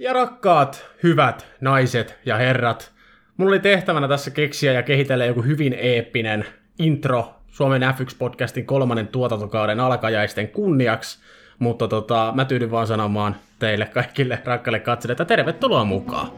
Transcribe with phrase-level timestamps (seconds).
[0.00, 2.92] Ja rakkaat, hyvät naiset ja herrat,
[3.36, 6.44] mulla oli tehtävänä tässä keksiä ja kehitellä joku hyvin eeppinen
[6.78, 11.18] intro Suomen F1-podcastin kolmannen tuotantokauden alkajaisten kunniaksi,
[11.58, 16.30] mutta tota, mä tyydyn vaan sanomaan teille kaikille rakkaille katsojille, että tervetuloa mukaan.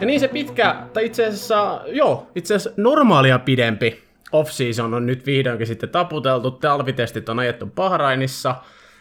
[0.00, 5.26] Ja niin se pitkä, tai itse asiassa, joo, itse asiassa normaalia pidempi off-season on nyt
[5.26, 8.54] vihdoinkin sitten taputeltu, talvitestit on ajettu Bahrainissa,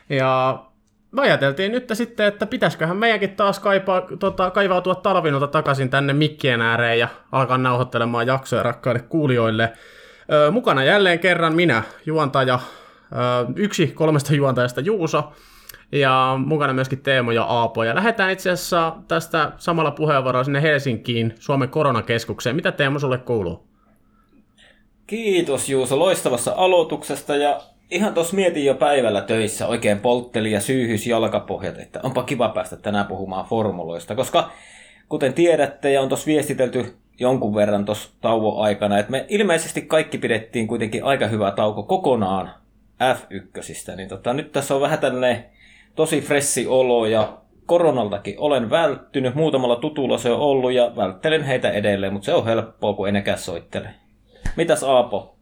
[0.09, 0.63] ja
[1.11, 6.61] me ajateltiin nyt sitten, että pitäisiköhän meidänkin taas kaipaa, tota, kaivautua talvinolta takaisin tänne mikkien
[6.61, 9.73] ääreen ja alkaa nauhoittelemaan jaksoja rakkaille kuulijoille.
[10.31, 12.59] Ö, mukana jälleen kerran minä, juontaja,
[13.11, 13.15] ö,
[13.55, 15.31] yksi kolmesta juontajasta Juuso,
[15.91, 17.83] ja mukana myöskin Teemo ja Aapo.
[17.83, 22.55] Ja lähdetään itse asiassa tästä samalla puheenvuoroa sinne Helsinkiin, Suomen koronakeskukseen.
[22.55, 23.70] Mitä Teemo sulle kuuluu?
[25.11, 31.07] Kiitos Juuso loistavassa aloituksesta ja ihan tuossa mietin jo päivällä töissä, oikein poltteli ja syyhys
[31.07, 34.51] jalkapohjat, että onpa kiva päästä tänään puhumaan formuloista, koska
[35.09, 40.17] kuten tiedätte ja on tuossa viestitelty jonkun verran tuossa tauon aikana, että me ilmeisesti kaikki
[40.17, 42.51] pidettiin kuitenkin aika hyvä tauko kokonaan
[43.15, 45.45] F1, niin tota, nyt tässä on vähän tällainen
[45.95, 51.71] tosi fressi olo ja koronaltakin olen välttynyt, muutamalla tutulla se on ollut ja välttelen heitä
[51.71, 53.89] edelleen, mutta se on helppoa, kun enekään soittele.
[54.55, 55.35] Mitäs Aapo?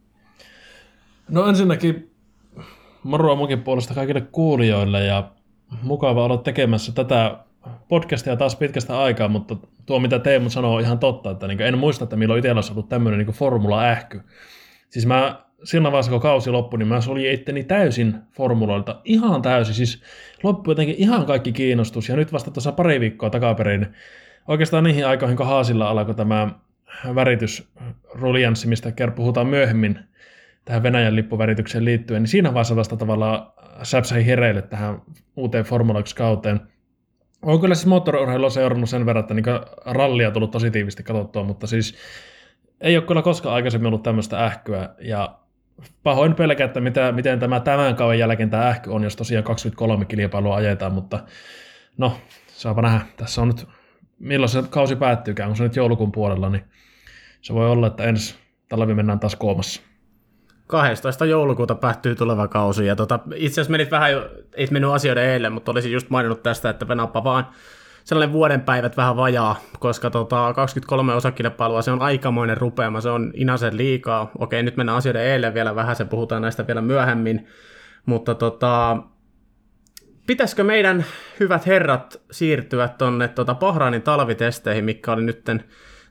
[1.30, 2.12] No ensinnäkin
[3.04, 5.32] moroa munkin puolesta kaikille kuulijoille ja
[5.82, 7.38] mukava olla tekemässä tätä
[7.88, 11.78] podcastia taas pitkästä aikaa, mutta tuo mitä Teemu sanoo on ihan totta, että niin en
[11.78, 14.22] muista, että milloin itsellä olisi ollut tämmöinen niin formula-ähky.
[14.90, 19.76] Siis mä siinä vaiheessa, kun kausi loppui, niin mä suljin itteni täysin formuloilta, ihan täysin,
[19.76, 20.02] siis
[20.44, 23.88] loppui jotenkin ihan kaikki kiinnostus, ja nyt vasta tuossa pari viikkoa takaperin,
[24.48, 26.50] oikeastaan niihin aikoihin, kun Haasilla alkoi tämä
[27.16, 30.00] väritysruljanssi, mistä puhutaan myöhemmin
[30.66, 33.52] tähän Venäjän lippuväritykseen liittyen, niin siinä vaiheessa vasta tavallaan
[33.84, 35.02] säpsähi hereille tähän
[35.36, 36.60] uuteen Formula 1-kauteen.
[37.42, 39.46] Olen kyllä siis moottoriurheilua seurannut sen verran, että niin
[39.86, 41.96] rallia tullut tosi tiivisti katsottua, mutta siis
[42.82, 45.40] ei ole kyllä koskaan aikaisemmin ollut tämmöistä ähkyä, ja
[46.04, 50.06] pahoin pelkää, että mitä, miten tämä tämän kauden jälkeen tämä ähky on, jos tosiaan 23
[50.06, 51.20] kilpailua ajetaan, mutta
[51.98, 52.18] no,
[52.48, 53.02] saapa nähdä.
[53.18, 53.68] Tässä on nyt,
[54.20, 56.64] milloin se kausi päättyykään, kun se nyt joulukuun puolella, niin
[57.42, 58.36] se voi olla, että ensi
[58.70, 59.82] talvi mennään taas koomassa.
[60.68, 61.26] 12.
[61.26, 65.54] joulukuuta päättyy tuleva kausi, ja tota, itse asiassa menit vähän jo, ei mennyt asioiden eilen,
[65.54, 67.48] mutta olisin just maininnut tästä, että Venäpä vaan
[68.04, 73.32] sellainen vuoden päivät vähän vajaa, koska tota, 23 osakilpailua, se on aikamoinen rupeama, se on
[73.36, 74.32] inasen liikaa.
[74.38, 77.48] Okei, nyt mennään asioiden eilen vielä vähän, se puhutaan näistä vielä myöhemmin,
[78.06, 78.98] mutta tota,
[80.30, 81.06] pitäisikö meidän
[81.40, 85.64] hyvät herrat siirtyä tuonne tota Bahrainin talvitesteihin, mikä oli nytten,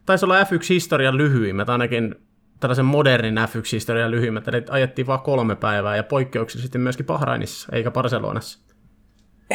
[0.07, 2.15] taisi olla F1-historian lyhyimmät, ainakin
[2.61, 8.59] tällaisen modernin F1-historian lyhyimmät, eli ajettiin vain kolme päivää ja poikkeuksellisesti myöskin Bahrainissa, eikä Barcelonassa.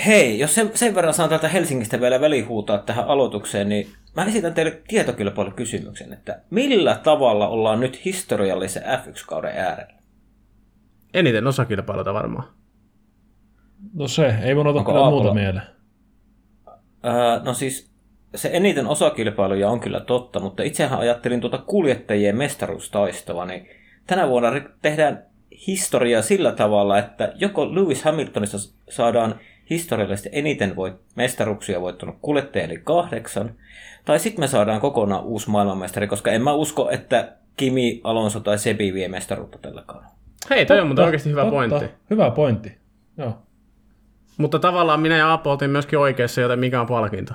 [0.06, 4.53] Hei, jos sen, sen verran saan täältä Helsingistä vielä välihuutaa tähän aloitukseen, niin mä esitän
[4.53, 4.81] teille
[5.56, 9.94] kysymyksen, että millä tavalla ollaan nyt historiallisen F1-kauden äärellä?
[11.13, 12.62] Eniten osakilpailuta varmaan.
[13.94, 15.66] No se, ei mun ota kyllä muuta mieleen.
[17.05, 17.94] Öö, no siis
[18.35, 23.67] se eniten osakilpailuja on kyllä totta, mutta itsehän ajattelin tuota kuljettajien mestaruustaistoa, niin
[24.07, 24.51] tänä vuonna
[24.81, 25.23] tehdään
[25.67, 28.57] historiaa sillä tavalla, että joko Lewis Hamiltonista
[28.89, 29.35] saadaan
[29.69, 33.51] historiallisesti eniten voit, mestaruksia voittanut kuljettaja, eli kahdeksan,
[34.05, 38.57] tai sitten me saadaan kokonaan uusi maailmanmestari, koska en mä usko, että Kimi, Alonso tai
[38.57, 40.13] Sebi vie mestaruutta tällä kaudella.
[40.49, 41.85] Hei, toi on mutta oikeasti hyvä totta, pointti.
[42.09, 42.77] Hyvä pointti,
[43.17, 43.38] joo.
[44.38, 47.33] Mutta tavallaan minä ja Apo oltiin myöskin oikeassa, joten mikä on palkinto?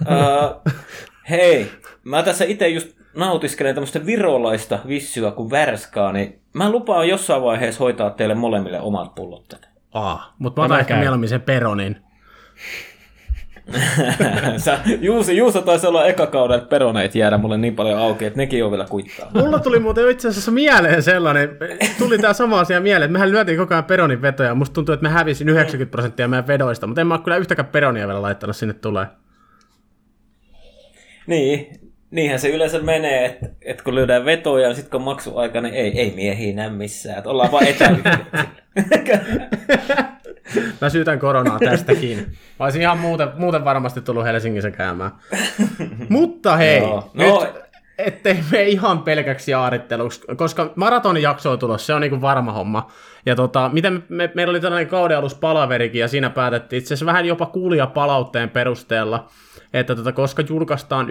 [0.00, 0.72] uh,
[1.30, 1.70] hei,
[2.04, 7.84] mä tässä itse just nautiskelen tämmöistä virolaista vissyä kuin värskaa, niin mä lupaan jossain vaiheessa
[7.84, 9.68] hoitaa teille molemmille omat pullot tätä.
[9.92, 11.96] Aa, mutta mä otan ehkä mieluummin sen peronin.
[14.56, 18.36] Sä, Juuso, Juuso taisi olla eka kauden, että peroneit jäädä mulle niin paljon auki, että
[18.36, 19.30] nekin on vielä kuittaa.
[19.34, 21.48] Mulla tuli muuten itse asiassa mieleen sellainen,
[21.98, 25.06] tuli tämä sama asia mieleen, että mehän lyötiin koko ajan peronin vetoja, musta tuntuu, että
[25.06, 28.56] mä hävisin 90 prosenttia meidän vedoista, mutta en mä ole kyllä yhtäkään peronia vielä laittanut
[28.56, 29.06] sinne tulee.
[31.26, 31.80] Niin,
[32.10, 35.74] niinhän se yleensä menee, että, että kun lyödään vetoja, niin sitten kun on maksuaika, niin
[35.74, 38.44] ei, ei miehiä näe missään, että ollaan vaan etäyhteyksiä.
[40.80, 42.18] Mä syytän koronaa tästäkin.
[42.58, 45.10] Mä olisin ihan muuten, muuten varmasti tullut Helsingissä käymään.
[46.08, 47.10] Mutta hei, Joo.
[47.14, 47.46] nyt no,
[47.98, 52.90] ettei me ihan pelkäksi jaaritteluksi, koska maratonin jakso on tulossa, se on niinku varma homma.
[53.26, 56.94] Ja tota, miten me, me, meillä oli tällainen kauden alus palaverikin, ja siinä päätettiin itse
[56.94, 59.28] asiassa vähän jopa kuulija palautteen perusteella,
[59.72, 61.10] että tota, koska julkaistaan 1-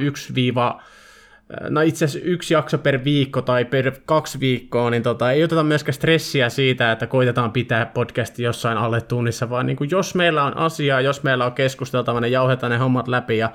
[1.69, 5.63] no itse asiassa yksi jakso per viikko tai per kaksi viikkoa, niin tota, ei oteta
[5.63, 10.43] myöskään stressiä siitä, että koitetaan pitää podcasti jossain alle tunnissa, vaan niin kuin jos meillä
[10.43, 13.51] on asiaa, jos meillä on keskusteltava, niin jauhetaan ne hommat läpi ja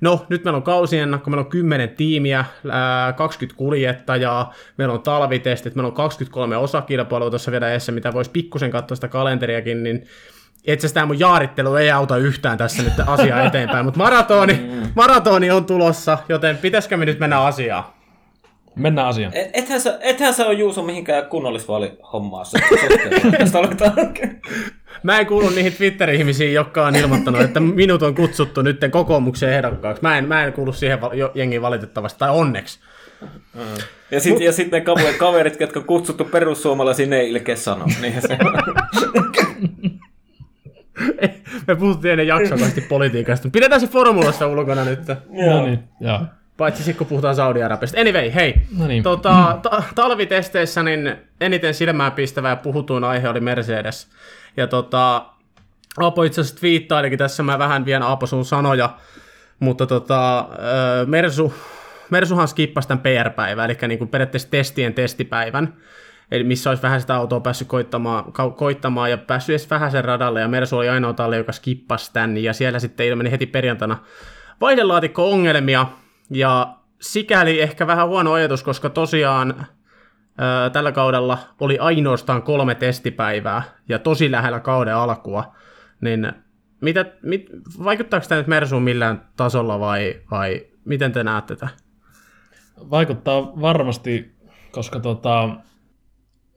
[0.00, 2.44] No, nyt meillä on kausiennakko, meillä on 10 tiimiä,
[3.16, 8.70] 20 kuljettajaa, meillä on talvitestit, meillä on 23 osakilpailua tuossa vielä edessä, mitä voisi pikkusen
[8.70, 10.06] katsoa sitä kalenteriakin, niin
[10.66, 14.92] itse asiassa tämä mun jaarittelu ei auta yhtään tässä nyt asiaa eteenpäin, mutta maratoni, mm.
[14.94, 17.84] maratoni on tulossa, joten pitäisikö me nyt mennä asiaan?
[18.74, 19.32] Mennään asiaan.
[19.34, 19.50] Et,
[20.00, 22.42] ethän, sä ole Juuso mihinkään kunnallisvaalihommaa.
[25.02, 30.02] Mä en kuulu niihin Twitter-ihmisiin, jotka on ilmoittanut, että minut on kutsuttu nyt kokoomukseen ehdokkaaksi.
[30.02, 30.98] Mä en, mä en kuulu siihen
[31.34, 32.80] jengiin valitettavasti, tai onneksi.
[34.10, 34.82] Ja sitten ja sit ne
[35.18, 37.86] kaverit, jotka on kutsuttu perussuomalaisiin, ne ei ilkeä sanoa.
[38.00, 38.38] Niin se
[41.66, 43.48] Me puhuttiin ennen jaksokaisesti politiikasta.
[43.52, 45.08] Pidetään se formulasta ulkona nyt.
[45.08, 46.20] No niin, joo.
[46.56, 48.00] Paitsi sitten kun puhutaan Saudi-Arabiasta.
[48.00, 48.54] Anyway, hei.
[48.78, 49.02] No niin.
[49.02, 54.08] tota, ta- talvitesteissä niin eniten silmään pistävä ja puhutuin aihe oli Mercedes.
[54.56, 55.26] Ja tota,
[55.98, 58.96] Aapo itse asiassa twiittailikin tässä, mä vähän vien Aapo sun sanoja,
[59.60, 60.48] mutta tota,
[61.06, 61.54] Mersu,
[62.10, 65.74] Mersuhan skippasi tämän PR-päivän, eli niin kuin periaatteessa testien testipäivän,
[66.30, 68.24] eli missä olisi vähän sitä autoa päässyt koittamaan,
[68.56, 72.36] koittamaan ja päässyt edes vähän sen radalle, ja Mersu oli ainoa talli, joka skippasi tämän,
[72.36, 73.98] ja siellä sitten ilmeni heti perjantaina
[74.60, 75.86] vaihdelaatikko-ongelmia,
[76.30, 79.66] ja sikäli ehkä vähän huono ajatus, koska tosiaan
[80.72, 85.54] tällä kaudella oli ainoastaan kolme testipäivää ja tosi lähellä kauden alkua,
[86.00, 86.32] niin
[86.80, 87.46] mitä, mit,
[87.84, 91.68] vaikuttaako tämä nyt Mersuun millään tasolla vai, vai miten te näette tätä?
[92.90, 94.36] Vaikuttaa varmasti,
[94.70, 95.48] koska tota,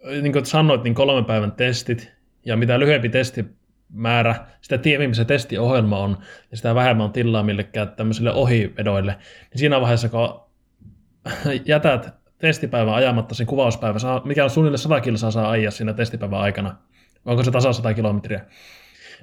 [0.03, 2.13] niin kuin sanoit, niin kolmen päivän testit
[2.45, 6.17] ja mitä lyhyempi testimäärä, sitä tiiviimpi se testiohjelma on
[6.51, 9.11] ja sitä vähemmän on tilaa millekään tämmöisille ohivedoille,
[9.51, 10.41] niin siinä vaiheessa kun
[11.65, 16.75] jätät testipäivän ajamatta sen kuvauspäivä, mikä on suunnilleen 100 kilsaa saa ajaa siinä testipäivän aikana,
[17.25, 18.45] onko se tasa 100 kilometriä,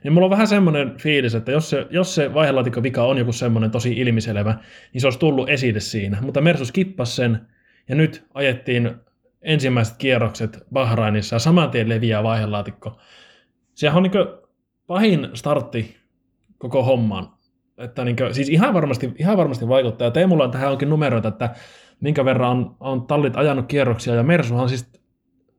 [0.04, 3.32] niin mulla on vähän semmoinen fiilis, että jos se, jos se vaihelaatikko vika on joku
[3.32, 4.54] semmoinen tosi ilmiselevä,
[4.92, 6.18] niin se olisi tullut esille siinä.
[6.20, 7.40] Mutta Mersu skippasi sen,
[7.88, 8.90] ja nyt ajettiin
[9.42, 12.98] ensimmäiset kierrokset Bahrainissa, ja saman tien leviää vaihelaatikko.
[13.74, 14.12] Sehän on niin
[14.86, 15.96] pahin startti
[16.58, 17.28] koko hommaan.
[17.78, 20.06] Että niin kuin, siis ihan varmasti, ihan varmasti vaikuttaa.
[20.06, 21.54] Ja Teemulla on tähän onkin numeroita, että
[22.00, 24.92] minkä verran on, on tallit ajanut kierroksia, ja Mersuhan siis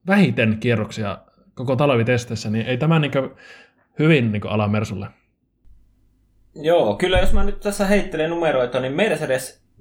[0.08, 1.18] vähiten kierroksia
[1.54, 3.12] koko talvitesteissä, niin ei tämä niin
[4.00, 5.08] hyvin niin ala Mersulle.
[6.56, 8.94] Joo, kyllä jos mä nyt tässä heittelen numeroita, niin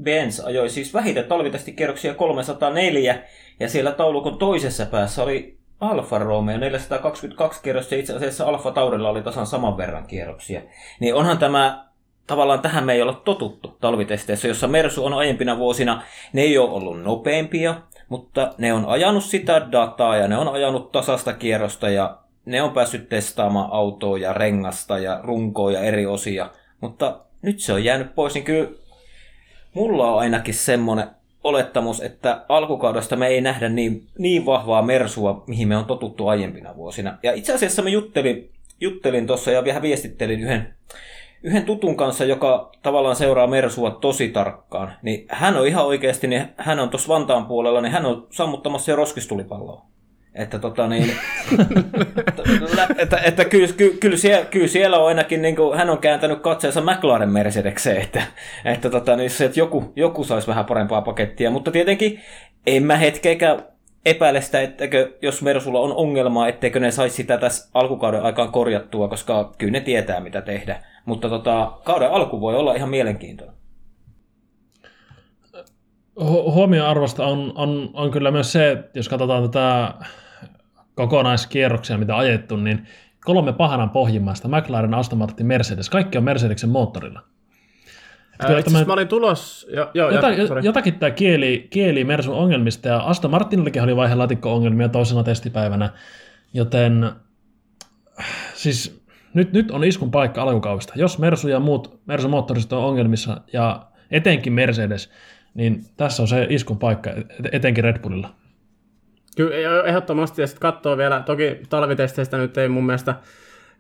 [0.01, 3.19] Mercedes-Benz ajoi siis vähiten talvitestikierroksia 304,
[3.61, 9.23] ja siellä taulukon toisessa päässä oli Alfa Romeo 422 kierrosta, itse asiassa Alfa Taurilla oli
[9.23, 10.63] tasan saman verran kierroksia.
[11.01, 11.85] Niin onhan tämä
[12.27, 16.03] tavallaan tähän me ei olla totuttu talvitesteissä, jossa Mersu on aiempina vuosina,
[16.33, 17.75] ne ei ole ollut nopeampia,
[18.09, 22.71] mutta ne on ajanut sitä dataa ja ne on ajanut tasasta kierrosta ja ne on
[22.71, 26.51] päässyt testaamaan autoa ja rengasta ja runkoa ja eri osia,
[26.81, 28.71] mutta nyt se on jäänyt pois, niin kyllä
[29.75, 31.07] mulla on ainakin semmoinen
[31.45, 36.77] olettamus, että alkukaudesta me ei nähdä niin, niin vahvaa mersua, mihin me on totuttu aiempina
[36.77, 37.19] vuosina.
[37.23, 38.51] Ja itse asiassa mä juttelin,
[38.81, 40.75] juttelin tuossa ja vähän viestittelin yhden
[41.43, 46.49] yhden tutun kanssa, joka tavallaan seuraa Mersua tosi tarkkaan, niin hän on ihan oikeasti, niin
[46.57, 49.85] hän on tuossa Vantaan puolella, niin hän on sammuttamassa jo roskistulipalloa.
[50.35, 51.13] Että tota niin,
[52.99, 56.41] että, että kyllä, kyllä, kyllä, siellä, kyllä siellä on ainakin, niin kuin, hän on kääntänyt
[56.41, 58.23] katseensa McLaren Mercedekseen, että,
[58.65, 62.21] että, tota, niin se, että joku, joku saisi vähän parempaa pakettia, mutta tietenkin
[62.67, 63.63] en mä hetkeäkään
[64.07, 64.85] epäile sitä, että
[65.23, 69.81] jos Mersulla on ongelmaa, etteikö ne saisi sitä tässä alkukauden aikaan korjattua, koska kyllä ne
[69.81, 70.83] tietää, mitä tehdä.
[71.05, 73.60] Mutta tota, kauden alku voi olla ihan mielenkiintoinen.
[76.25, 79.95] Huomioarvosta on, on, on kyllä myös se, että jos katsotaan tätä
[80.95, 82.87] kokonaiskierroksia, mitä ajettu, niin
[83.25, 87.21] kolme pahanan pohjimmaista, McLaren, Aston Martin, Mercedes, kaikki on Mercedesen moottorilla.
[88.39, 89.67] Ää, itse mä olin tulos...
[89.77, 90.29] Jo, jo, Jota,
[90.63, 95.91] jotakin tämä kieli, kieli Mersun ongelmista, ja Aston Martinillakin oli vaihelaatikko-ongelmia toisena testipäivänä,
[96.53, 97.11] joten
[98.55, 100.93] siis nyt, nyt on iskun paikka alkukaudesta.
[100.97, 105.11] Jos Mersu ja muut Mersun moottoriset on ongelmissa, ja etenkin Mercedes,
[105.55, 107.11] niin tässä on se iskun paikka,
[107.53, 108.35] etenkin Red Bullilla.
[109.37, 113.15] Kyllä, ehdottomasti, ja sitten katsoo vielä, toki talvitesteistä nyt ei mun mielestä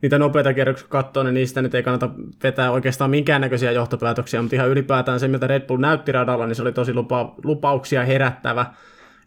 [0.02, 2.10] niitä nopeita kierroksia katsoo, niin niistä nyt ei kannata
[2.42, 6.62] vetää oikeastaan minkäännäköisiä johtopäätöksiä, mutta ihan ylipäätään se, mitä Red Bull näytti radalla, niin se
[6.62, 8.66] oli tosi lupa, lupauksia herättävä.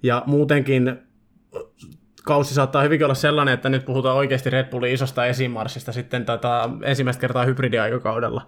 [0.03, 0.97] Ja muutenkin
[2.23, 6.69] kausi saattaa hyvinkin olla sellainen, että nyt puhutaan oikeasti Red Bullin isosta esimarssista sitten tätä
[6.83, 8.47] ensimmäistä kertaa hybridiaikakaudella.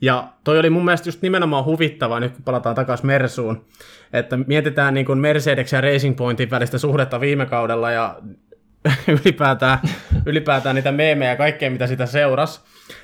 [0.00, 3.64] Ja toi oli mun mielestä just nimenomaan huvittavaa, nyt kun palataan takaisin Mersuun,
[4.12, 8.16] että mietitään niin kuin Mercedes ja Racing Pointin välistä suhdetta viime kaudella ja
[9.24, 9.78] ylipäätään,
[10.26, 12.60] ylipäätään niitä meemejä ja kaikkea, mitä sitä seurasi.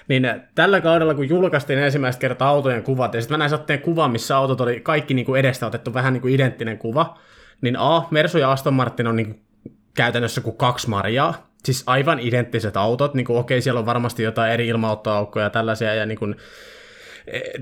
[0.09, 4.11] Niin tällä kaudella, kun julkaistiin ensimmäistä kertaa autojen kuvat, ja sitten mä näin satteen kuvan,
[4.11, 7.19] missä autot oli kaikki niin kuin edestä otettu vähän niin kuin identtinen kuva,
[7.61, 9.43] niin A, Mersu ja Aston Martin on niin kuin
[9.95, 14.53] käytännössä kuin kaksi marjaa, siis aivan identtiset autot, niin kuin okei, siellä on varmasti jotain
[14.53, 16.37] eri ilmaottoaukkoja ja tällaisia, ja niin kuin,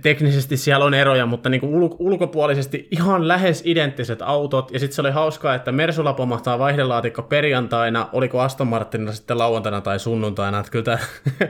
[0.03, 4.95] teknisesti siellä on eroja, mutta niin kuin ulko- ulkopuolisesti ihan lähes identtiset autot, ja sitten
[4.95, 10.59] se oli hauskaa, että Mersulla pomahtaa vaihdelaatikko perjantaina, oliko Aston Martinilla sitten lauantaina tai sunnuntaina,
[10.59, 10.99] että kyllä tämä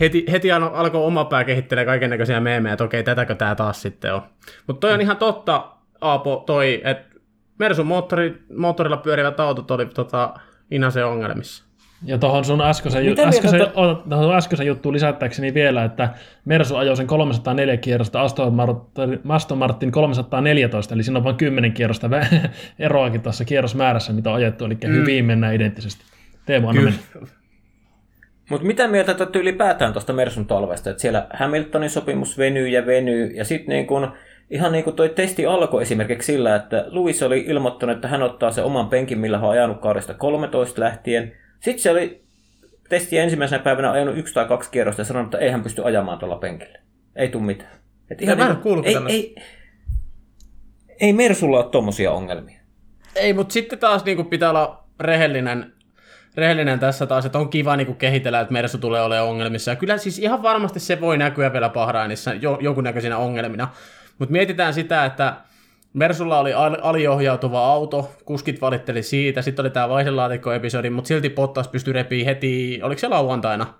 [0.00, 4.14] heti, heti alkoi oma pää kehittelee kaiken näköisiä meemejä, että okei, tätäkö tämä taas sitten
[4.14, 4.22] on.
[4.66, 7.18] Mutta toi on ihan totta, Aapo, toi, että
[7.58, 10.34] Mersun moottori, moottorilla pyörivät autot oli tota,
[10.90, 11.67] se ongelmissa.
[12.04, 14.32] Ja tuohon sun äskeisen, ju- äskeisen, to...
[14.36, 16.08] äskeisen juttuun lisättäkseni vielä, että
[16.44, 21.72] Mersu ajoi sen 304 kierrosta, Aston Martin, Aston Martin 314, eli siinä on vain 10
[21.72, 22.10] kierrosta
[22.78, 24.92] eroakin tuossa kierrosmäärässä, mitä on ajettu, eli mm.
[24.92, 26.04] hyvin mennään identtisesti.
[26.46, 26.92] Teemu, anna
[28.50, 33.26] mutta mitä mieltä te ylipäätään tuosta Mersun talvesta, että siellä Hamiltonin sopimus venyy ja venyy,
[33.26, 34.12] ja sitten niin kun,
[34.50, 38.50] ihan niin kuin toi testi alkoi esimerkiksi sillä, että Luis oli ilmoittanut, että hän ottaa
[38.50, 41.32] se oman penkin, millä hän on ajanut kaudesta 13 lähtien.
[41.60, 42.24] Sitten se oli
[42.88, 46.18] testi ensimmäisenä päivänä ajanut yksi tai kaksi kierrosta ja sanonut, että ei hän pysty ajamaan
[46.18, 46.78] tuolla penkillä.
[47.16, 47.70] Ei tule mitään.
[48.10, 49.34] Et ihan niin kuin, ei, ei,
[51.00, 52.60] ei Mersulla ole tuommoisia ongelmia.
[53.14, 55.72] Ei, mutta sitten taas niin kuin pitää olla rehellinen
[56.36, 59.70] rehellinen tässä taas, että on kiva niin kehitellä, että Mersu tulee olemaan ongelmissa.
[59.70, 63.68] Ja kyllä siis ihan varmasti se voi näkyä vielä Bahrainissa jo, jonkunnäköisinä ongelmina.
[64.18, 65.36] Mutta mietitään sitä, että
[65.92, 71.68] Mersulla oli al- aliohjautuva auto, kuskit valitteli siitä, sitten oli tämä vaihelaatikko-episodi, mutta silti Pottas
[71.68, 73.74] pystyi repiin heti, oliko se lauantaina,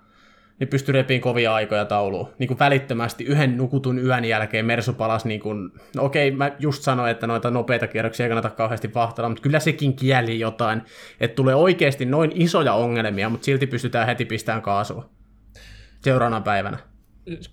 [0.59, 2.29] niin pystyi repiin kovia aikoja tauluun.
[2.39, 6.83] Niin kuin välittömästi yhden nukutun yön jälkeen Mersu palasi, niin kuin, no okei, mä just
[6.83, 10.81] sanoin, että noita nopeita kierroksia ei kannata kauheasti vahtella, mutta kyllä sekin kieli jotain,
[11.19, 15.09] että tulee oikeasti noin isoja ongelmia, mutta silti pystytään heti pistämään kaasua
[16.01, 16.77] seuraavana päivänä.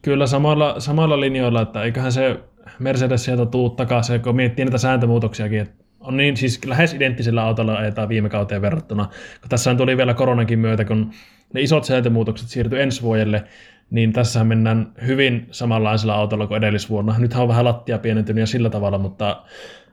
[0.02, 2.40] Kyllä samalla, samalla linjoilla, että eiköhän se
[2.78, 7.74] Mercedes sieltä tuu takaisin, kun miettii näitä sääntömuutoksiakin, että on niin siis lähes identtisellä autolla
[7.74, 9.08] ajetaan viime kauteen verrattuna.
[9.48, 11.10] Tässä tuli vielä koronankin myötä, kun
[11.52, 13.44] ne isot sääntömuutokset siirtyi ensi vuodelle,
[13.90, 17.14] niin tässä mennään hyvin samanlaisella autolla kuin edellisvuonna.
[17.18, 19.42] Nythän on vähän lattia pienentynyt ja sillä tavalla, mutta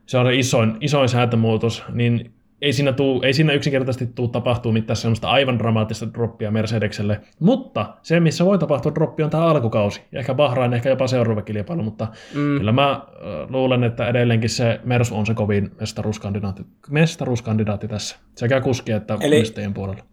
[0.06, 2.32] se on se isoin, isoin sääntömuutos, niin
[2.64, 7.94] ei siinä, tuu, ei siinä yksinkertaisesti tule tapahtuu mitään semmoista aivan dramaattista droppia Mercedekselle, mutta
[8.02, 11.84] se, missä voi tapahtua droppi, on tämä alkukausi, ja ehkä Bahrain, ehkä jopa seuraava kilpailu,
[11.84, 12.58] mutta mm.
[12.58, 13.02] kyllä mä
[13.50, 19.44] luulen, että edelleenkin se Mersu on se kovin mestaruuskandidaatti, mestaruuskandidaatti tässä, sekä kuski että Eli...
[19.74, 20.04] puolella.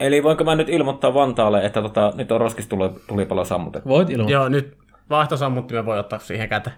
[0.00, 3.88] Eli voinko mä nyt ilmoittaa Vantaalle, että tota, nyt on roskistulipalo sammutettu?
[3.88, 4.40] Voit ilmoittaa.
[4.40, 4.76] Joo, nyt
[5.10, 6.76] vaihtosammuttimen voi ottaa siihen käteen.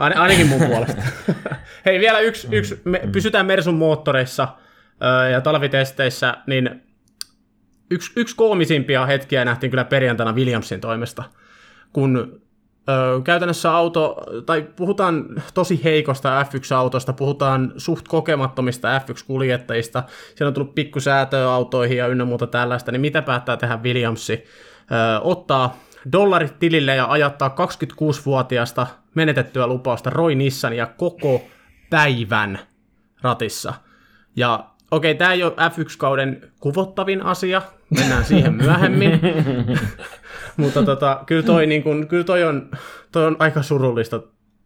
[0.00, 1.02] Ain, ainakin mun puolesta.
[1.86, 4.48] Hei, vielä yksi, yksi me pysytään Mersun moottoreissa
[5.32, 6.82] ja talvitesteissä, niin
[7.90, 11.24] yksi, yksi koomisimpia hetkiä nähtiin kyllä perjantaina Williamsin toimesta,
[11.92, 12.40] kun
[12.88, 14.16] ö, käytännössä auto,
[14.46, 20.02] tai puhutaan tosi heikosta F1-autosta, puhutaan suht kokemattomista F1-kuljettajista,
[20.34, 24.44] siellä on tullut pikkusäätöä autoihin ja ynnä muuta tällaista, niin mitä päättää tehdä Williamsi?
[24.90, 25.76] Ö, ottaa
[26.12, 31.42] dollarit tilille ja ajattaa 26-vuotiaasta menetettyä lupausta Roy Nissania koko
[31.90, 32.58] päivän
[33.22, 33.74] ratissa.
[34.36, 39.20] Ja okei, okay, tämä ei ole F1-kauden kuvottavin asia, mennään siihen myöhemmin.
[40.56, 42.70] Mutta tota, kyllä, toi, niin kun, kyllä toi, on,
[43.12, 44.20] toi on aika surullista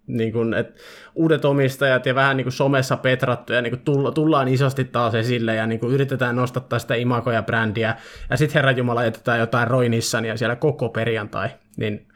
[0.06, 0.76] niin kun, et
[1.14, 5.14] uudet omistajat ja vähän niin kuin somessa petrattu ja niin kuin tulla, tullaan isosti taas
[5.14, 7.96] esille ja niin kuin yritetään nostattaa sitä imagoja brändiä
[8.30, 12.08] ja sitten Herran Jumala jätetään jotain Roy Nissania siellä koko perjantai, niin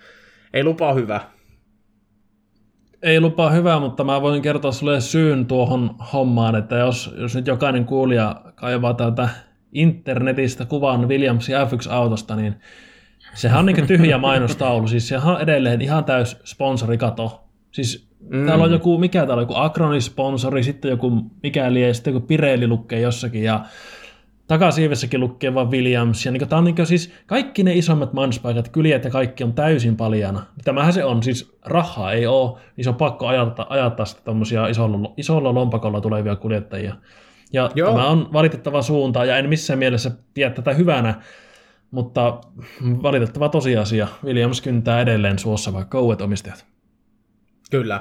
[0.55, 1.21] ei lupaa hyvä.
[3.03, 7.47] Ei lupaa hyvää, mutta mä voin kertoa sulle syyn tuohon hommaan, että jos, jos nyt
[7.47, 9.29] jokainen kuulija kaivaa täältä
[9.73, 12.55] internetistä kuvan Williamsin F1-autosta, niin
[13.35, 17.48] sehän on niin tyhjä mainostaulu, siis sehän on edelleen ihan täys sponsorikato.
[17.73, 18.47] Siis mm.
[18.47, 21.11] täällä on joku, mikä täällä on, joku Acronis-sponsori, sitten joku
[21.43, 23.65] mikäli ja sitten joku Pirelli lukee jossakin ja
[24.47, 26.27] takasiivessäkin lukee vaan Williams.
[26.27, 29.97] Ja niin tämä on niin siis kaikki ne isommat manspaikat, kyljät ja kaikki on täysin
[29.97, 30.43] paljana.
[30.65, 34.67] Tämähän se on, siis rahaa ei ole, niin se on pakko ajattaa, ajattaa sitten tuommoisia
[34.67, 36.95] isolla, isolla lompakolla tulevia kuljettajia.
[37.53, 37.93] Ja Joo.
[37.93, 41.15] tämä on valitettava suunta, ja en missään mielessä pidä tätä hyvänä,
[41.91, 42.41] mutta
[42.83, 44.09] valitettava tosiasia.
[44.25, 46.67] Williams kyntää edelleen suossa vaikka uudet omistajat.
[47.71, 48.01] Kyllä.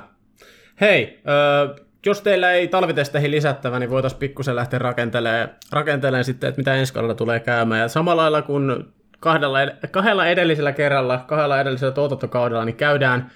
[0.82, 6.60] Hei, äh, jos teillä ei talvitesteihin lisättävä, niin voitaisiin pikkusen lähteä rakentelemaan, rakentelemaan sitten, että
[6.60, 7.82] mitä ensi kaudella tulee käymään.
[7.82, 9.60] Ja samalla lailla kun kahdella,
[9.92, 13.32] kahdella edellisellä kerralla, kahdella edellisellä tuotantokaudella, niin käydään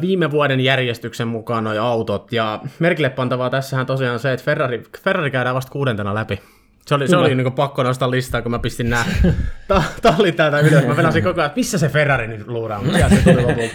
[0.00, 5.30] viime vuoden järjestyksen mukaan nuo autot, ja merkille pantavaa tässähän tosiaan se, että Ferrari, Ferrari
[5.30, 6.40] käydään vasta kuudentena läpi.
[6.86, 9.04] Se oli, se oli niin pakko nostaa listaa, kun mä pistin nämä
[9.68, 10.86] ta- tallit täältä ylös.
[10.86, 13.74] Mä venasin koko ajan, että missä se Ferrari nyt luuraa, mutta se tuli lopulta.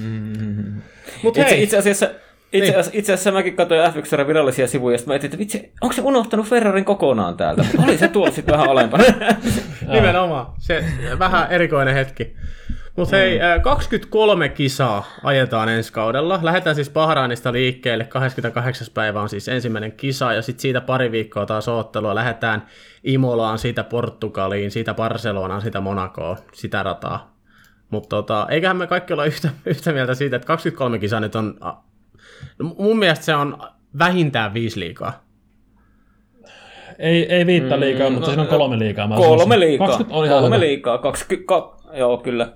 [0.00, 0.82] Mm.
[1.24, 1.62] Mut itse, hei.
[1.62, 2.70] itse asiassa itse, niin.
[2.70, 6.02] asiassa, itse asiassa mäkin katsoin f virallisia sivuja, ja mä etsin, että vitsi, onko se
[6.02, 7.64] unohtanut Ferrarin kokonaan täältä?
[7.84, 9.04] Oli se tuolla sitten vähän alempana.
[9.92, 10.46] Nimenomaan.
[10.58, 10.84] Se
[11.18, 12.36] vähän erikoinen hetki.
[12.96, 14.54] Mutta hei, 23 mm.
[14.54, 16.40] kisaa ajetaan ensi kaudella.
[16.42, 18.04] Lähdetään siis Bahrainista liikkeelle.
[18.04, 18.86] 28.
[18.94, 22.14] päivä on siis ensimmäinen kisa ja sitten siitä pari viikkoa taas oottelua.
[22.14, 22.66] Lähdetään
[23.04, 27.33] Imolaan, siitä Portugaliin, siitä Barcelonaan, siitä Monakoon, sitä rataa.
[27.94, 31.54] Mutta tota, eiköhän me kaikki olla yhtä, yhtä mieltä siitä, että 23 kisaa nyt on...
[32.58, 33.58] No mun mielestä se on
[33.98, 35.24] vähintään viisi liikaa.
[36.98, 39.06] Ei, ei viittä liikaa, mm, mutta no, siinä on kolme liikaa.
[39.08, 39.86] Mä kolme liikaa.
[39.86, 40.66] 20 on ihan kolme hyvä.
[40.66, 40.98] liikaa.
[40.98, 41.54] 20,
[41.98, 42.52] joo, kyllä.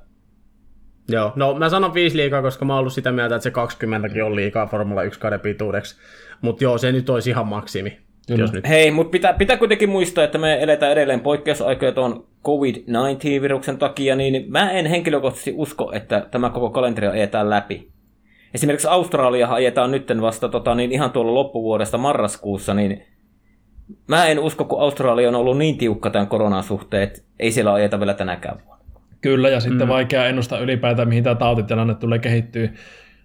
[1.08, 4.24] Joo, no mä sanon viisi liikaa, koska mä oon ollut sitä mieltä, että se 20
[4.24, 5.96] on liikaa Formula 1 kauden pituudeksi.
[6.40, 7.98] Mutta joo, se nyt olisi ihan maksimi.
[8.36, 8.68] Jos nyt...
[8.68, 14.44] Hei, mutta pitää, pitää kuitenkin muistaa, että me eletään edelleen poikkeusaikoja tuon COVID-19-viruksen takia, niin
[14.48, 17.88] mä en henkilökohtaisesti usko, että tämä koko kalenteri ajetaan läpi.
[18.54, 23.02] Esimerkiksi Australia ajetaan nyt vasta tota, niin ihan tuolla loppuvuodesta marraskuussa, niin
[24.06, 27.72] mä en usko, kun Australia on ollut niin tiukka tämän koronan suhteen, että ei siellä
[27.72, 28.84] ajeta vielä tänäkään vuonna.
[29.20, 29.92] Kyllä, ja sitten mm.
[29.92, 32.68] vaikea ennustaa ylipäätään, mihin tämä tautitilanne tulee kehittyä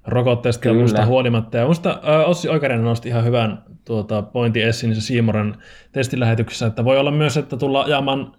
[0.07, 1.57] rokotteesta ja muusta huolimatta.
[1.57, 5.55] Ja minusta äh, Ossi Oikarinen nosti ihan hyvän tuota, pointin esiin se Siimoren
[5.91, 8.31] testilähetyksessä, että voi olla myös, että tulla ajamaan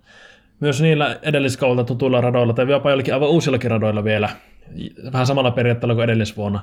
[0.61, 4.29] myös niillä edelliskaudella tutuilla radoilla tai jopa jollakin aivan uusillakin radoilla vielä,
[5.13, 6.61] vähän samalla periaatteella kuin edellisvuonna,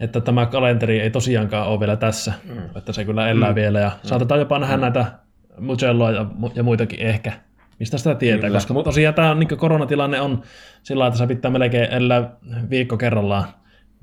[0.00, 2.58] että tämä kalenteri ei tosiaankaan ole vielä tässä, mm.
[2.76, 3.54] että se kyllä elää mm.
[3.54, 4.08] vielä ja mm.
[4.08, 4.80] saatetaan jopa nähdä mm.
[4.80, 5.04] näitä
[5.58, 7.32] Mugelloa ja, ja muitakin ehkä
[7.80, 8.56] mistä sitä tietää, Kyllä.
[8.56, 10.42] koska tosiaan tämä niin koronatilanne on
[10.82, 12.30] sillä että se pitää melkein elää
[12.70, 13.44] viikko kerrallaan,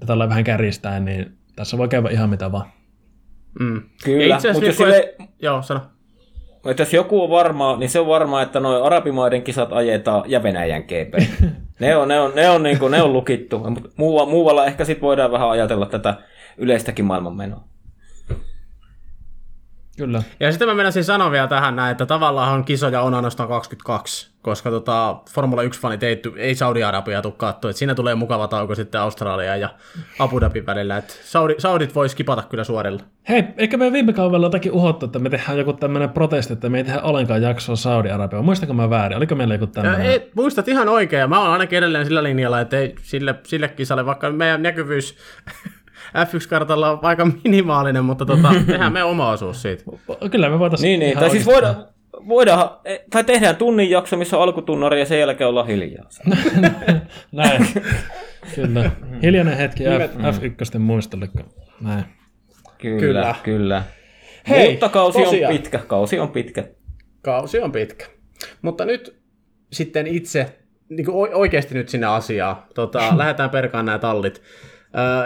[0.06, 2.66] tällä vähän kärjistäen, niin tässä voi käydä ihan mitä vaan.
[3.60, 3.82] Mm.
[4.04, 5.16] Kyllä, mutta jos, niinku sille...
[5.40, 5.82] Joo, sano.
[6.64, 10.44] Mutta jos joku on varmaa, niin se on varmaa, että noin arabimaiden kisat ajetaan ja
[10.44, 11.14] Venäjän GP.
[11.80, 13.62] ne on, ne on, ne on, niin kuin, ne on lukittu.
[13.98, 16.16] Muualla, muualla ehkä sitten voidaan vähän ajatella tätä
[16.58, 17.64] yleistäkin maailmanmenoa.
[19.98, 20.24] Kyllä.
[20.40, 24.70] Ja sitten mä menisin sanoa vielä tähän näin, että tavallaan kisoja on ainoastaan 22, koska
[24.70, 29.56] tota, Formula 1-fanit ei, ei Saudi-Arabia tule katsoa, että siinä tulee mukava tauko sitten Australia
[29.56, 29.70] ja
[30.20, 33.04] Abu Dhabin välillä, että Saudi, Saudit voi skipata kyllä suorilla.
[33.30, 36.78] Hei, eikä me viime kaudella jotakin uhottu, että me tehdään joku tämmöinen protesti, että me
[36.78, 38.42] ei tehdä ollenkaan jaksoa Saudi-Arabia.
[38.42, 39.18] Muistako mä väärin?
[39.18, 40.06] Oliko meillä joku tämmöinen?
[40.06, 43.68] Ja, ei, muistat ihan oikein, mä oon ainakin edelleen sillä linjalla, että ei sille, sille
[43.68, 45.18] kisalle, vaikka meidän näkyvyys
[46.16, 49.84] F1-kartalla on aika minimaalinen, mutta tota, tehdään me oma osuus siitä.
[50.32, 51.20] Kyllä me voitaisiin Niin, niin.
[51.20, 51.88] Tai siis voidaan,
[52.28, 52.70] voidaan,
[53.10, 56.10] tai tehdään tunnin jakso, missä on alkutunnari ja sen jälkeen ollaan hiljaa.
[57.32, 57.68] Näin.
[58.56, 58.92] Kyllä.
[59.24, 59.84] Hiljainen hetki
[60.36, 61.30] F, 1 muistolle.
[61.82, 62.04] Näin.
[62.78, 63.36] Kyllä, kyllä.
[63.44, 63.84] kyllä.
[64.50, 65.54] Hei, Mutta kausi tosiaan.
[65.54, 66.64] on pitkä, kausi on pitkä.
[67.22, 68.06] Kausi on pitkä.
[68.62, 69.20] Mutta nyt
[69.74, 70.58] sitten itse,
[70.90, 72.56] niin kuin oikeasti nyt sinne asiaan.
[72.76, 74.42] Tota, lähdetään perkaan nämä tallit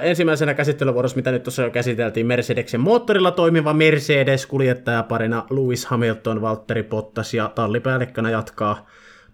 [0.02, 6.84] ensimmäisenä käsittelyvuorossa, mitä nyt tuossa jo käsiteltiin, Mercedeksen moottorilla toimiva Mercedes kuljettajaparina Lewis Hamilton, Valtteri
[6.84, 8.88] Bottas ja tallipäällikkönä jatkaa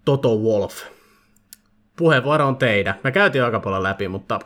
[0.06, 0.84] Toto Wolf.
[1.98, 2.96] Puheenvuoro on teidän.
[3.04, 4.40] Me käytiin aika paljon läpi, mutta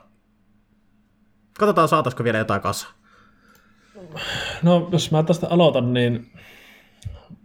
[1.59, 2.87] katsotaan saataisiko vielä jotain kasa.
[4.63, 6.31] No, jos mä tästä aloitan, niin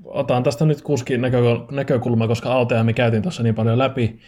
[0.04, 1.20] otan tästä nyt kuskin
[1.70, 4.20] näkökulma, koska autoja me käytiin tuossa niin paljon läpi.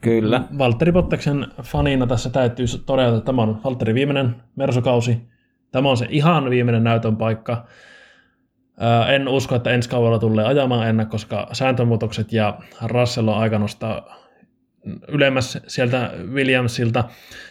[0.00, 0.42] Kyllä.
[0.58, 5.28] Valtteri Bottaksen fanina tässä täytyy todeta, että tämä on Valtteri viimeinen Mersukausi.
[5.72, 7.66] Tämä on se ihan viimeinen näytön paikka.
[9.14, 14.16] En usko, että ensi kaudella tulee ajamaan ennen, koska sääntömuutokset ja Russell on aika nostaa
[15.08, 17.04] ylemmäs sieltä Williamsilta.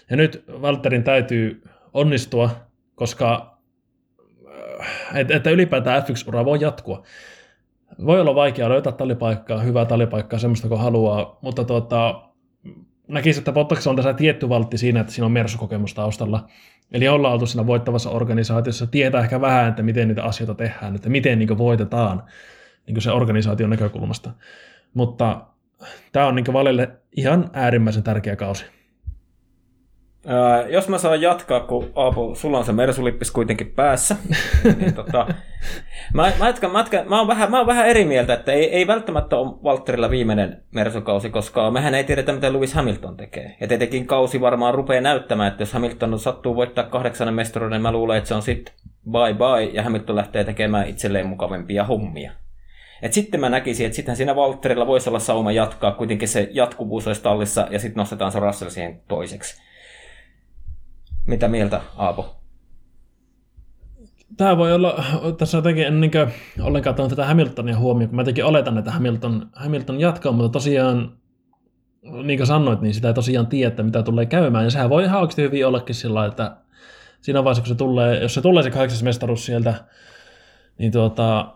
[0.09, 2.49] Ja nyt Valtterin täytyy onnistua,
[2.95, 3.57] koska
[5.13, 7.03] että ylipäätään F1-ura voi jatkua.
[8.05, 12.21] Voi olla vaikea löytää talipaikkaa, hyvää talipaikkaa, semmoista kuin haluaa, mutta tuota,
[13.07, 16.47] näkisin, että Bottaksella on tässä tietty valtti siinä, että siinä on Mersu-kokemus taustalla.
[16.91, 21.09] Eli ollaan oltu siinä voittavassa organisaatiossa, tietää ehkä vähän, että miten niitä asioita tehdään, että
[21.09, 22.23] miten niin voitetaan
[22.87, 24.31] niin se organisaation näkökulmasta.
[24.93, 25.41] Mutta
[26.11, 28.65] tämä on niin Valille ihan äärimmäisen tärkeä kausi.
[30.29, 34.15] Ää, jos mä saan jatkaa, kun Aapo, sulla on se mersulippis kuitenkin päässä,
[34.79, 35.27] niin tota,
[36.13, 38.69] mä, mä, jatkan, mä, jatkan, mä, oon vähän, mä oon vähän eri mieltä, että ei,
[38.75, 43.57] ei välttämättä ole Walterilla viimeinen mersukausi, koska mehän ei tiedetä, mitä Lewis Hamilton tekee.
[43.61, 47.91] Ja tietenkin kausi varmaan rupeaa näyttämään, että jos Hamilton sattuu voittaa kahdeksannen mestaruuden, niin mä
[47.91, 48.73] luulen, että se on sitten
[49.11, 52.31] bye bye, ja Hamilton lähtee tekemään itselleen mukavempia hommia.
[53.01, 57.07] Et sitten mä näkisin, että sitten siinä Valtterilla voisi olla sauma jatkaa, kuitenkin se jatkuvuus
[57.07, 59.67] olisi tallissa, ja sitten nostetaan se Russell siihen toiseksi.
[61.27, 62.35] Mitä mieltä, Aapo?
[64.37, 65.03] Tämä voi olla,
[65.37, 66.11] tässä jotenkin en niin
[66.61, 71.11] ollenkaan ottanut tätä Hamiltonia huomioon, kun mä jotenkin oletan, että Hamilton, Hamilton jatkaa, mutta tosiaan,
[72.23, 75.03] niin kuin sanoit, niin sitä ei tosiaan tiedä, että mitä tulee käymään, ja sehän voi
[75.03, 76.57] ihan oikeasti hyvin ollakin sillä että
[77.21, 79.73] siinä vaiheessa, kun se tulee, jos se tulee se kahdeksas mestaruus sieltä,
[80.77, 81.53] niin tuota,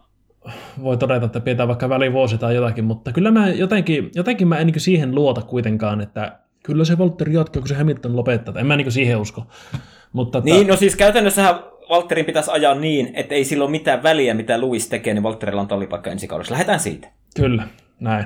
[0.84, 4.68] voi todeta, että pidetään vaikka välivuosi tai jotakin, mutta kyllä mä jotenkin, jotenkin mä en
[4.68, 8.54] niin siihen luota kuitenkaan, että kyllä se Valtteri jatkaa, kun se Hamilton lopettaa.
[8.60, 9.44] En mä niin siihen usko.
[10.14, 10.74] Mutta niin, ta...
[10.74, 11.56] no siis käytännössähän
[11.90, 15.62] Valtterin pitäisi ajaa niin, että ei sillä ole mitään väliä, mitä Luis tekee, niin Valtterilla
[15.62, 16.54] on tallipaikka ensi kaudessa.
[16.54, 17.08] Lähdetään siitä.
[17.36, 17.68] Kyllä,
[18.00, 18.26] näin.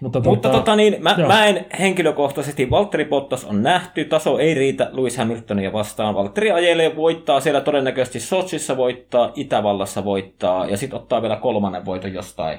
[0.00, 4.54] Mutta, Mutta tota, tota niin, mä, mä, en henkilökohtaisesti, Valtteri Bottas on nähty, taso ei
[4.54, 6.14] riitä Lewis Hamiltonia vastaan.
[6.14, 12.12] Valtteri ajelee voittaa, siellä todennäköisesti Sochissa voittaa, Itävallassa voittaa, ja sitten ottaa vielä kolmannen voiton
[12.12, 12.58] jostain.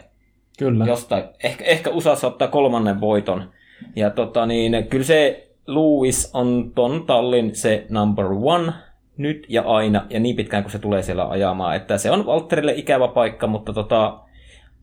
[0.60, 0.86] Kyllä.
[0.86, 1.24] Jostain.
[1.44, 3.50] Ehkä, ehkä USAssa ottaa kolmannen voiton.
[3.96, 8.74] Ja tota niin, kyllä se Lewis on ton tallin se number one
[9.18, 11.76] nyt ja aina, ja niin pitkään kuin se tulee siellä ajamaan.
[11.76, 14.20] Että se on Valtterille ikävä paikka, mutta tota,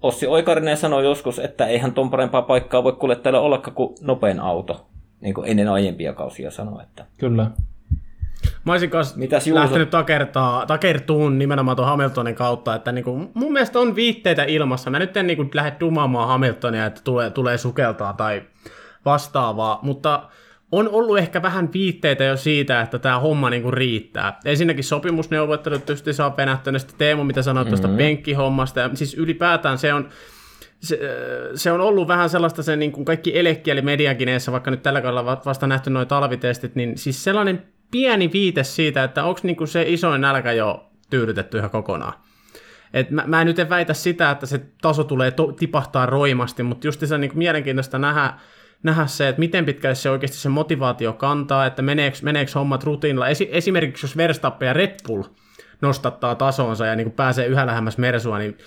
[0.02, 4.86] Ossi Oikarinen sanoi joskus, että eihän ton parempaa paikkaa voi kuljettajalla olla kuin nopein auto.
[5.20, 6.82] Niin kuin ennen aiempia kausia sanoi.
[6.82, 7.04] Että...
[7.16, 7.50] Kyllä.
[8.64, 13.52] Mä olisin kanssa Mitäs lähtenyt takertaa, takertuun nimenomaan tuon Hamiltonin kautta, että niin kuin, mun
[13.52, 14.90] mielestä on viitteitä ilmassa.
[14.90, 18.42] Mä nyt en niin kuin, lähde dumaamaan Hamiltonia, että tulee, tulee sukeltaa tai
[19.10, 20.28] vastaavaa, mutta
[20.72, 24.40] on ollut ehkä vähän viitteitä jo siitä, että tämä homma niinku riittää.
[24.44, 27.82] Ensinnäkin sopimusneuvottelut tietysti saa penähtyä, sitten Teemu, mitä sanoit mm-hmm.
[27.82, 30.08] tuosta penkkihommasta, ja siis ylipäätään se on,
[30.80, 31.00] se,
[31.54, 35.40] se on ollut vähän sellaista se niin kuin kaikki elekkieli mediakineessa, vaikka nyt tällä kaudella
[35.44, 39.84] vasta nähty noin talvitestit, niin siis sellainen pieni viite siitä, että onko niin kuin se
[39.86, 42.12] isoin nälkä jo tyydytetty ihan kokonaan.
[42.94, 46.62] Et mä, mä en nyt en väitä sitä, että se taso tulee to, tipahtaa roimasti,
[46.62, 48.34] mutta just se niin kuin mielenkiintoista nähdä,
[48.82, 53.28] nähdä se, että miten pitkälle se oikeasti se motivaatio kantaa, että meneekö, meneekö hommat rutiinilla.
[53.28, 55.22] Esi- esimerkiksi jos Verstappen ja Red Bull
[55.80, 58.58] nostattaa tasonsa ja niin kuin pääsee yhä lähemmäs Mersua, niin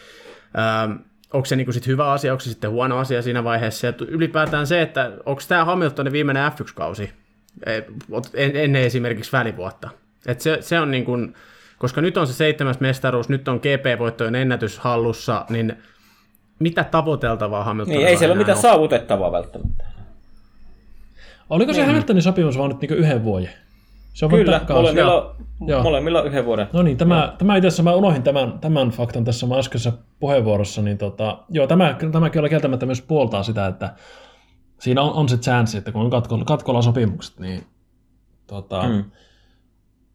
[0.54, 0.90] ää,
[1.34, 3.88] onko se niin sit hyvä asia, onko se sitten huono asia siinä vaiheessa.
[3.88, 7.14] Ja ylipäätään se, että onko tämä Hamiltonin viimeinen F1-kausi
[8.34, 9.90] ennen esimerkiksi välivuotta.
[10.26, 11.36] Et se, se on niin kuin,
[11.78, 15.78] koska nyt on se seitsemäs mestaruus, nyt on GP-voittojen ennätys hallussa, niin
[16.60, 19.91] mitä tavoiteltavaa Hamiltonilla Niin, ei siellä ole mitään saavutettavaa välttämättä.
[21.52, 21.88] Oliko se mm.
[21.88, 23.50] Hamiltonin sopimus vaan nyt niin yhden vuoden?
[24.14, 25.36] Se on Kyllä, molemmilla,
[25.68, 25.84] Joo.
[25.84, 26.68] molemmilla yhden vuoden.
[26.74, 30.82] No niin, tämä, tämä itse asiassa mä unohdin tämän, tämän faktan tässä mä äskeisessä puheenvuorossa,
[30.82, 33.94] niin tota, joo, tämä, tämä kyllä kieltämättä myös puoltaa sitä, että
[34.80, 37.64] siinä on, on se chance, että kun on katkolla, katkolla sopimukset, niin
[38.48, 39.04] tota, mm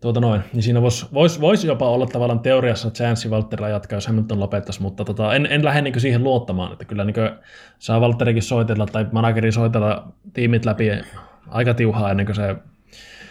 [0.01, 4.07] tuota noin, niin siinä voisi vois, vois jopa olla tavallaan teoriassa chanssi Valtterilla jatkaa, jos
[4.07, 7.15] Hamilton lopettaisi, mutta tota, en, en lähde niin siihen luottamaan, että kyllä niin
[7.79, 10.91] saa Valtterikin soitella tai manageri soitella tiimit läpi
[11.49, 12.57] aika tiuhaa ennen kuin se,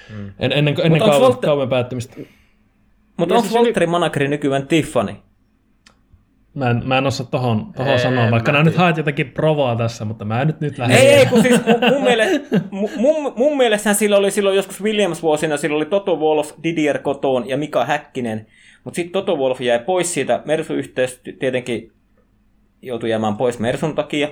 [0.10, 0.32] mm.
[0.40, 1.50] en, ennen, ennen kauan, Valter...
[1.50, 2.16] kauan päättymistä.
[3.18, 5.16] Mutta onko Valtterin manageri nykyään Tiffany?
[6.56, 10.06] Mä en, mä en osaa tohon, tohon sanoa, vaikka nämä nyt haet jotakin provaa tässä,
[10.06, 10.96] mutta mä en nyt, nyt lähde.
[10.96, 15.58] Ei, ei, kun siis mun, mun, mielestä, mun, mun mielestähän sillä oli silloin joskus Williams-vuosina,
[15.58, 18.48] sillä oli Toto Wolf, Didier Kotoon ja Mika Häkkinen,
[18.84, 21.92] mutta sitten Toto Wolf jäi pois siitä, Mersu-yhteys tietenkin
[22.82, 24.28] joutui jäämään pois Mersun takia,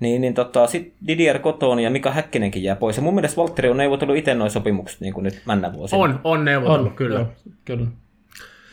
[0.00, 2.96] niin, niin tota, sitten Didier Kotoon ja Mika Häkkinenkin jää pois.
[2.96, 6.02] Ja mun mielestä Valtteri on neuvotellut itse noin sopimukset niin kuin nyt männä vuosina.
[6.02, 7.18] On, on neuvotellut, on, kyllä.
[7.18, 7.28] Joo,
[7.64, 7.86] kyllä.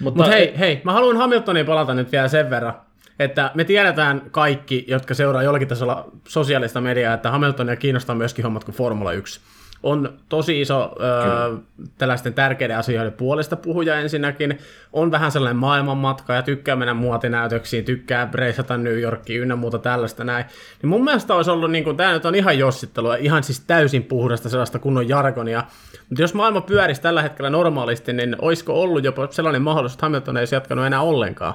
[0.01, 2.73] Mutta Mut hei, hei, mä haluan Hamiltonin palata nyt vielä sen verran,
[3.19, 8.63] että me tiedetään kaikki, jotka seuraa jollakin tasolla sosiaalista mediaa, että Hamiltonia kiinnostaa myöskin hommat
[8.63, 9.41] kuin Formula 1.
[9.83, 11.57] On tosi iso ö,
[11.97, 14.57] tällaisten tärkeiden asioiden puolesta puhuja ensinnäkin.
[14.93, 20.23] On vähän sellainen maailmanmatka ja tykkää mennä muotinäytöksiin, tykkää reisata New Yorkiin ynnä muuta tällaista
[20.23, 20.45] näin.
[20.81, 24.03] Niin mun mielestä olisi ollut, niin kuin, tämä nyt on ihan jossittelua, ihan siis täysin
[24.03, 25.63] puhdasta sellaista kunnon jargonia.
[26.09, 30.37] Mutta jos maailma pyörisi tällä hetkellä normaalisti, niin olisiko ollut jopa sellainen mahdollisuus, että Hamilton
[30.37, 31.53] ei jatkanut enää ollenkaan.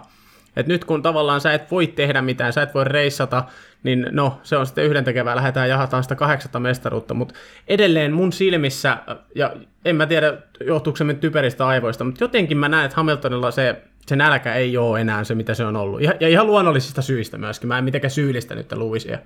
[0.57, 3.45] Et nyt kun tavallaan sä et voi tehdä mitään, sä et voi reissata,
[3.83, 7.35] niin no, se on sitten yhden tekevää, lähdetään jahataan sitä kahdeksatta mestaruutta, mutta
[7.69, 8.97] edelleen mun silmissä,
[9.35, 13.83] ja en mä tiedä johtuuko se typeristä aivoista, mutta jotenkin mä näen, että Hamiltonilla se,
[14.07, 16.03] se nälkä ei ole enää se, mitä se on ollut.
[16.03, 19.19] Ja, ja ihan luonnollisista syistä myöskin, mä en mitenkään syyllistä nyt Luisia.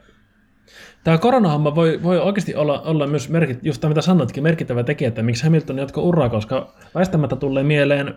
[1.04, 5.22] Tämä koronahomma voi, voi oikeasti olla, olla myös, merkit, just mitä sanoitkin, merkittävä tekijä, että
[5.22, 8.14] miksi Hamilton jatko uraa, koska väistämättä tulee mieleen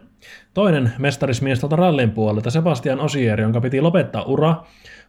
[0.53, 4.55] toinen mestarismies tuolta rallin puolelta, Sebastian Osier, jonka piti lopettaa ura,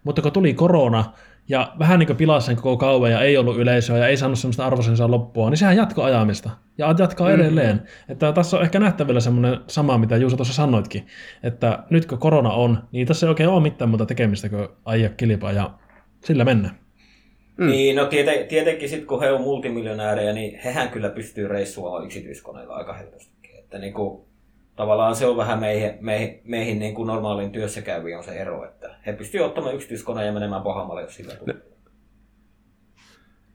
[0.04, 1.04] mutta kun tuli korona,
[1.48, 4.38] ja vähän niin kuin pilasi sen koko kauan ja ei ollut yleisöä ja ei saanut
[4.38, 7.34] semmoista arvoisensa loppua, niin sehän jatko ajamista ja jatkaa mm.
[7.34, 7.82] edelleen.
[8.08, 11.06] Että tässä on ehkä nähtävillä semmoinen sama, mitä Juuso tuossa sanoitkin,
[11.42, 15.10] että nyt kun korona on, niin tässä ei oikein ole mitään muuta tekemistä kuin ajaa
[15.16, 15.70] kilpaa ja
[16.24, 16.83] sillä mennään.
[17.56, 17.66] Mm.
[17.66, 22.74] Niin, no tieten, tietenkin sitten kun he on multimiljonäärejä, niin hehän kyllä pystyy reissua yksityiskoneilla
[22.74, 23.58] aika helpostikin.
[23.58, 24.24] Että niin kuin,
[24.76, 28.64] tavallaan se on vähän meihin, meihin, meihin niin kuin normaaliin työssä käyviin on se ero,
[28.64, 31.56] että he pystyvät ottamaan yksityiskoneen ja menemään pahammalle, jos sillä tulee.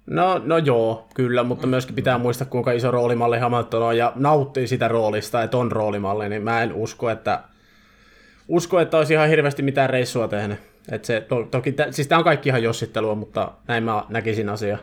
[0.10, 4.68] No, no joo, kyllä, mutta myöskin pitää muistaa, kuinka iso roolimalli Hamilton on ja nauttii
[4.68, 7.44] sitä roolista, että on roolimalli, niin mä en usko, että,
[8.48, 10.60] usko, että olisi ihan hirveästi mitään reissua tehnyt.
[10.92, 14.78] Et se, to, toki, siis tämä on kaikki ihan jossittelua, mutta näin mä näkisin asiaa.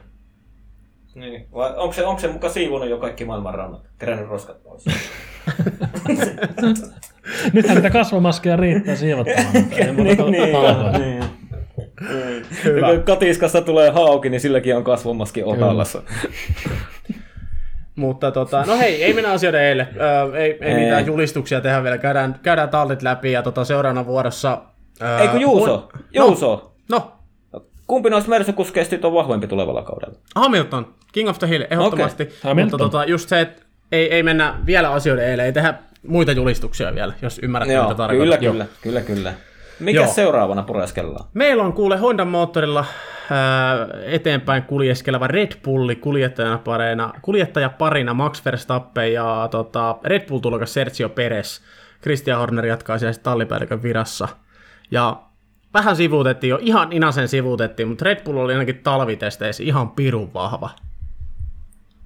[1.15, 1.47] Niin.
[1.55, 3.89] Vai onko se, onko se muka siivonut jo kaikki maailman rannat?
[3.99, 4.85] Kerännyt roskat pois?
[7.53, 9.53] Nythän niitä kasvomaskeja riittää siivottamaan.
[9.53, 10.33] niin, niin,
[10.99, 11.25] niin.
[12.65, 12.95] Hyvä.
[12.95, 16.03] kun katiskasta tulee hauki, niin silläkin on kasvomaski otallassa.
[17.97, 19.89] Mutta tota, no hei, ei mennä asioiden eilen.
[20.01, 21.99] Öö, ei, ei, ei, mitään julistuksia tehdä vielä.
[21.99, 24.63] Käydään, käydään tallit läpi ja tota, seuraavana vuorossa...
[25.03, 25.75] Öö, Eikö Juuso?
[25.75, 25.89] On...
[26.15, 26.73] Juuso!
[26.91, 27.13] No.
[27.53, 27.63] no.
[27.87, 30.19] Kumpi noista Mersukuskeista on vahvempi tulevalla kaudella?
[30.35, 30.95] Hamilton.
[31.13, 32.23] King of the Hill, ehdottomasti.
[32.45, 32.65] Okay.
[32.65, 35.75] Mutta tota, just se, että ei, ei mennä vielä asioiden eilen, ei tehdä
[36.07, 38.39] muita julistuksia vielä, jos ymmärrätte, Joo, mitä tarkoitan.
[38.39, 39.35] Kyllä, kyllä, kyllä, kyllä.
[39.81, 40.13] Mikä Joo.
[40.13, 41.29] seuraavana pureskellaan?
[41.35, 42.85] Meillä on kuule Honda moottorilla
[43.31, 50.75] ää, eteenpäin kuljeskeleva Red Bulli kuljettajana parina, kuljettajaparina Max Verstappen ja tota, Red Bull tulokas
[50.75, 51.61] Sergio Perez.
[52.03, 54.29] Christian Horner jatkaa siellä tallipäällikön virassa.
[54.91, 55.23] Ja
[55.75, 60.71] vähän sivuutettiin jo, ihan inasen sivuutettiin, mutta Red Bull oli ainakin talvitesteissä ihan pirun vahva.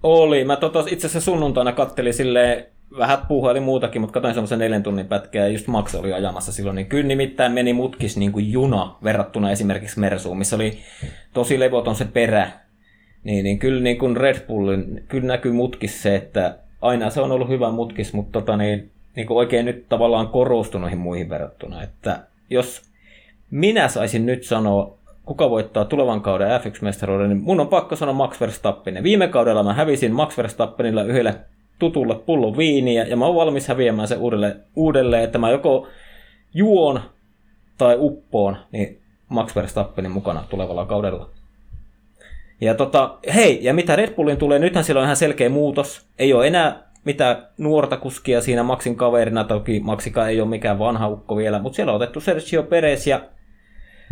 [0.03, 0.45] Oli.
[0.45, 2.67] Mä tota, itse asiassa sunnuntaina kattelin silleen
[2.99, 6.75] vähän puhuili muutakin, mutta katsoin semmoisen neljän tunnin pätkää ja just Max oli ajamassa silloin,
[6.75, 10.79] niin kyllä nimittäin meni mutkis niin kuin juna verrattuna esimerkiksi Mersuun, missä oli
[11.33, 12.51] tosi levoton se perä.
[13.25, 17.33] Niin, niin kyllä niin kuin Red Bullin, kyllä näkyy mutkis se, että aina se on
[17.33, 21.83] ollut hyvä mutkis, mutta tota niin, niin kuin oikein nyt tavallaan korostunut noihin muihin verrattuna.
[21.83, 22.83] Että jos
[23.51, 28.41] minä saisin nyt sanoa, kuka voittaa tulevan kauden F1-mestaruuden, niin mun on pakko sanoa Max
[28.41, 29.03] Verstappen.
[29.03, 31.37] Viime kaudella mä hävisin Max Verstappenilla yhdelle
[31.79, 35.89] tutulle pullon viiniä ja mä oon valmis häviämään se uudelleen, uudelleen että mä joko
[36.55, 37.01] juon
[37.79, 41.31] tai uppoon niin Max Verstappenin mukana tulevalla kaudella.
[42.61, 46.07] Ja tota, hei, ja mitä Red Bullin tulee, nythän sillä on ihan selkeä muutos.
[46.19, 51.09] Ei ole enää mitä nuorta kuskia siinä Maxin kaverina, toki Maxika ei ole mikään vanha
[51.09, 53.21] ukko vielä, mutta siellä on otettu Sergio Perez ja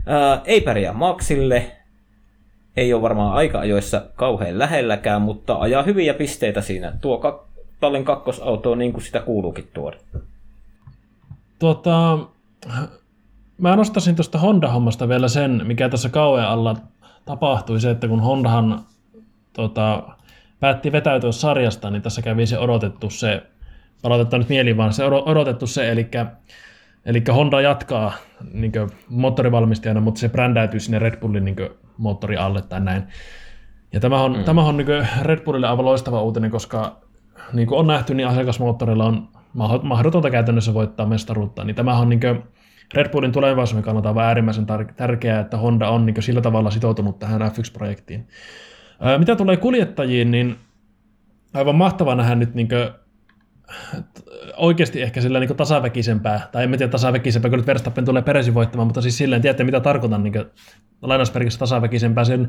[0.06, 1.76] ää, ei pärjää Maxille,
[2.76, 6.92] ei ole varmaan aika-ajoissa kauhean lähelläkään, mutta ajaa hyviä pisteitä siinä.
[7.00, 7.48] Tuo
[7.80, 9.96] tallin kakkosautoa niin kuin sitä kuuluukin tuoda.
[11.58, 12.18] Tuota,
[13.58, 16.76] mä nostaisin tuosta Honda-hommasta vielä sen, mikä tässä kauan alla
[17.24, 18.84] tapahtui, se, että kun Hondahan
[19.52, 20.02] tota,
[20.60, 23.42] päätti vetäytyä sarjasta, niin tässä kävi se odotettu se,
[24.02, 26.08] palautetaan nyt mieliin vaan, se odotettu se, eli,
[27.06, 28.12] eli Honda jatkaa
[28.52, 28.72] niin
[29.08, 31.56] moottorivalmistajana, mutta se brändäytyy sinne Red Bullin niin
[31.98, 33.02] moottori alle tai näin.
[33.92, 34.44] Ja tämä on, mm.
[34.44, 36.96] tämä on niin Red Bullille aivan loistava uutinen, koska
[37.52, 39.28] niin kuin on nähty, niin asiakasmoottorilla on
[39.82, 42.20] mahdotonta käytännössä voittaa mestaruutta, niin tämä on niin
[42.94, 44.66] Red Bullin tulevaisuuden kannalta on äärimmäisen
[44.96, 48.28] tärkeää, että Honda on niin sillä tavalla sitoutunut tähän F1-projektiin.
[49.18, 50.56] Mitä tulee kuljettajiin, niin
[51.54, 52.90] aivan mahtavaa nähdä nyt niin kuin,
[54.56, 58.86] oikeasti ehkä sillä niin tasaväkisempää, tai en tiedä tasaväkisempää, kun nyt Verstappen tulee peräisin voittamaan,
[58.86, 60.44] mutta siis silleen, tiedätte mitä tarkoitan, niin
[61.02, 62.48] lainausmerkissä tasaväkisempää sen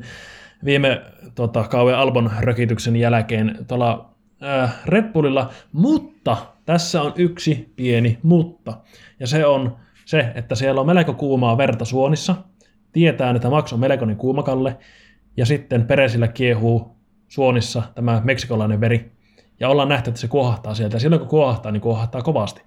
[0.66, 1.02] viime
[1.36, 8.78] tota, kauan Albon rökityksen jälkeen tuolla äh, Red Bullilla, mutta tässä on yksi pieni mutta.
[9.20, 12.36] Ja se on se, että siellä on melko kuumaa verta suonissa,
[12.92, 14.78] tietää, että Max on melkoinen kuumakalle,
[15.38, 16.96] ja sitten Peresillä kiehuu
[17.28, 19.12] suonissa tämä meksikolainen veri,
[19.60, 22.62] ja ollaan nähty, että se kuohahtaa sieltä, ja silloin kun kuohahtaa, niin kuohahtaa kovasti.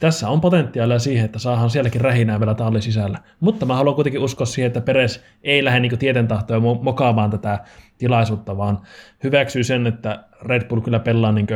[0.00, 3.18] Tässä on potentiaalia siihen, että saadaan sielläkin rähinää vielä tallin sisällä.
[3.40, 7.58] Mutta mä haluan kuitenkin uskoa siihen, että Peres ei lähde niin tieten tahtoja mokaamaan tätä
[7.98, 8.78] tilaisuutta, vaan
[9.24, 11.46] hyväksyy sen, että Red Bull kyllä pelaa niin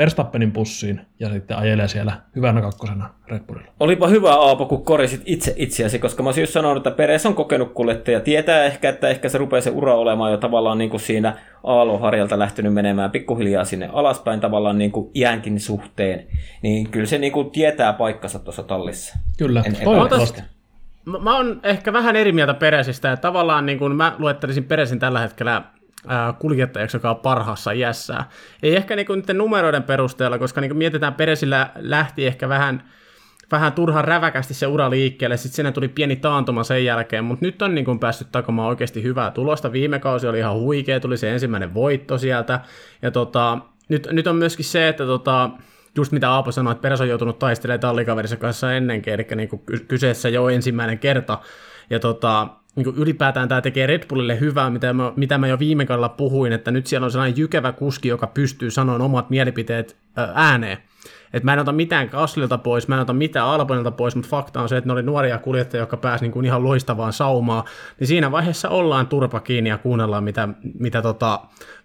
[0.00, 3.72] Verstappenin pussiin ja sitten ajelee siellä hyvänä kakkosena Red Bullilla.
[3.80, 7.34] Olipa hyvä Aapo, kun korisit itse itseäsi, koska mä olisin just sanonut, että Peres on
[7.34, 8.20] kokenut kuljettaja.
[8.20, 12.38] Tietää ehkä, että ehkä se rupeaa se ura olemaan jo tavallaan niin kuin siinä aaloharjalta
[12.38, 16.26] lähtenyt menemään pikkuhiljaa sinne alaspäin tavallaan niin kuin iänkin suhteen.
[16.62, 19.18] Niin kyllä se niin kuin tietää paikkansa tuossa tallissa.
[19.38, 20.42] Kyllä, en, toivottavasti.
[21.04, 24.98] Mä, mä oon ehkä vähän eri mieltä Peresistä, että tavallaan niin kuin mä luettelisin Peresin
[24.98, 25.62] tällä hetkellä
[26.38, 28.24] kuljettajaksi, joka on parhaassa iässä.
[28.62, 32.82] Ei ehkä niin kuin numeroiden perusteella, koska niin mietitään Peresillä lähti ehkä vähän
[33.50, 37.62] vähän turhan räväkästi se ura liikkeelle, sitten sinne tuli pieni taantuma sen jälkeen, mutta nyt
[37.62, 39.72] on niin kuin päässyt takomaan oikeasti hyvää tulosta.
[39.72, 42.60] Viime kausi oli ihan huikea, tuli se ensimmäinen voitto sieltä,
[43.02, 43.58] ja tota,
[43.88, 45.50] nyt, nyt on myöskin se, että tota,
[45.96, 49.62] just mitä Aapo sanoi, että Peres on joutunut taistelemaan tallikaverissa kanssa ennenkin, eli niin kuin
[49.88, 51.38] kyseessä jo ensimmäinen kerta,
[51.90, 55.58] ja tota, niin kuin ylipäätään tämä tekee Red Bullille hyvää, mitä mä, mitä mä jo
[55.58, 59.96] viime kaudella puhuin, että nyt siellä on sellainen jykevä kuski, joka pystyy sanomaan omat mielipiteet
[60.34, 60.78] ääneen.
[61.32, 64.60] Et mä en ota mitään Kaslilta pois, mä en ota mitään Albonilta pois, mutta fakta
[64.60, 67.64] on se, että ne oli nuoria kuljettajia, jotka pääsivät niin kuin ihan loistavaan saumaan,
[68.00, 71.40] niin siinä vaiheessa ollaan turpa kiinni ja kuunnellaan, mitä, mitä tota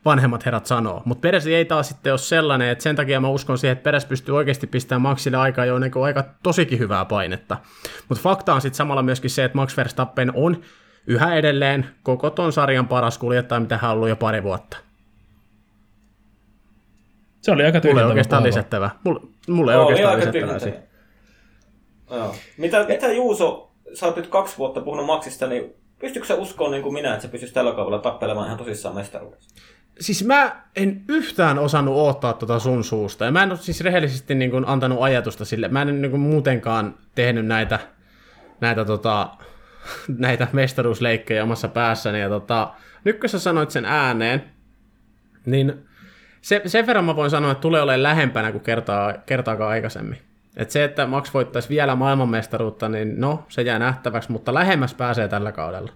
[0.06, 1.02] vanhemmat herrat sanoo.
[1.06, 4.06] Mutta Peres ei taas sitten ole sellainen, että sen takia mä uskon siihen, että Peres
[4.06, 7.58] pystyy oikeasti pistämään Maxille aikaa jo niin aika tosikin hyvää painetta.
[8.10, 10.62] Mutta fakta on sitten samalla myöskin se, että Max Verstappen on
[11.08, 14.78] yhä edelleen koko ton sarjan paras kuljettaja, mitä hän on ollut jo pari vuotta.
[17.42, 18.04] Se oli aika tyhjentävä.
[18.04, 18.90] Mulle oikeastaan lisättävä.
[19.04, 20.86] Mulle, mulle ei oikeastaan lisättävä
[22.12, 22.36] Joo.
[22.58, 26.84] Mitä, mitä Juuso, sä oot nyt kaksi vuotta puhunut Maxista, niin pystyykö sä uskoon niin
[26.84, 29.56] kuin minä, että se pystyisi tällä kaudella tappelemaan ihan tosissaan mestaruudessa?
[30.00, 33.26] Siis mä en yhtään osannut odottaa tota sun suusta.
[33.26, 35.68] Ja mä en ole siis rehellisesti niin kuin antanut ajatusta sille.
[35.68, 37.80] Mä en niin kuin muutenkaan tehnyt näitä,
[38.62, 39.30] näitä, tota,
[40.18, 42.22] näitä mestaruusleikkejä omassa päässäni.
[42.22, 44.52] Ja tota, nyt kun sä sanoit sen ääneen,
[45.46, 45.86] niin
[46.46, 50.18] se, sen verran mä voin sanoa, että tulee olemaan lähempänä kuin kertaa, kertaakaan aikaisemmin.
[50.58, 55.28] Et se, että Max voittaisi vielä maailmanmestaruutta, niin no, se jää nähtäväksi, mutta lähemmäs pääsee
[55.28, 55.92] tällä kaudella.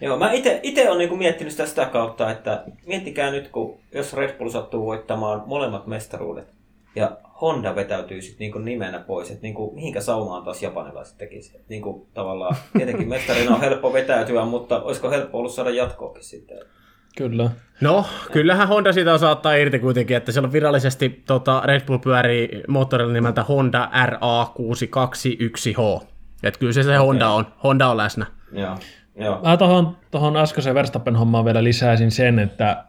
[0.00, 4.38] Joo, mä itse olen niinku miettinyt sitä, sitä kautta, että miettikää nyt, kun jos Red
[4.38, 6.48] Bull sattuu voittamaan molemmat mestaruudet,
[6.96, 11.60] ja Honda vetäytyy sitten niinku nimenä pois, että niinku, mihinkä saumaan taas japanilaiset tekisi.
[11.68, 16.58] Niinku, tavallaan, tietenkin mestarina on helppo vetäytyä, mutta olisiko helppo ollut saada jatkoakin sitten?
[17.16, 17.50] Kyllä.
[17.80, 21.98] No, kyllähän Honda siitä osaa ottaa irti kuitenkin, että siellä on virallisesti tota, Red Bull
[21.98, 26.06] pyörii moottorilla nimeltä Honda RA621H.
[26.42, 27.06] Että kyllä se se okay.
[27.06, 27.46] Honda on.
[27.64, 28.26] Honda on läsnä.
[28.52, 28.78] Joo.
[29.16, 29.40] Joo.
[29.42, 32.84] Mä tuohon, tuohon äskeiseen Verstappen hommaan vielä lisäisin sen, että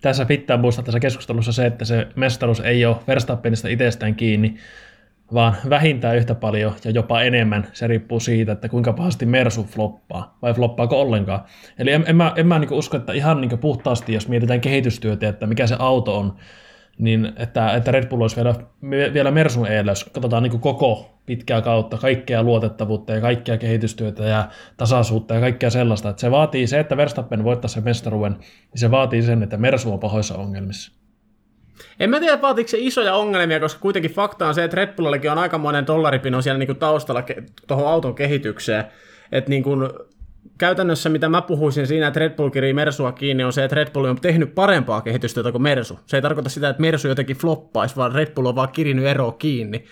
[0.00, 4.56] tässä pitää muistaa tässä keskustelussa se, että se mestaruus ei ole Verstappenista itsestään kiinni,
[5.34, 10.38] vaan vähintään yhtä paljon ja jopa enemmän se riippuu siitä, että kuinka pahasti Mersu floppaa
[10.42, 11.40] vai floppaako ollenkaan.
[11.78, 15.28] Eli en, en mä, en mä niin usko, että ihan niin puhtaasti, jos mietitään kehitystyötä,
[15.28, 16.36] että mikä se auto on,
[16.98, 18.54] niin että, että Red Bull olisi vielä,
[19.12, 24.48] vielä Mersun eellä, jos katsotaan niin koko pitkää kautta, kaikkea luotettavuutta ja kaikkea kehitystyötä ja
[24.76, 26.08] tasaisuutta ja kaikkea sellaista.
[26.08, 29.92] Että se vaatii se, että Verstappen voittaa sen mestaruuden, niin se vaatii sen, että Mersu
[29.92, 31.01] on pahoissa ongelmissa.
[32.00, 35.30] En mä tiedä, vaatiiko se isoja ongelmia, koska kuitenkin fakta on se, että Red Bullillakin
[35.30, 38.84] on aikamoinen dollaripino siellä niinku taustalla ke- tuohon auton kehitykseen.
[39.32, 39.70] Että niinku,
[40.58, 43.90] käytännössä mitä mä puhuisin siinä, että Red Bull kirii Mersua kiinni, on se, että Red
[43.90, 45.98] Bull on tehnyt parempaa kehitystyötä kuin Mersu.
[46.06, 49.32] Se ei tarkoita sitä, että Mersu jotenkin floppaisi, vaan Red Bull on vaan kirinyt eroa
[49.32, 49.84] kiinni.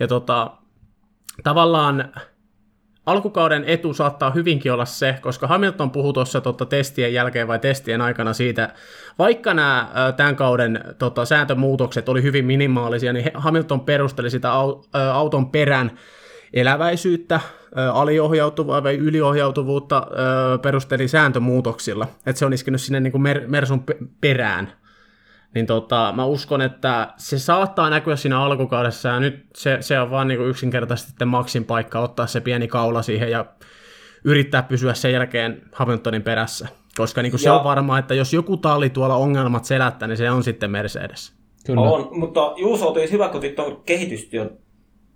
[0.00, 0.50] Ja tota,
[1.42, 2.12] tavallaan
[3.08, 8.00] alkukauden etu saattaa hyvinkin olla se, koska Hamilton puhui tuossa tota, testien jälkeen vai testien
[8.00, 8.74] aikana siitä,
[9.18, 14.52] vaikka nämä tämän kauden tota, sääntömuutokset oli hyvin minimaalisia, niin Hamilton perusteli sitä
[15.12, 15.90] auton perän
[16.52, 17.40] eläväisyyttä,
[17.92, 20.06] aliohjautuvaa vai yliohjautuvuutta
[20.62, 23.84] perusteli sääntömuutoksilla, että se on iskenyt sinne niin kuin Mersun
[24.20, 24.72] perään
[25.54, 30.10] niin tota, mä uskon, että se saattaa näkyä siinä alkukaudessa, ja nyt se, se on
[30.10, 33.44] vaan niin kuin yksinkertaisesti sitten Maxin paikka ottaa se pieni kaula siihen ja
[34.24, 36.68] yrittää pysyä sen jälkeen Hamiltonin perässä.
[36.96, 40.30] Koska niin kuin se on varmaa, että jos joku talli tuolla ongelmat selättää, niin se
[40.30, 41.32] on sitten Mercedes.
[41.66, 41.80] Kyllä.
[41.80, 44.58] On, mutta Juuso olisi hyvä, kun tuon kehitystyön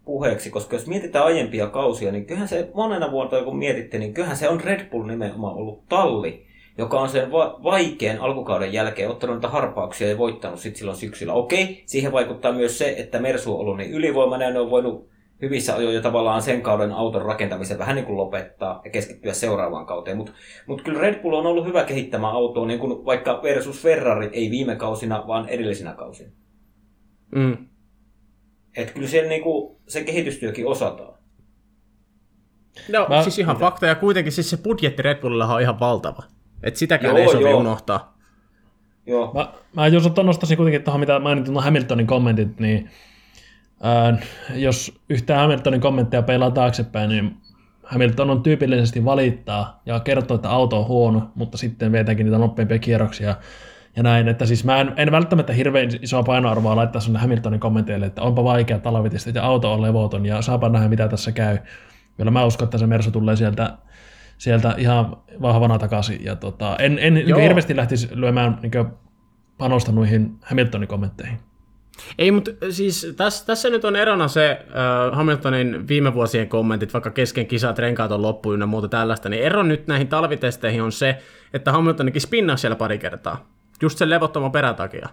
[0.05, 4.37] puheeksi, koska jos mietitään aiempia kausia, niin kyllähän se monena vuonna, kun mietitte, niin kyllähän
[4.37, 6.47] se on Red Bull nimenomaan ollut talli,
[6.78, 11.32] joka on sen va- vaikean alkukauden jälkeen ottanut niitä harpauksia ja voittanut sitten silloin syksyllä.
[11.32, 15.12] Okei, siihen vaikuttaa myös se, että Mersu on ollut niin ylivoimainen ja ne on voinut
[15.42, 19.87] hyvissä ajoin jo tavallaan sen kauden auton rakentamisen vähän niin kuin lopettaa ja keskittyä seuraavaan
[19.87, 20.16] kauteen.
[20.16, 20.32] Mutta
[20.66, 24.50] mut kyllä Red Bull on ollut hyvä kehittämään autoa, niin kuin vaikka versus Ferrari, ei
[24.50, 26.32] viime kausina, vaan edellisinä kausina.
[27.35, 27.56] Mm.
[28.76, 31.18] Et kyllä siellä niin kuin, se kehitystyökin osataan.
[32.88, 33.66] No, Mä, siis ihan mitä?
[33.66, 36.22] fakta, ja kuitenkin siis se budjetti Red Bullilla on ihan valtava.
[36.62, 37.61] Et sitäkään joo, ei sovi joo.
[37.61, 38.18] unohtaa.
[39.07, 39.33] Joo.
[39.35, 42.90] Mä, mä jos nostaisin kuitenkin tuohon, mitä mainitsin, Hamiltonin kommentit, niin
[43.83, 44.18] ää,
[44.55, 47.37] jos yhtään Hamiltonin kommentteja peilaa taaksepäin, niin
[47.83, 52.79] Hamilton on tyypillisesti valittaa ja kertoo, että auto on huono, mutta sitten vietäänkin niitä nopeampia
[52.79, 53.35] kierroksia
[53.96, 58.06] ja näin, että siis mä en, en välttämättä hirveän isoa painoarvoa laittaa sinne Hamiltonin kommenteille,
[58.06, 61.58] että onpa vaikea talvitista ja auto on levoton ja saapa nähdä mitä tässä käy.
[62.17, 63.79] Kyllä mä uskon, että se Mersu tulee sieltä
[64.43, 66.25] sieltä ihan vahvana takaisin.
[66.25, 68.87] Ja tota, en, en niin hirveästi lähtisi lyömään niin
[69.59, 71.38] panosta noihin Hamiltonin kommentteihin.
[72.19, 77.11] Ei, mutta siis tässä, tässä nyt on erona se äh, Hamiltonin viime vuosien kommentit, vaikka
[77.11, 81.19] kesken kisat renkaat on loppu ynnä muuta tällaista, niin ero nyt näihin talvitesteihin on se,
[81.55, 83.47] että Hamiltonikin spinnasi siellä pari kertaa,
[83.83, 85.09] just sen levottoman perän takia.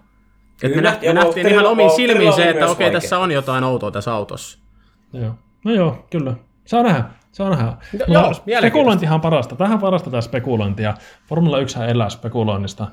[0.63, 3.63] Et me, nähtiin, me nähtiin ihan omin silmiin se, että okei, okay, tässä on jotain
[3.63, 4.59] outoa tässä autossa.
[5.13, 5.35] Joo.
[5.65, 6.33] No joo, kyllä.
[6.65, 7.18] Saa nähdä.
[7.31, 7.65] Saa nähdä.
[7.65, 7.75] No,
[8.07, 9.55] joo, spekulointihan on parasta.
[9.55, 10.93] Tähän parasta tämä spekulointi ja
[11.27, 12.87] Formula 1 elää spekuloinnista.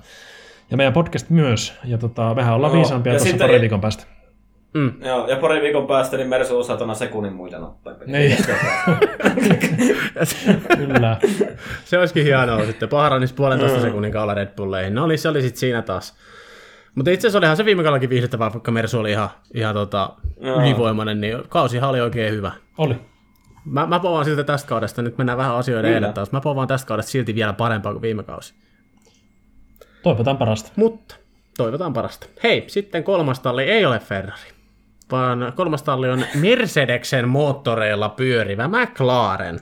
[0.70, 1.74] Ja meidän podcast myös.
[1.84, 4.04] Ja tota, mehän ollaan no, viisaampia tuossa pari viikon päästä.
[4.74, 4.92] Mm.
[5.04, 8.04] Joo, ja pari viikon päästä niin Mersu on satana sekunnin muita nopeampi.
[8.06, 8.36] Niin.
[10.76, 11.16] Kyllä.
[11.84, 12.88] Se olisikin hienoa sitten.
[12.88, 13.84] Paharannis puolentoista mm.
[13.84, 14.94] sekunnin kaula Red Bulleihin.
[14.94, 16.14] No oli, se oli sitten siinä taas.
[16.94, 20.10] Mutta itse asiassa olihan se viime kaudellakin viihdyttävää, vaikka Mersu oli ihan, ihan tota,
[20.60, 22.52] ylivoimainen, niin kausihan oli oikein hyvä.
[22.78, 22.96] Oli.
[23.66, 26.32] Mä, mä povaan siltä tästä kaudesta, nyt mennään vähän asioiden edelle taas.
[26.32, 28.54] Mä povaan tästä kaudesta silti vielä parempaa kuin viime kausi.
[30.02, 30.70] Toivotaan parasta.
[30.76, 31.16] Mutta
[31.56, 32.26] toivotaan parasta.
[32.42, 34.50] Hei, sitten kolmas talli ei ole Ferrari,
[35.10, 39.60] vaan kolmas talli on Mercedeksen moottoreilla pyörivä McLaren.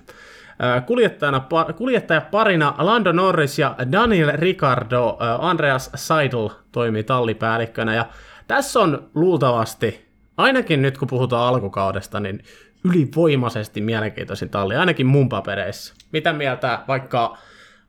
[0.87, 1.47] Kuljettajana,
[1.77, 7.95] kuljettaja parina Lando Norris ja Daniel Ricardo, Andreas Seidel toimii tallipäällikkönä.
[7.95, 8.07] Ja
[8.49, 12.43] tässä on luultavasti, ainakin nyt kun puhutaan alkukaudesta, niin
[12.85, 15.95] ylivoimaisesti mielenkiintoisin talli, ainakin mun papereissa.
[16.13, 17.39] Mitä mieltä vaikka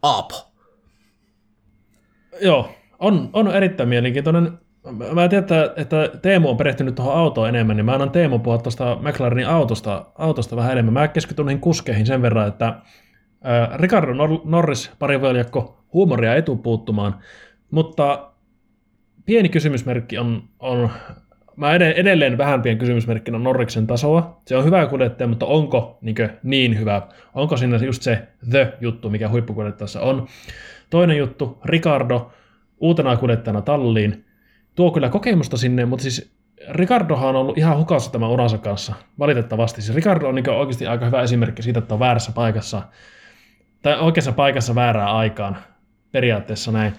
[0.02, 0.52] Aapo?
[2.42, 2.70] Joo,
[3.00, 4.60] on, on erittäin mielenkiintoinen.
[5.14, 8.98] Mä tiedän, että, Teemu on perehtynyt tuohon autoon enemmän, niin mä annan Teemu puhua tuosta
[9.02, 10.94] McLarenin autosta, autosta vähän enemmän.
[10.94, 17.16] Mä keskityn niihin kuskeihin sen verran, että äh, Ricardo Norris, pari veljakko, huumoria etupuuttumaan,
[17.72, 18.32] mutta
[19.26, 20.90] pieni kysymysmerkki on, on
[21.56, 24.42] mä edelleen vähän pieni kysymysmerkkinä Norriksen tasoa.
[24.46, 27.02] Se on hyvä kuljettaja, mutta onko niin, niin hyvä?
[27.34, 30.28] Onko siinä just se the-juttu, mikä huippukuljettajassa on?
[30.90, 32.32] Toinen juttu, Ricardo,
[32.80, 34.26] uutena kuljettajana talliin,
[34.76, 36.36] tuo kyllä kokemusta sinne, mutta siis
[36.70, 39.82] Ricardohan on ollut ihan hukassa tämän uransa kanssa, valitettavasti.
[39.82, 42.82] Siis Ricardo on niin oikeasti aika hyvä esimerkki siitä, että on väärässä paikassa,
[43.82, 45.58] tai oikeassa paikassa väärään aikaan,
[46.12, 46.94] periaatteessa näin.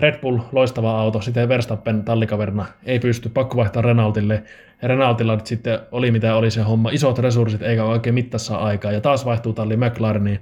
[0.00, 4.42] Red Bull, loistava auto, sitten Verstappen tallikaverina ei pysty, pakko vaihtaa Renaultille.
[4.82, 8.92] Ja Renaultilla nyt sitten oli mitä oli se homma, isot resurssit eikä oikein mittassa aikaa,
[8.92, 10.40] ja taas vaihtuu talli McLareniin.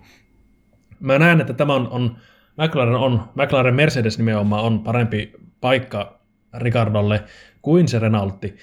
[1.01, 2.17] Mä näen, että tämä on, on
[2.57, 6.19] McLaren on, McLaren Mercedes nimenomaan on parempi paikka
[6.57, 7.25] Ricardolle
[7.63, 8.57] kuin se Renaultti.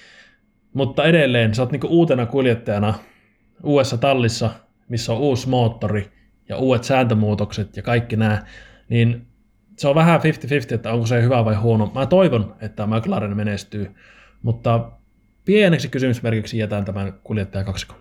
[0.72, 2.94] Mutta edelleen sä oot niinku uutena kuljettajana
[3.62, 4.50] uudessa tallissa,
[4.88, 6.10] missä on uusi moottori
[6.48, 8.42] ja uudet sääntömuutokset ja kaikki nämä,
[8.88, 9.26] niin
[9.76, 11.92] se on vähän 50-50, että onko se hyvä vai huono.
[11.94, 13.90] Mä toivon, että McLaren menestyy,
[14.42, 14.90] mutta
[15.44, 17.96] pieneksi kysymysmerkiksi jätän tämän kuljettajakaksikon.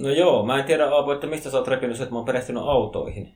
[0.00, 2.62] No joo, mä en tiedä Aapo, että mistä sä oot repinyt, että mä oon perehtynyt
[2.62, 3.28] autoihin.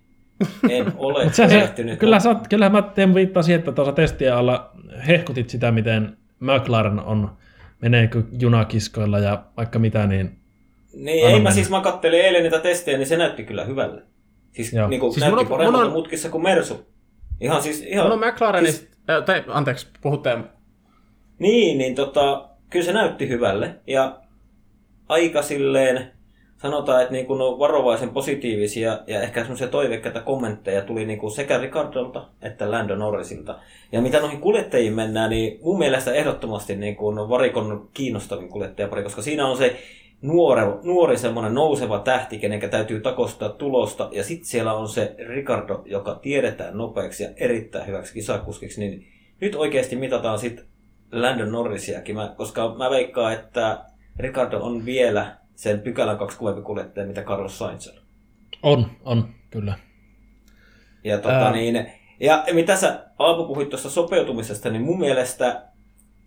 [0.69, 1.99] En ole se, perehtynyt.
[1.99, 4.71] Kyllä, sä, kyllä mä teen viittaa siihen, että tuossa testiä alla
[5.09, 7.37] hehkutit sitä, miten McLaren on,
[7.83, 10.39] meneekö junakiskoilla ja vaikka mitä, niin...
[10.93, 14.03] Niin, ei mä siis, mä kattelin eilen niitä testejä, niin se näytti kyllä hyvälle.
[14.55, 15.93] Siis, niin kuin, siis näytti paremmalta on...
[15.93, 16.87] mutkissa kuin Mersu.
[17.41, 17.83] Ihan siis...
[17.87, 18.79] Ihan, mulla on McLarenista...
[18.81, 18.99] Siis...
[19.11, 20.39] Äh, tai, anteeksi, puhutte.
[21.39, 23.75] Niin, niin tota, kyllä se näytti hyvälle.
[23.87, 24.19] Ja
[25.09, 26.13] aika silleen,
[26.57, 31.31] sanotaan, että niin kuin on varovaisen positiivisia ja ehkä semmoisia toiveikkaita kommentteja tuli niin kuin
[31.31, 33.59] sekä Ricardolta että Lando Norrisilta.
[33.93, 39.03] Ja mitä noihin kuljettajiin mennään, niin mun mielestä ehdottomasti niin kuin on varikon kiinnostavin kuljettajapari,
[39.03, 39.77] koska siinä on se
[40.25, 44.09] nuori, nuori semmoinen nouseva tähti, kenen täytyy takostaa tulosta.
[44.13, 48.81] Ja sitten siellä on se Ricardo, joka tiedetään nopeaksi ja erittäin hyväksi kisakuskiksi.
[48.81, 49.07] Niin
[49.41, 50.65] nyt oikeasti mitataan sitten
[51.13, 53.85] Landon Norrisiakin, mä, koska mä veikkaan, että
[54.19, 58.05] Ricardo on vielä sen pykälän kaksi kovempi kuljettaja, mitä Carlos Sainz on.
[58.63, 59.75] On, on, kyllä.
[61.05, 61.53] Ja, tota, Ää...
[61.53, 61.87] niin,
[62.21, 65.63] ja mitä sä Aapo puhuit tuosta sopeutumisesta, niin mun mielestä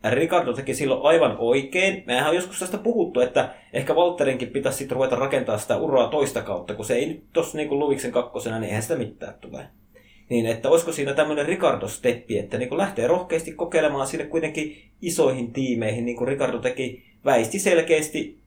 [0.10, 2.04] Ricardo teki silloin aivan oikein.
[2.06, 6.42] Mehän on joskus tästä puhuttu, että ehkä Walterinkin pitäisi sitten ruveta rakentamaan sitä uraa toista
[6.42, 9.68] kautta, kun se ei nyt tuossa niin Luviksen kakkosena, niin eihän sitä mitään tule.
[10.30, 16.06] Niin, että olisiko siinä tämmöinen Ricardo-steppi, että niin lähtee rohkeasti kokeilemaan sinne kuitenkin isoihin tiimeihin,
[16.06, 18.40] niin kuin Ricardo teki, väisti selkeästi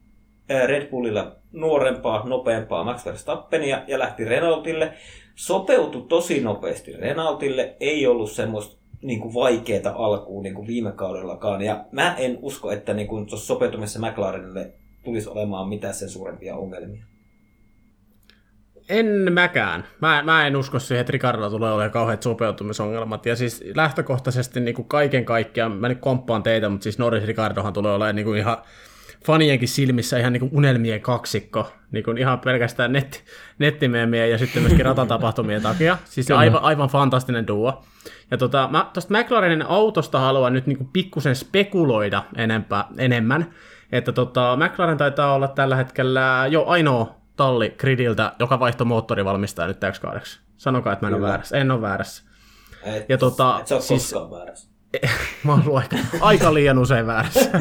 [0.65, 4.93] Red Bullilla nuorempaa, nopeampaa Max Verstappenia ja lähti Renaultille.
[5.35, 11.61] Sopeutui tosi nopeasti Renaultille, ei ollut semmoista niin kuin vaikeaa alkuun niin kuin viime kaudellakaan.
[11.61, 14.73] Ja mä en usko, että niin kuin tuossa sopeutumisessa McLarenille
[15.03, 17.03] tulisi olemaan mitään sen suurempia ongelmia.
[18.89, 19.83] En mäkään.
[20.01, 23.25] Mä, mä en usko siihen, että Ricardo tulee olemaan kauheat sopeutumisongelmat.
[23.25, 27.73] Ja siis lähtökohtaisesti niin kuin kaiken kaikkiaan, mä nyt komppaan teitä, mutta siis Norris Ricardohan
[27.73, 28.57] tulee olemaan niin kuin ihan
[29.25, 33.23] fanienkin silmissä ihan niin kuin unelmien kaksikko, niin kuin ihan pelkästään net,
[33.59, 35.97] nettimeemien ja sitten myöskin ratatapahtumien takia.
[36.05, 37.83] Siis aivan, aivan fantastinen duo.
[38.31, 43.53] Ja tota, mä tuosta McLarenin autosta haluan nyt niin kuin pikkusen spekuloida enempää, enemmän,
[43.91, 49.79] että tota, McLaren taitaa olla tällä hetkellä jo ainoa talli gridiltä, joka vaihtoi moottorivalmistaja nyt
[49.79, 50.39] täksi kaudeksi.
[50.57, 51.57] Sanokaa, että mä en ole väärässä.
[51.57, 52.23] En ole väärässä.
[52.83, 54.70] Et, Ja tota, et ole siis- väärässä.
[55.43, 57.51] Mä oon ollut aika, aika liian usein väärässä.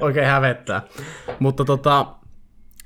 [0.00, 0.82] Oikein hävettää.
[1.38, 2.06] Mutta tota,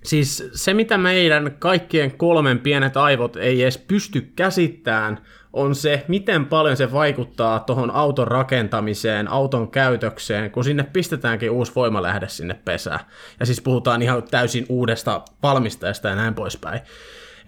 [0.04, 5.18] siis se, mitä meidän kaikkien kolmen pienet aivot ei edes pysty käsittämään,
[5.52, 11.72] on se, miten paljon se vaikuttaa tuohon auton rakentamiseen, auton käytökseen, kun sinne pistetäänkin uusi
[11.74, 13.00] voimalähde sinne pesään.
[13.40, 16.80] Ja siis puhutaan ihan täysin uudesta valmistajasta ja näin poispäin.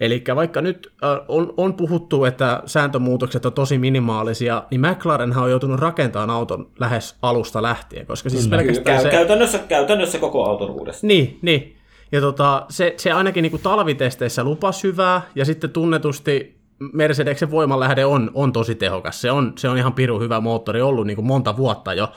[0.03, 5.49] Eli vaikka nyt äh, on, on puhuttu, että sääntömuutokset on tosi minimaalisia, niin McLarenhan on
[5.49, 9.09] joutunut rakentamaan auton lähes alusta lähtien, koska siis pelkästään Käy, se...
[9.09, 11.07] käytännössä, käytännössä koko auton uudestaan.
[11.07, 11.75] Niin, niin.
[12.11, 16.57] Ja tota, se, se ainakin niin kuin talvitesteissä lupasi hyvää, ja sitten tunnetusti
[16.93, 19.21] Mercedeksen voimanlähde on, on tosi tehokas.
[19.21, 22.11] Se on, se on ihan piru hyvä moottori ollut niin kuin monta vuotta jo.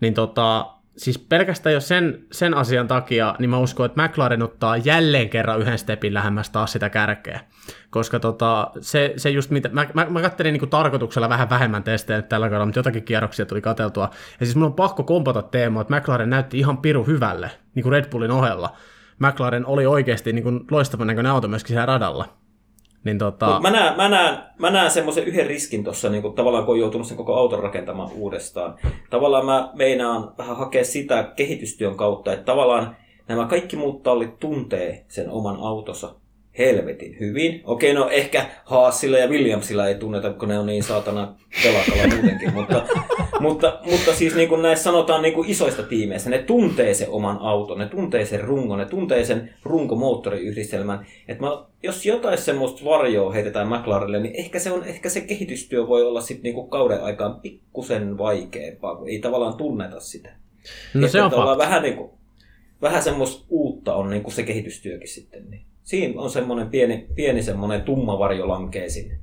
[0.00, 0.66] Niin tota,
[1.00, 5.60] siis pelkästään jo sen, sen asian takia, niin mä uskon, että McLaren ottaa jälleen kerran
[5.60, 7.40] yhden stepin lähemmäs taas sitä kärkeä.
[7.90, 12.22] Koska tota, se, se just mitä, mä, mä, mä kattelin niin tarkoituksella vähän vähemmän testejä
[12.22, 14.10] tällä kaudella, mutta jotakin kierroksia tuli kateltua.
[14.40, 17.92] Ja siis mun on pakko kompata teemaa, että McLaren näytti ihan piru hyvälle, niin kuin
[17.92, 18.76] Red Bullin ohella.
[19.18, 22.39] McLaren oli oikeasti niin kuin loistavan näköinen auto myöskin siellä radalla.
[23.04, 26.64] Niin tota, Mut Mä näen, mä näen, mä näen semmoisen yhden riskin tuossa, niin tavallaan
[26.64, 28.74] kun on joutunut sen koko auton rakentamaan uudestaan.
[29.10, 32.96] Tavallaan mä meinaan vähän hakea sitä kehitystyön kautta, että tavallaan
[33.28, 36.14] nämä kaikki muut tallit tuntee sen oman autonsa
[36.58, 37.60] helvetin hyvin.
[37.64, 42.54] Okei, no ehkä Haasilla ja Williamsilla ei tunneta, kun ne on niin saatana pelakalla muutenkin,
[42.54, 42.86] mutta,
[43.40, 47.38] mutta, mutta siis niin kuin näissä sanotaan niin kuin isoista tiimeistä, ne tuntee sen oman
[47.38, 51.06] auton, ne tuntee sen rungon, ne tuntee sen runkomoottoriyhdistelmän.
[51.28, 55.86] Että mä, jos jotain semmoista varjoa heitetään McLarenille, niin ehkä se, on, ehkä se kehitystyö
[55.86, 60.30] voi olla sitten niin kuin kauden aikaan pikkusen vaikeampaa, kun ei tavallaan tunneta sitä.
[60.94, 62.10] no se on vähän, niin kuin,
[62.82, 65.50] vähän semmoista uutta on niin kuin se kehitystyökin sitten.
[65.50, 65.62] Niin.
[65.82, 69.18] Siinä on semmoinen pieni, pieni semmoinen tumma varjo lankee sinne.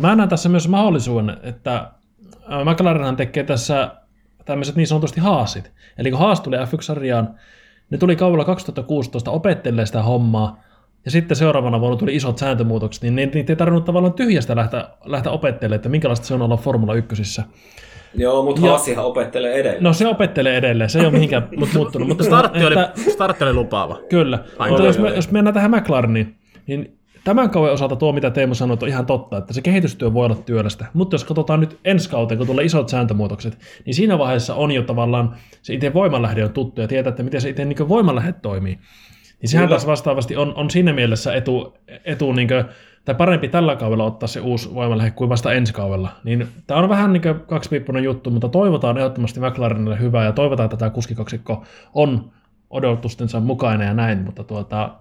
[0.00, 1.90] Mä näen tässä myös mahdollisuuden, että
[2.48, 3.94] ää, McLarenhan tekee tässä
[4.44, 5.72] tämmöiset niin sanotusti haasit.
[5.98, 7.34] Eli kun haas tuli F1-sarjaan,
[7.90, 10.62] ne tuli kaudella 2016 opettelee sitä hommaa,
[11.04, 15.32] ja sitten seuraavana vuonna tuli isot sääntömuutokset, niin niitä ei tarvinnut tavallaan tyhjästä lähteä, lähteä
[15.32, 17.42] opettelemaan, että minkälaista se on olla Formula 1.
[18.14, 19.82] Joo, mutta Ja- Haasihan opettelee edelleen.
[19.82, 22.08] No se opettelee edelleen, se ei ole mihinkään muuttunut.
[22.08, 23.98] Mutta Startti oli, että- startti oli lupaava.
[24.08, 24.38] Kyllä.
[24.58, 24.68] Aivan.
[24.70, 26.36] Mutta jos, me, jos mennään tähän McLareniin,
[26.66, 30.24] niin tämän kauden osalta tuo, mitä Teemu sanoi, on ihan totta, että se kehitystyö voi
[30.26, 30.86] olla työlästä.
[30.94, 34.82] Mutta jos katsotaan nyt ensi kauteen, kun tulee isot sääntömuutokset, niin siinä vaiheessa on jo
[34.82, 38.78] tavallaan se itse voimanlähde on tuttu ja tietää, että miten se itse niin voimanlähde toimii.
[39.42, 39.74] Niin sehän Kyllä.
[39.76, 42.64] taas vastaavasti on, on siinä mielessä etu, etu niin kuin,
[43.08, 46.10] tai parempi tällä kaudella ottaa se uusi voimalähde kuin vasta ensi kaudella.
[46.24, 50.64] Niin tämä on vähän niin kuin kaksipiippunen juttu, mutta toivotaan ehdottomasti McLarenille hyvää ja toivotaan,
[50.64, 52.30] että tämä kuskikaksikko on
[52.70, 54.94] odotustensa mukainen ja näin, mutta tuota,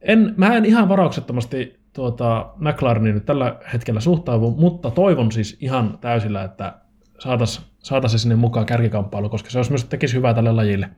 [0.00, 5.98] en, mä en ihan varauksettomasti tuota, McLarenin nyt tällä hetkellä suhtaudu, mutta toivon siis ihan
[6.00, 6.74] täysillä, että
[7.18, 10.90] saataisiin saatais se sinne mukaan kärkikamppailu, koska se olisi myös tekisi hyvää tälle lajille.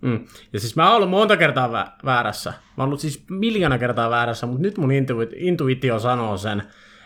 [0.00, 0.24] Mm.
[0.52, 2.50] Ja siis mä oon ollut monta kertaa vä- väärässä.
[2.50, 6.62] Mä oon ollut siis miljoona kertaa väärässä, mutta nyt mun intuit- intuitio sanoo sen.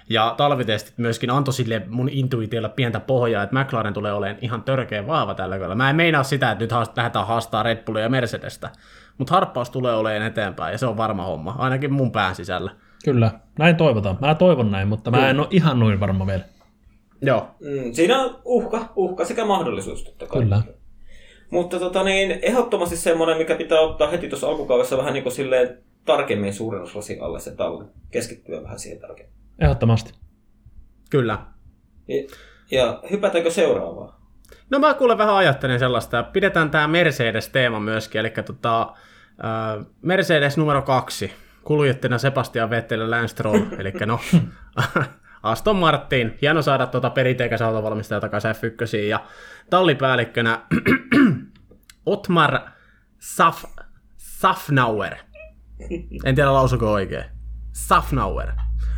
[0.09, 5.07] Ja talvitestit myöskin antoi sille mun intuitiolle pientä pohjaa, että McLaren tulee olemaan ihan törkeä
[5.07, 5.75] vahva tällä kaudella.
[5.75, 8.71] Mä en meinaa sitä, että nyt haast- lähdetään haastaa Red Bullia ja Mercedestä.
[9.19, 12.71] Mutta harppaus tulee olemaan eteenpäin ja se on varma homma, ainakin mun pään sisällä.
[13.05, 14.19] Kyllä, näin toivotaan.
[14.21, 16.43] Mä toivon näin, mutta mä en ole ihan noin varma vielä.
[17.23, 17.49] Joo.
[17.61, 20.43] Mm, siinä on uhka, uhka sekä mahdollisuus totta kai.
[20.43, 20.63] Kyllä.
[21.53, 25.79] Mutta tota niin, ehdottomasti semmoinen, mikä pitää ottaa heti tuossa alkukaudessa vähän niin kuin silleen
[26.05, 27.85] tarkemmin suurennuslasi alle se talli.
[28.11, 29.35] Keskittyä vähän siihen tarkemmin.
[29.59, 30.13] Ehdottomasti.
[31.11, 31.39] Kyllä.
[32.09, 32.29] Ja,
[32.71, 34.15] ja hypätäänkö seuraavaan?
[34.71, 40.83] No mä kuulen vähän ajattelen sellaista, pidetään tämä Mercedes-teema myöskin, eli tota, äh, Mercedes numero
[40.83, 41.33] kaksi,
[41.65, 44.21] kuljettajana Sebastian Vettel ja Lance Stroll, eli no
[45.43, 49.21] Aston Martin, hieno saada tuota perinteikäisen autovalmistaja takaisin F1, ja
[49.71, 50.61] tallipäällikkönä
[52.07, 52.59] Otmar
[53.19, 53.65] Saf,
[54.17, 55.15] Safnauer.
[56.25, 57.25] En tiedä lausuko oikein.
[57.73, 58.49] Safnauer.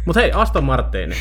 [0.06, 1.14] Mutta hei, Aston Martin,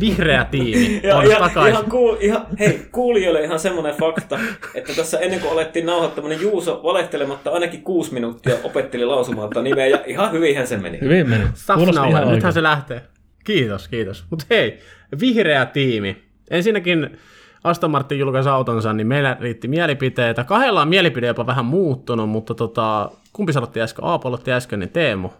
[0.00, 1.72] vihreä tiimi, Ja, on ihan, takaisin.
[1.72, 4.38] ihan, kuul, ihan, hei, kuulijoille ihan semmoinen fakta,
[4.74, 9.86] että tässä ennen kuin alettiin nauhoittamaan, niin Juuso valehtelematta ainakin kuusi minuuttia opetteli lausumalta nimeä,
[9.86, 11.00] ja ihan hyvinhän se meni.
[11.00, 11.44] Hyvin meni.
[11.54, 13.02] Safnauer, nythän se lähtee.
[13.44, 14.24] Kiitos, kiitos.
[14.30, 14.78] Mutta hei,
[15.20, 16.22] vihreä tiimi.
[16.50, 17.18] Ensinnäkin
[17.64, 20.44] Aston Martin julkaisi autonsa, niin meillä riitti mielipiteitä.
[20.44, 24.04] Kahdella on mielipide jopa vähän muuttunut, mutta tota, kumpi sanotti äsken?
[24.04, 25.30] Aapo aloitti äsken, niin Teemu.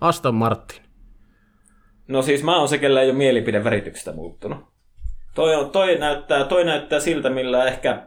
[0.00, 0.82] Aston Martin.
[2.08, 4.58] No siis mä oon se, kellä ei ole mielipide värityksestä muuttunut.
[5.34, 8.06] Toi, on, toi, näyttää, toi näyttää siltä, millä ehkä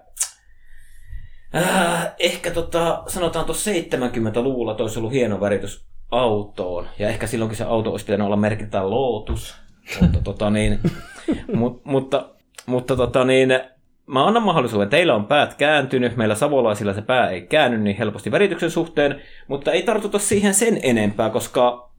[1.55, 6.87] Äh, ehkä tota, sanotaan tuossa 70-luvulla toi olisi ollut hieno väritys autoon.
[6.99, 9.55] Ja ehkä silloinkin se auto olisi pitänyt olla merkitään Lotus.
[10.01, 10.79] mutta, tota niin,
[11.55, 12.29] mut, mutta,
[12.65, 13.59] mutta tota niin,
[14.05, 14.89] mä annan mahdollisuuden.
[14.89, 19.71] Teillä on päät kääntynyt, meillä savolaisilla se pää ei käänny niin helposti värityksen suhteen, mutta
[19.71, 21.91] ei tartuta siihen sen enempää, koska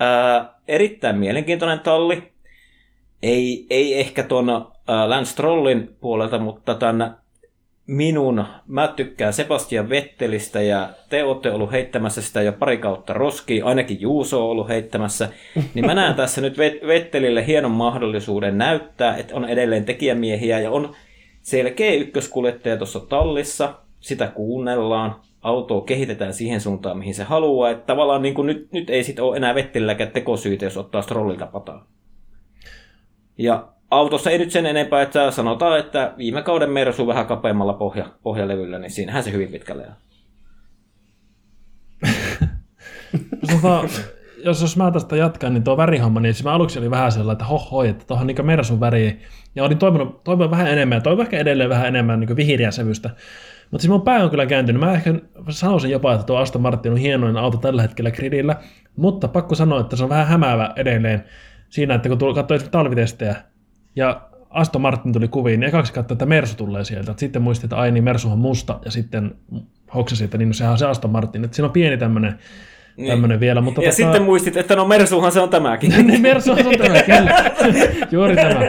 [0.00, 2.32] ää, erittäin mielenkiintoinen talli.
[3.22, 4.46] Ei, ei ehkä tuon
[5.06, 7.18] Lance Strollin puolelta, mutta tämän
[7.90, 13.64] minun, mä tykkään Sebastian Vettelistä ja te olette ollut heittämässä sitä jo pari kautta roskiin,
[13.64, 15.28] ainakin Juuso on ollut heittämässä,
[15.74, 20.94] niin mä näen tässä nyt Vettelille hienon mahdollisuuden näyttää, että on edelleen tekijämiehiä ja on
[21.42, 28.22] selkeä ykköskuljettaja tuossa tallissa, sitä kuunnellaan, autoa kehitetään siihen suuntaan, mihin se haluaa, että tavallaan
[28.22, 31.86] niin kuin nyt, nyt ei sit ole enää Vettelilläkään tekosyytä, jos ottaa strollilta pataa.
[33.38, 38.06] Ja autossa ei nyt sen enempää, että sanotaan, että viime kauden Mersu vähän kapeammalla pohja,
[38.22, 39.94] pohjalevyllä, niin siinähän se hyvin pitkälle on.
[43.52, 43.84] Tota,
[44.44, 47.32] jos, jos mä tästä jatkan, niin tuo värihomma, niin siis mä aluksi oli vähän sellainen,
[47.32, 49.20] että hohoi, että tuohon niin Mersun väri,
[49.54, 53.10] ja olin toivonut, toivonut vähän enemmän, ja toivon ehkä edelleen vähän enemmän niin vihreä sävystä.
[53.70, 54.80] Mutta siis mun pää on kyllä kääntynyt.
[54.80, 55.14] Mä ehkä
[55.48, 58.56] sanoisin jopa, että tuo Aston Martin on hienoin auto tällä hetkellä gridillä,
[58.96, 61.24] mutta pakko sanoa, että se on vähän hämäävä edelleen
[61.68, 63.36] siinä, että kun katsoo talvitestejä,
[63.96, 64.20] ja
[64.50, 67.14] Aston Martin tuli kuviin, niin ekaksi katsoin, että Mersu tulee sieltä.
[67.16, 69.34] Sitten muistin, että ai niin, Mersu on musta, ja sitten
[69.94, 71.44] hoksasi, että niin, no, sehän on se Aston Martin.
[71.44, 72.38] Että siinä on pieni tämmöinen
[72.96, 73.10] niin.
[73.10, 73.60] tämmöinen vielä.
[73.60, 73.96] Mutta ja tota...
[73.96, 75.90] sitten muistit, että no Mersuhan se on tämäkin.
[76.06, 77.52] niin, Mersuhan se on tämä, kyllä.
[78.10, 78.60] Juuri tämä.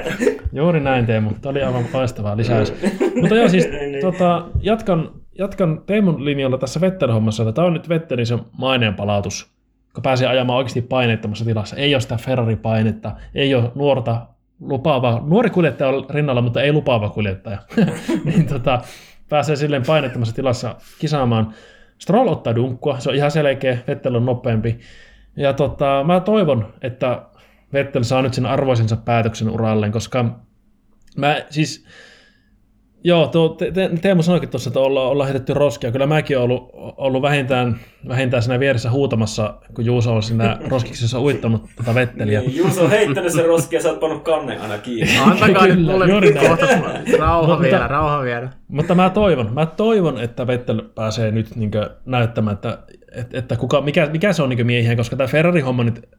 [0.53, 1.31] Juuri näin Teemu.
[1.41, 2.73] Tämä oli aivan loistavaa lisäys.
[3.21, 4.01] mutta joo, siis niin.
[4.01, 7.53] tota, jatkan, jatkan Teemun linjalla tässä Vettel-hommassa.
[7.53, 9.51] Tämä on nyt Vettelin se maineen palautus,
[9.93, 11.75] kun pääsee ajamaan oikeasti paineettomassa tilassa.
[11.75, 14.27] Ei ole sitä Ferrari-painetta, ei ole nuorta
[14.61, 17.57] lupaava, nuori kuljettaja on rinnalla, mutta ei lupaava kuljettaja,
[18.25, 18.81] niin tota,
[19.29, 21.53] pääsee silleen painettomassa tilassa kisaamaan.
[21.97, 24.79] Stroll ottaa dunkkua, se on ihan selkeä, Vettel on nopeampi.
[25.35, 27.21] Ja tota, mä toivon, että
[27.73, 30.39] Vettel saa nyt sen arvoisensa päätöksen uralleen, koska
[31.17, 31.85] mä siis
[33.03, 35.91] Joo, tuo te, te, Teemu sanoikin tuossa, että ollaan, ollaan heitetty roskia.
[35.91, 41.21] Kyllä mäkin olen ollut, ollut vähintään, vähintään siinä vieressä huutamassa, kun Juuso on siinä roskiksessa
[41.21, 42.39] uittanut tätä vetteliä.
[42.39, 45.17] Niin, Juuso on heittänyt sen roskia ja sä oot pannut kannen aina kiinni.
[45.17, 46.07] Antakaa nyt mulle
[46.47, 46.67] kohta
[47.19, 48.49] rauha mutta, vielä, rauha vielä.
[48.67, 51.71] Mutta mä toivon, mä toivon, että Vettel pääsee nyt niin
[52.05, 52.77] näyttämään, että
[53.11, 56.09] että, että kuka, mikä, mikä se on niin miehiä, koska tämä Ferrari-homma nyt,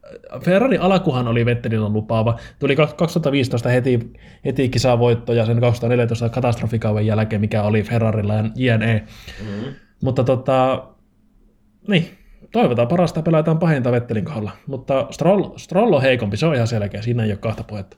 [0.45, 3.99] Ferrari alakuhan oli Vettelillä lupaava, tuli 2015 heti,
[4.45, 9.03] heti kisavoitto ja sen 2014 katastrofikauden jälkeen, mikä oli Ferrarilla ja JNE.
[9.41, 9.73] Mm-hmm.
[10.03, 10.87] Mutta tota,
[11.87, 12.07] niin,
[12.51, 14.51] toivotaan parasta ja pelataan pahinta Vettelin kohdalla.
[14.67, 17.97] Mutta Stroll, Stroll on heikompi, se on ihan selkeä, siinä ei ole kahta puhetta.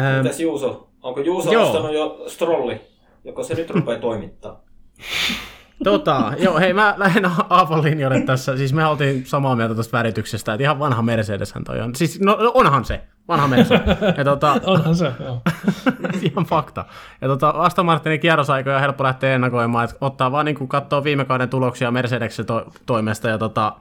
[0.00, 0.90] Ähm, Mitäs Juuso?
[1.02, 1.66] Onko Juuso Joo.
[1.66, 2.80] ostanut jo Strolli?
[3.24, 4.64] Joko se nyt rupeaa toimittaa?
[5.84, 8.56] Tota, joo, hei mä lähden Aavon linjoille tässä.
[8.56, 11.94] Siis me oltiin samaa mieltä tuosta värityksestä, että ihan vanha Mercedeshän toi on.
[11.94, 13.98] Siis no, onhan se, vanha Mercedes.
[14.16, 15.42] Ja tota, onhan se, joo.
[16.32, 16.84] ihan fakta.
[17.20, 21.24] Ja tota, Aston Martinin kierrosaikoja on helppo lähteä ennakoimaan, että ottaa vaan niin katsoo viime
[21.24, 23.72] kauden tuloksia Mercedeksen to- toimesta ja tota,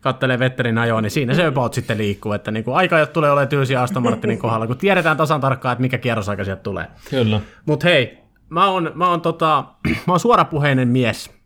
[0.00, 3.48] kattelee Vetterin ajoa, niin siinä se about sitten liikkuu, että niin kuin aika tulee olemaan
[3.48, 6.86] tylsiä Aston Martinin kohdalla, kun tiedetään tasan tarkkaan, että mikä kierrosaika sieltä tulee.
[7.10, 7.40] Kyllä.
[7.66, 9.64] Mutta hei, mä oon, mä oon, tota,
[10.06, 11.37] mä oon suorapuheinen mies,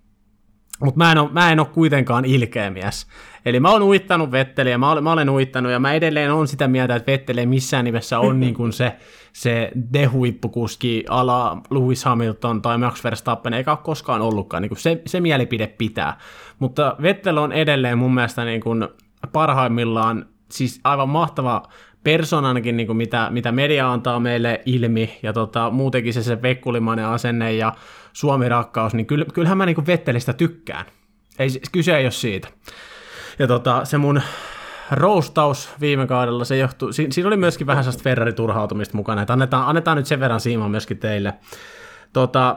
[0.85, 3.07] mutta mä en, ole, mä en ole kuitenkaan ilkeä mies.
[3.47, 6.69] Eli mä oon uittanut Vetteliä, mä olen, mä olen uittanut ja mä edelleen on sitä
[6.69, 8.93] mieltä, että Vetteli ei missään nimessä on niin kuin se,
[9.33, 14.63] se dehuippukuski ala Lewis Hamilton tai Max Verstappen, eikä ole koskaan ollutkaan.
[14.63, 16.19] Niin kuin se, se mielipide pitää.
[16.59, 18.89] Mutta Vettel on edelleen mun mielestä niin kuin
[19.33, 21.63] parhaimmillaan siis aivan mahtava
[22.05, 27.07] persoonanakin, niin kuin mitä, mitä media antaa meille ilmi, ja tota, muutenkin se se vekkulimainen
[27.07, 27.73] asenne ja
[28.13, 30.87] Suomi-rakkaus, niin kyllä, kyllähän mä niin kuin Vettelistä tykkään.
[31.39, 32.49] Ei, kyse ei ole siitä.
[33.39, 34.23] Ja tota, se mun
[34.91, 39.69] roustaus viime kaudella, se johtuu, si, siinä oli myöskin vähän sellaista Ferrari-turhautumista mukana, että annetaan,
[39.69, 41.35] annetaan nyt sen verran siimaa myöskin teille.
[42.13, 42.57] Tota,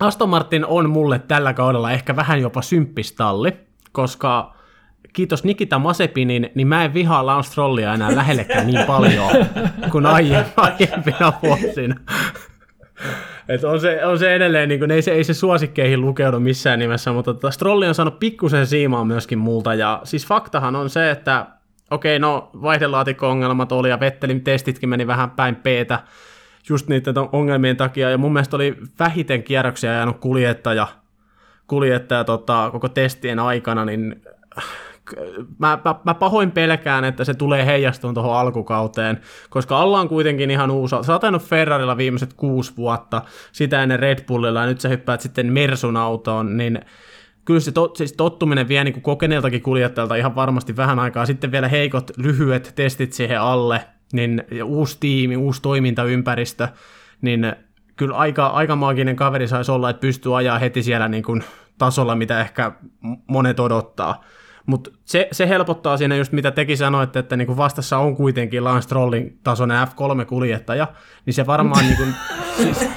[0.00, 3.52] Aston Martin on mulle tällä kaudella ehkä vähän jopa symppistalli,
[3.92, 4.56] koska
[5.12, 9.30] kiitos Nikita Masepinin, niin mä en vihaa Lance Strollia enää lähellekään niin paljon
[9.90, 10.06] kuin
[10.56, 11.96] aiempina vuosina.
[13.48, 16.78] Et on, se, on se edelleen, niin kuin, ei, se, ei se suosikkeihin lukeudu missään
[16.78, 21.10] nimessä, mutta tota, Strolli on saanut pikkusen siimaa myöskin multa, ja siis faktahan on se,
[21.10, 21.46] että
[21.90, 25.98] okei, okay, no vaihdelaatikko-ongelmat oli, ja Vettelin testitkin meni vähän päin peetä,
[26.68, 30.86] just niiden ongelmien takia, ja mun mielestä oli vähiten kierroksia ajanut kuljettaja,
[31.66, 34.22] kuljettaja tota, koko testien aikana, niin
[35.58, 40.70] mä, mä, mä pahoin pelkään, että se tulee heijastumaan tuohon alkukauteen, koska ollaan kuitenkin ihan
[40.70, 40.96] uusi.
[41.02, 45.52] Sä oot Ferrarilla viimeiset kuusi vuotta, sitä ennen Red Bullilla, ja nyt sä hyppäät sitten
[45.52, 46.80] Mersun autoon, niin
[47.44, 51.26] kyllä se tot, siis tottuminen vie niin kokeneeltakin kuljettajalta ihan varmasti vähän aikaa.
[51.26, 53.80] Sitten vielä heikot, lyhyet testit siihen alle,
[54.12, 56.68] niin uusi tiimi, uusi toimintaympäristö,
[57.20, 57.52] niin
[57.96, 61.44] kyllä aika, aika maaginen kaveri saisi olla, että pystyy ajaa heti siellä niin kuin
[61.78, 62.72] tasolla, mitä ehkä
[63.26, 64.24] monet odottaa.
[64.66, 68.82] Mutta se, se helpottaa siinä just mitä teki sanoitte, että niinku vastassa on kuitenkin Lance
[68.82, 70.86] Strollin tasoinen F3-kuljettaja,
[71.26, 72.04] niin se varmaan niinku,
[72.56, 72.78] siis...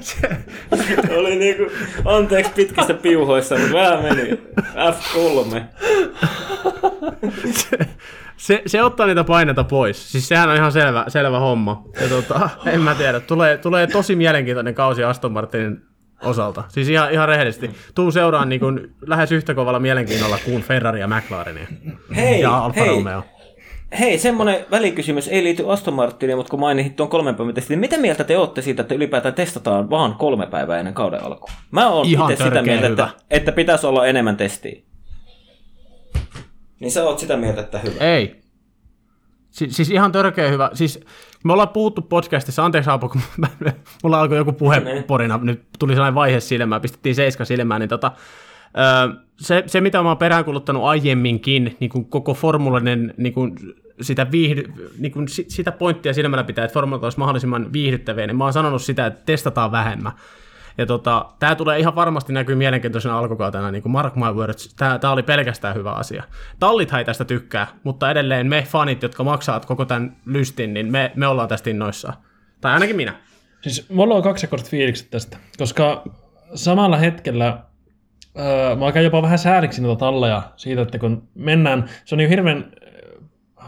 [0.00, 0.28] se,
[1.10, 1.62] oli niinku,
[2.04, 4.40] anteeksi pitkistä piuhoista, mutta vähän meni.
[4.60, 5.60] F3.
[7.52, 7.78] se,
[8.36, 10.12] se, se, ottaa niitä paineita pois.
[10.12, 11.84] Siis sehän on ihan selvä, selvä homma.
[12.00, 16.64] Ja tota, en mä tiedä, tulee, tulee tosi mielenkiintoinen kausi Aston Martinin osalta.
[16.68, 17.70] Siis ihan, ihan rehellisesti.
[17.94, 21.68] Tuu seuraan niin kuin lähes yhtä kovalla mielenkiinnolla kuin Ferrari ja McLaren.
[22.16, 22.88] Hei, ja Alfa hei.
[22.88, 23.22] Romeo.
[23.98, 27.80] Hei, semmoinen välikysymys ei liity Aston Martiniin, mutta kun mainitsit tuon kolmen päivän testin, niin
[27.80, 31.50] mitä mieltä te olette siitä, että ylipäätään testataan vaan kolme päivää ennen kauden alkua?
[31.70, 33.04] Mä oon itse sitä mieltä, hyvä.
[33.04, 34.82] että, että pitäisi olla enemmän testiä.
[36.80, 38.04] Niin sä oot sitä mieltä, että hyvä.
[38.04, 38.40] Ei.
[39.50, 40.70] Si- siis ihan törkeä hyvä.
[40.74, 41.00] Siis
[41.46, 43.48] me ollaan puhuttu podcastissa, anteeksi Aapo, kun mä-
[44.02, 45.04] mulla alkoi joku puhe Niin.
[45.04, 48.12] porina, nyt tuli sellainen vaihe silmään, pistettiin seiska silmään, niin tota,
[49.40, 53.54] se, se, mitä mä oon peräänkuluttanut aiemminkin, niin kuin koko formulainen niin kuin
[54.00, 58.36] sitä, viihdy, niin kuin si- sitä pointtia silmällä pitää, että formulat olisi mahdollisimman viihdyttäviä, niin
[58.36, 60.12] mä oon sanonut sitä, että testataan vähemmän.
[60.78, 65.12] Ja tota, tämä tulee ihan varmasti näkyy mielenkiintoisena alkukautena, niin kuin Mark my words, tämä
[65.12, 66.22] oli pelkästään hyvä asia.
[66.60, 71.12] Tallithan ei tästä tykkää, mutta edelleen me fanit, jotka maksavat koko tämän lystin, niin me,
[71.14, 72.16] me ollaan tästä innoissaan.
[72.60, 73.14] Tai ainakin minä.
[73.60, 76.04] Siis mulla on kaksijakoiset fiilikset tästä, koska
[76.54, 77.58] samalla hetkellä
[78.38, 82.30] öö, mä käyn jopa vähän sääliksi noita talleja siitä, että kun mennään, se on niin
[82.30, 82.72] hirveän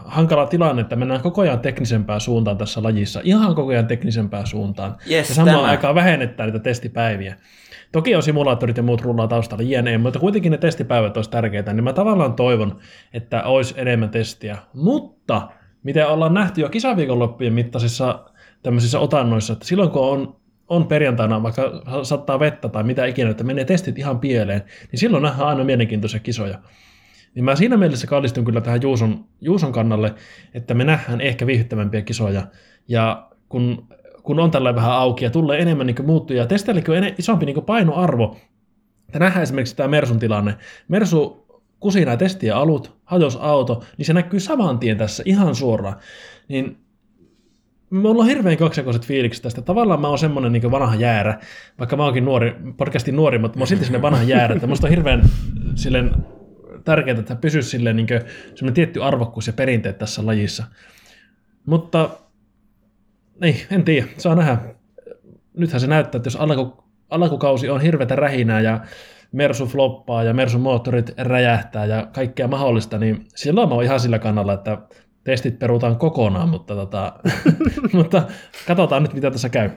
[0.05, 4.95] hankala tilanne, että mennään koko ajan teknisempään suuntaan tässä lajissa, ihan koko ajan teknisempään suuntaan.
[5.11, 5.69] Yes, ja samaan tämä.
[5.69, 7.35] aikaan vähennetään niitä testipäiviä.
[7.91, 11.83] Toki on simulaattorit ja muut rullaa taustalla, jne, mutta kuitenkin ne testipäivät olisi tärkeitä, niin
[11.83, 12.77] mä tavallaan toivon,
[13.13, 14.57] että olisi enemmän testiä.
[14.73, 15.49] Mutta
[15.83, 18.19] miten ollaan nähty jo kisaviikonloppujen mittaisissa
[18.63, 20.35] tämmöisissä otannoissa, että silloin kun on,
[20.67, 25.23] on perjantaina vaikka sattaa vettä tai mitä ikinä, että menee testit ihan pieleen, niin silloin
[25.23, 26.59] nähdään aina mielenkiintoisia kisoja.
[27.35, 30.13] Niin mä siinä mielessä kallistun kyllä tähän Juuson, Juuson kannalle,
[30.53, 32.47] että me nähdään ehkä viihdyttävämpiä kisoja.
[32.87, 33.87] Ja kun,
[34.23, 38.37] kun on tällä vähän auki ja tulee enemmän niin muuttuja, testeilläkin on isompi niin painoarvo.
[39.07, 40.55] Että nähdään esimerkiksi tämä Mersun tilanne.
[40.87, 41.45] Mersu
[41.79, 45.95] kusi nämä testiä alut, hajos auto, niin se näkyy saman tien tässä ihan suoraan.
[46.47, 46.77] Niin
[47.89, 49.61] Mulla on hirveän kaksijakoiset fiilikset tästä.
[49.61, 51.39] Tavallaan mä oon semmonen niin vanha jäärä,
[51.79, 54.87] vaikka mä oonkin nuori, podcastin nuori, mutta mä oon silti semmonen vanha jäärä, että musta
[54.87, 55.21] on hirveän
[55.75, 56.11] silleen
[56.85, 58.07] tärkeää, että pysyisi silleen niin
[58.55, 60.63] semmoinen tietty arvokkuus ja perinteet tässä lajissa.
[61.65, 62.09] Mutta
[63.41, 64.57] niin, en tiedä, saa nähdä.
[65.57, 68.79] Nythän se näyttää, että jos alku, alkukausi on hirveätä rähinää ja
[69.31, 74.19] Mersu floppaa ja Mersun moottorit räjähtää ja kaikkea mahdollista, niin silloin mä oon ihan sillä
[74.19, 74.77] kannalla, että
[75.23, 77.13] testit perutaan kokonaan, mutta, tota,
[77.93, 78.23] mutta
[78.67, 79.69] katsotaan nyt, mitä tässä käy.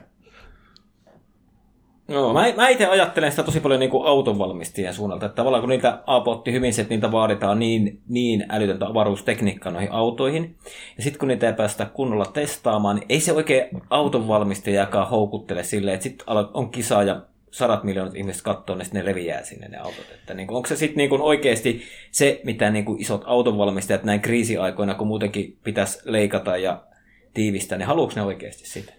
[2.13, 5.71] Joo, mä, mä itse ajattelen sitä tosi paljon niin kuin autonvalmistajien suunnalta, että tavallaan kun
[5.71, 10.57] niitä Aapo otti hyvin että niitä vaaditaan niin, niin älytöntä avaruustekniikkaa noihin autoihin,
[10.97, 15.95] ja sitten kun niitä ei päästä kunnolla testaamaan, niin ei se oikein autonvalmistajakaan houkuttele silleen,
[15.95, 20.07] että sitten on kisa ja sadat miljoonat ihmiset katsoo, niin ne leviää sinne ne autot.
[20.15, 24.21] Että niin kuin, onko se sitten niin oikeasti se, mitä niin kuin isot autonvalmistajat näin
[24.21, 26.83] kriisiaikoina, kun muutenkin pitäisi leikata ja
[27.35, 28.93] tiivistää, niin haluatko ne oikeasti sitä?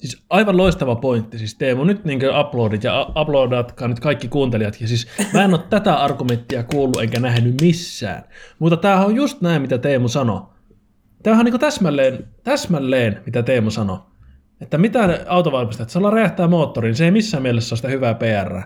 [0.00, 4.80] Siis aivan loistava pointti, siis Teemu, nyt niin uploadit ja uploadatkaa nyt kaikki kuuntelijat.
[4.80, 8.22] Ja siis mä en ole tätä argumenttia kuullut enkä nähnyt missään.
[8.58, 10.40] Mutta tämähän on just näin, mitä Teemu sanoi.
[11.22, 13.98] Tämähän on niin täsmälleen, täsmälleen, mitä Teemu sanoi.
[14.60, 18.60] Että mitä autovalmistajat, se räjähtää moottoriin, se ei missään mielessä ole sitä hyvää PR.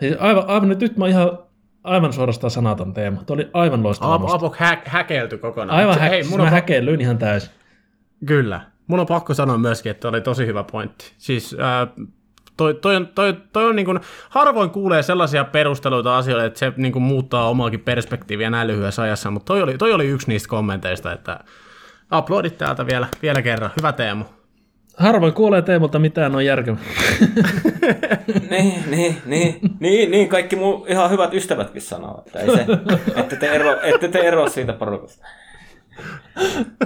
[0.00, 1.38] Siis aivan, aivan nyt, nyt mä ihan
[1.84, 3.16] aivan suorastaan sanaton Teemu.
[3.26, 4.14] Tuo oli aivan loistava.
[4.14, 4.46] Apo, musta.
[4.46, 5.78] Apo hä- häkelty kokonaan.
[5.78, 7.50] Aivan hä- hei, siis mun mä on, häkeillyin ihan täysin.
[8.26, 8.60] Kyllä.
[8.86, 11.12] Mun on pakko sanoa myöskin, että oli tosi hyvä pointti.
[11.18, 11.86] Siis ää,
[12.56, 16.72] toi, toi, on, toi, toi on niin kuin, harvoin kuulee sellaisia perusteluita asioille, että se
[16.76, 20.48] niin kuin, muuttaa omaakin perspektiiviä näin lyhyessä ajassa, mutta toi oli, toi oli yksi niistä
[20.48, 21.40] kommenteista, että
[22.18, 23.70] uploadit täältä vielä, vielä kerran.
[23.76, 24.24] Hyvä Teemu.
[24.96, 26.80] Harvoin kuulee Teemulta mitään on järkevää.
[28.50, 32.66] niin, niin, niin, niin, niin, kaikki mun ihan hyvät ystävätkin sanoo, että ei se,
[33.16, 35.26] ette te ero, ette te ero siitä porukasta.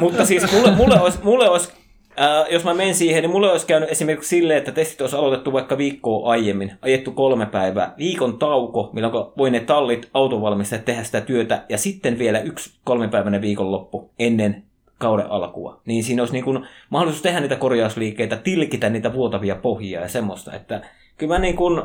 [0.00, 1.72] Mutta siis mulle, mulle olisi, mulle olisi
[2.16, 5.52] ää, jos mä menen siihen, niin mulle olisi käynyt esimerkiksi silleen, että testit olisi aloitettu
[5.52, 11.20] vaikka viikkoa aiemmin, ajettu kolme päivää, viikon tauko, milloin voi ne tallit, autovalmistajat tehdä sitä
[11.20, 14.62] työtä, ja sitten vielä yksi kolmepäiväinen viikonloppu ennen
[14.98, 15.80] kauden alkua.
[15.86, 20.52] Niin siinä olisi niin kuin mahdollisuus tehdä niitä korjausliikkeitä, tilkitä niitä vuotavia pohjia ja semmoista.
[20.52, 20.80] Että
[21.16, 21.82] kyllä mä niin kuin,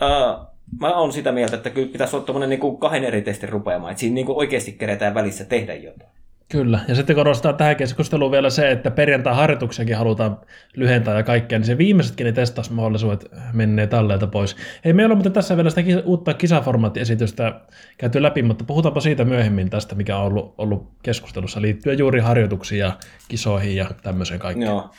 [0.00, 0.46] ää,
[0.80, 4.14] mä oon sitä mieltä, että kyllä pitäisi olla niin kahden eri testin rupeamaan, että siinä
[4.14, 6.10] niin kuin oikeasti keretään välissä tehdä jotain.
[6.52, 10.38] Kyllä, ja sitten korostaa tähän keskusteluun vielä se, että perjantai-harjoituksiakin halutaan
[10.76, 14.56] lyhentää ja kaikkea, niin se viimeisetkin ne testausmahdollisuudet menee talleelta pois.
[14.84, 17.60] Ei meillä ole muuten tässä vielä sitä uutta kisaformaattiesitystä
[17.98, 22.78] käyty läpi, mutta puhutaanpa siitä myöhemmin tästä, mikä on ollut, ollut keskustelussa liittyen juuri harjoituksiin
[22.78, 22.92] ja
[23.28, 24.66] kisoihin ja tämmöiseen kaikkeen.
[24.66, 24.90] Joo.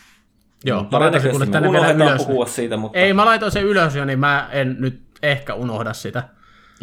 [0.65, 2.25] Joo, mä laitan sen tänne vielä ylös.
[2.25, 2.99] puhua siitä, mutta...
[2.99, 6.23] Ei, mä laitoin sen ylös jo, niin mä en nyt ehkä unohda sitä.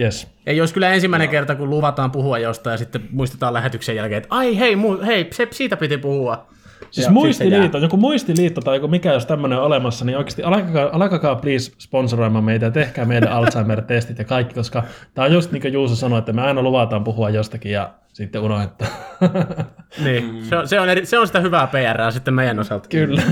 [0.00, 0.28] Yes.
[0.46, 1.30] Ei olisi kyllä ensimmäinen no.
[1.30, 5.28] kerta, kun luvataan puhua jostain ja sitten muistetaan lähetyksen jälkeen, että ai hei, mu- hei
[5.32, 6.46] se, siitä piti puhua.
[6.90, 10.88] Siis ja muistiliitto, joku muistiliitto tai joku mikä jos tämmöinen on olemassa, niin oikeasti alkakaa,
[10.92, 14.82] alkakaa please sponsoroimaan meitä ja tehkää meidän Alzheimer-testit ja kaikki, koska
[15.14, 18.40] tämä on just niin kuin Juuso sanoi, että me aina luvataan puhua jostakin ja sitten
[18.40, 18.90] unohdetaan.
[20.04, 20.42] niin, mm.
[20.42, 22.88] se on, se, on eri, se on sitä hyvää PR sitten meidän osalta.
[22.88, 23.22] Kyllä.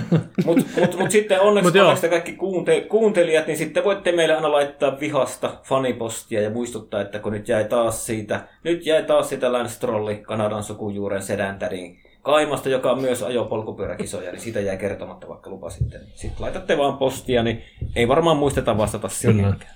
[0.44, 4.52] Mutta mut, mut sitten onneksi, mut onneksi kaikki kuunte, kuuntelijat, niin sitten voitte meille aina
[4.52, 9.52] laittaa vihasta fanipostia ja muistuttaa, että kun nyt jäi taas siitä, nyt jäi taas sitä
[9.52, 15.50] Lance Trolli, Kanadan sukujuuren sedäntärin Kaimasta, joka on myös ajopolkupyöräkisoja, niin siitä jäi kertomatta, vaikka
[15.50, 16.00] lupasitte.
[16.14, 17.62] Sitten laitatte vaan postia, niin
[17.96, 19.74] ei varmaan muisteta vastata siihenkään.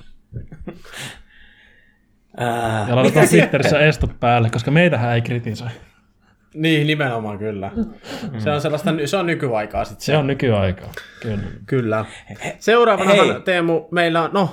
[2.36, 5.68] Ää, ja laitetaan Twitterissä estot päälle, koska meitähän ei kritisoi.
[6.54, 7.70] Niin, nimenomaan kyllä.
[7.76, 7.84] Mm.
[8.38, 10.04] Se on sellaista, se on nykyaikaa sitten.
[10.04, 10.90] Se on nykyaikaa,
[11.22, 11.42] kyllä.
[11.66, 12.04] Kyllä.
[12.58, 13.40] Seuraavana hei.
[13.44, 14.50] Teemu, meillä on, no.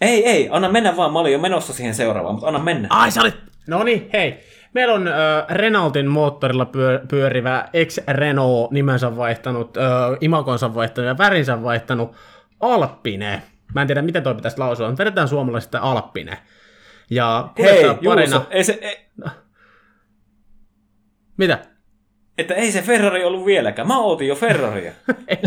[0.00, 2.88] Ei, ei, anna mennä vaan, mä olin jo menossa siihen seuraavaan, mutta anna mennä.
[2.90, 3.36] Ai sä olit,
[3.68, 4.40] no niin, hei.
[4.72, 5.14] Meillä on äh,
[5.50, 9.84] Renaultin moottorilla pyö, pyörivä ex-Renault nimensä vaihtanut, äh,
[10.20, 12.16] imakonsa vaihtanut ja värinsä vaihtanut
[12.60, 13.42] Alppine.
[13.74, 16.38] Mä en tiedä, miten toi pitäisi lausua, mutta vedetään suomalaisista Alppine.
[17.14, 17.98] Ja Hei, parina...
[18.00, 18.78] Juuso, ei se...
[18.82, 19.06] Ei...
[21.36, 21.58] Mitä?
[22.38, 23.88] Että ei se Ferrari ollut vieläkään.
[23.88, 24.92] Mä ootin jo Ferraria.
[25.28, 25.38] ei,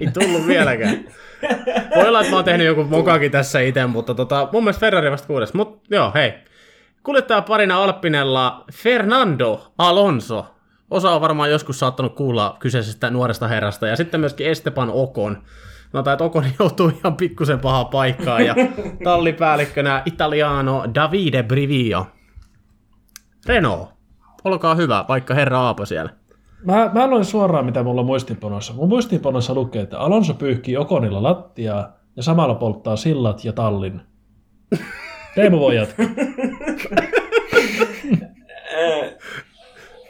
[0.00, 1.04] ei tullut vieläkään.
[1.96, 5.10] Voi olla, että mä oon tehnyt joku mokakin tässä itse, mutta tota, mun mielestä Ferrari
[5.10, 5.54] vasta kuudes.
[5.54, 6.34] Mutta joo, hei.
[7.02, 10.46] Kuljettaja parina Alpinella Fernando Alonso.
[10.90, 13.86] Osa on varmaan joskus saattanut kuulla kyseisestä nuoresta herrasta.
[13.86, 15.42] Ja sitten myöskin Esteban Ocon.
[15.94, 18.40] No tai että Ocon joutuu ihan pikkusen pahaa paikkaa.
[18.40, 18.54] Ja
[19.04, 22.06] tallipäällikkönä Italiano Davide Brivio.
[23.46, 23.88] Renault,
[24.44, 26.10] olkaa hyvä, vaikka herra Aapo siellä.
[26.64, 28.72] Mä, mä luen suoraan, mitä mulla on muistiinpanossa.
[28.72, 34.00] Mun muistiinpanossa lukee, että Alonso pyyhkii Okonilla lattiaa ja samalla polttaa sillat ja tallin.
[35.34, 36.06] Teemu voi jatkaa.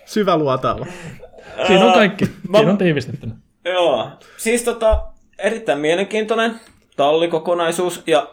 [0.04, 0.86] Syvä luotalla.
[1.66, 2.24] Siinä on kaikki.
[2.56, 3.34] Siinä on tiivistettynä.
[3.64, 4.10] Joo.
[4.36, 5.13] Siis tota,
[5.44, 6.60] erittäin mielenkiintoinen
[6.96, 8.02] tallikokonaisuus.
[8.06, 8.30] Ja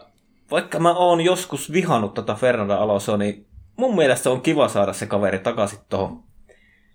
[0.50, 3.46] vaikka mä oon joskus vihannut tota Fernando Alonso, niin
[3.76, 6.22] mun mielestä on kiva saada se kaveri takaisin tuohon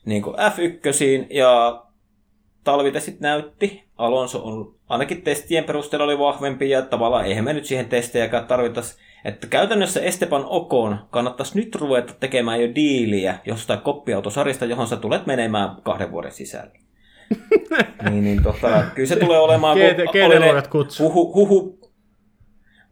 [0.05, 1.83] niin F1 ja
[2.63, 3.83] talvitestit näytti.
[3.97, 8.97] Alonso on ainakin testien perusteella oli vahvempi ja tavallaan eihän me nyt siihen testejäkään tarvittaisi
[9.25, 15.25] että käytännössä Esteban Okon kannattaisi nyt ruveta tekemään jo diiliä jostain koppiautosarista, johon sä tulet
[15.25, 16.86] menemään kahden vuoden sisällä.
[18.09, 19.77] niin, niin tota, kyllä se tulee olemaan...
[19.77, 20.03] Keitä
[20.69, 21.03] kutsu.
[21.03, 21.79] Huhu, huhu,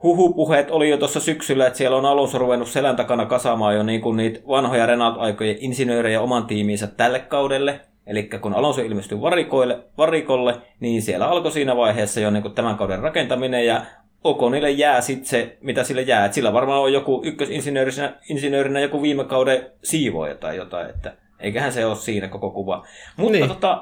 [0.03, 4.01] huhupuheet oli jo tuossa syksyllä, että siellä on alussa ruvennut selän takana kasaamaan jo niin
[4.01, 7.81] kuin niitä vanhoja Renault-aikojen insinöörejä oman tiimiinsä tälle kaudelle.
[8.07, 12.77] Eli kun Alonso ilmestyi varikoille, varikolle, niin siellä alkoi siinä vaiheessa jo niin kuin tämän
[12.77, 13.81] kauden rakentaminen ja
[14.23, 16.25] Okonille jää sitten se, mitä sille jää.
[16.25, 21.73] Et sillä varmaan on joku ykkösinsinöörinä insinöörinä joku viime kauden siivoja tai jotain, että eiköhän
[21.73, 22.85] se ole siinä koko kuva.
[23.17, 23.47] Mutta niin.
[23.47, 23.81] tota,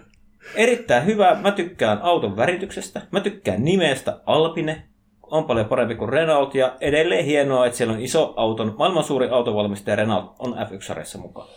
[0.54, 1.34] erittäin hyvä.
[1.40, 3.02] Mä tykkään auton värityksestä.
[3.10, 4.88] Mä tykkään nimestä Alpine.
[5.22, 9.28] On paljon parempi kuin Renault ja edelleen hienoa, että siellä on iso auton, maailman suuri
[9.28, 11.48] autovalmistaja Renault on F1-sarjassa mukaan.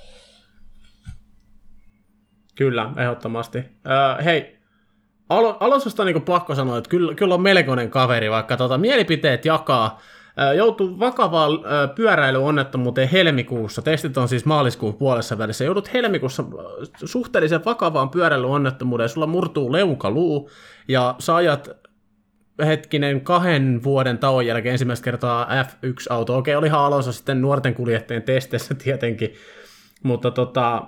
[2.56, 3.58] Kyllä, ehdottomasti.
[3.60, 4.58] Uh, hei,
[5.30, 9.46] Al- Alonsosta on niin pakko sanoa, että kyllä, kyllä on melkoinen kaveri, vaikka tota, mielipiteet
[9.46, 10.02] jakaa.
[10.56, 11.52] Joutuu vakavaan
[11.96, 13.82] pyöräilyonnettomuuteen helmikuussa.
[13.82, 15.64] Testit on siis maaliskuun puolessa välissä.
[15.64, 16.44] Joudut helmikuussa
[17.06, 19.10] suhteellisen vakavaan pyöräilyonnettomuuteen.
[19.10, 20.50] Sulla murtuu leukaluu
[20.88, 21.70] ja sä ajat
[22.66, 26.38] hetkinen kahden vuoden tauon jälkeen ensimmäistä kertaa F1-auto.
[26.38, 29.34] Okei, olihan Alonso sitten nuorten kuljettajien testeissä tietenkin,
[30.04, 30.84] mutta tota,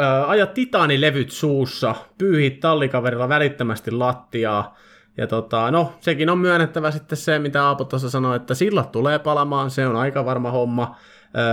[0.00, 4.76] Ö, aja titaanilevyt suussa, pyyhit tallikaverilla välittömästi lattiaa.
[5.16, 9.18] Ja tota, no, sekin on myönnettävä sitten se, mitä Aapo tuossa sanoi, että sillat tulee
[9.18, 10.96] palamaan, se on aika varma homma.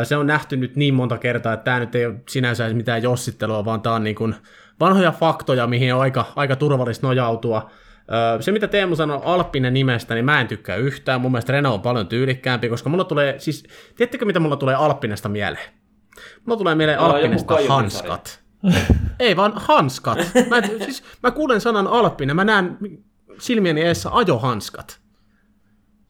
[0.03, 3.03] Se on nähty nyt niin monta kertaa, että tämä nyt ei ole sinänsä edes mitään
[3.03, 4.35] jossittelua, vaan tämä on niin kuin
[4.79, 7.69] vanhoja faktoja, mihin on aika, aika turvallista nojautua.
[8.39, 11.21] Se, mitä Teemu sanoi Alppinen nimestä, niin mä en tykkää yhtään.
[11.21, 13.63] Mun mielestä Renault on paljon tyylikkäämpi, koska mulla tulee, siis,
[13.95, 15.69] tiedättekö mitä mulla tulee Alppinesta mieleen?
[16.45, 18.43] Mulla tulee mieleen Alppinesta hanskat.
[19.19, 20.17] Ei vaan hanskat.
[20.49, 22.77] Mä, siis, mä kuulen sanan Alppinen, mä näen
[23.39, 24.99] silmieni eessä ajohanskat.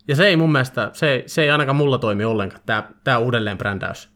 [0.08, 3.58] Ja se ei mun mielestä, se, se ei ainakaan mulla toimi ollenkaan, tää, tää uudelleen
[3.58, 4.10] brändäys.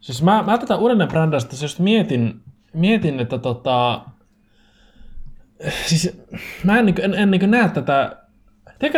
[0.00, 4.00] Siis mä, mä tätä uudelleen brändäystä just mietin, mietin, että tota...
[5.86, 6.20] Siis
[6.64, 8.16] mä en, niin en, en niin näe tätä...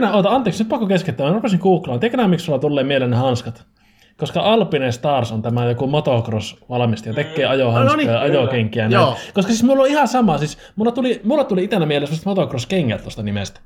[0.00, 1.26] Nää, oota, anteeksi, nyt pakko keskeyttää.
[1.26, 2.00] Mä rupesin googlaamaan.
[2.00, 3.66] Tiedätkö nää, miksi sulla tulee mieleen ne hanskat?
[4.16, 8.88] Koska Alpine Stars on tämä joku motocross-valmistaja, tekee ajohanskaa No niin, ja ajokenkiä.
[8.88, 9.06] Näin.
[9.34, 13.02] Koska siis mulla on ihan sama, siis mulla tuli, mulla tuli itänä mieleen sellaiset motocross-kengät
[13.02, 13.60] tuosta nimestä.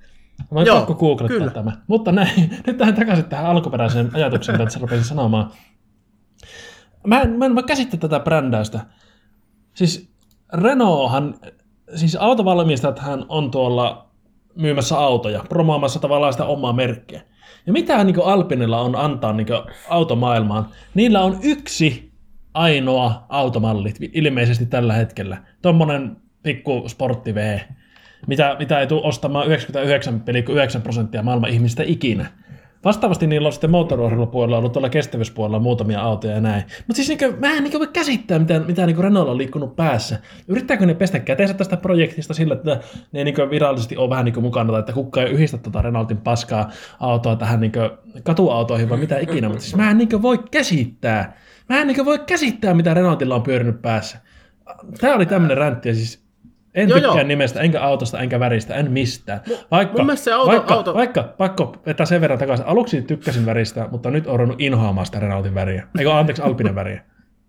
[0.50, 1.50] Mä Joo, pakko googlettaa kyllä.
[1.50, 1.72] tämä.
[1.86, 5.50] Mutta näin, nyt tähän takaisin tähän alkuperäiseen ajatukseen, mitä sä rupesin sanomaan.
[7.06, 8.80] Mä en, mä en mä käsittää tätä brändäystä.
[9.74, 10.10] Siis
[10.52, 11.34] Renaulthan,
[11.94, 14.06] siis autovalmistajathan on tuolla
[14.54, 17.22] myymässä autoja, promoamassa tavallaan sitä omaa merkkiä.
[17.66, 19.46] Ja mitä niin Alpinilla on antaa niin
[19.88, 20.68] automaailmaan?
[20.94, 22.12] Niillä on yksi
[22.54, 25.36] ainoa automalli ilmeisesti tällä hetkellä.
[25.62, 27.58] Tuommoinen pikku sportti V,
[28.26, 29.52] mitä, mitä ei tule ostamaan 99,9
[30.82, 32.26] prosenttia maailman ihmistä ikinä.
[32.86, 36.64] Vastaavasti niillä on sitten moottorurheilupuolella ollut tuolla kestävyyspuolella muutamia autoja ja näin.
[36.86, 40.18] Mutta siis niinku, mä en niinku voi käsittää, mitä, mitä niinku Renault on liikkunut päässä.
[40.48, 42.80] Yrittääkö ne pestä käteensä tästä projektista sillä, että
[43.12, 46.70] ne niinku virallisesti ole vähän niinku mukana, tai että kukka ei yhdistä tuota Renaultin paskaa
[47.00, 47.80] autoa tähän niinku
[48.22, 49.48] katuautoihin vai mitä ikinä.
[49.48, 51.36] Mutta siis mä en niinku voi käsittää.
[51.68, 54.18] Mä en niinku voi käsittää, mitä Renaultilla on pyörinyt päässä.
[55.00, 56.25] Tää oli tämmönen räntti, ja siis
[56.76, 57.28] en Joo, tykkää joo.
[57.28, 59.40] nimestä, enkä autosta, enkä väristä, en mistään.
[59.70, 62.66] Vaikka, mun se auto- vaikka, auto- vaikka, pakko vetää sen verran takaisin.
[62.66, 65.86] Aluksi tykkäsin väristä, mutta nyt on ruvennut inhoamaan sitä Renaultin väriä.
[65.98, 67.00] Eikö anteeksi, Alpinen väriä.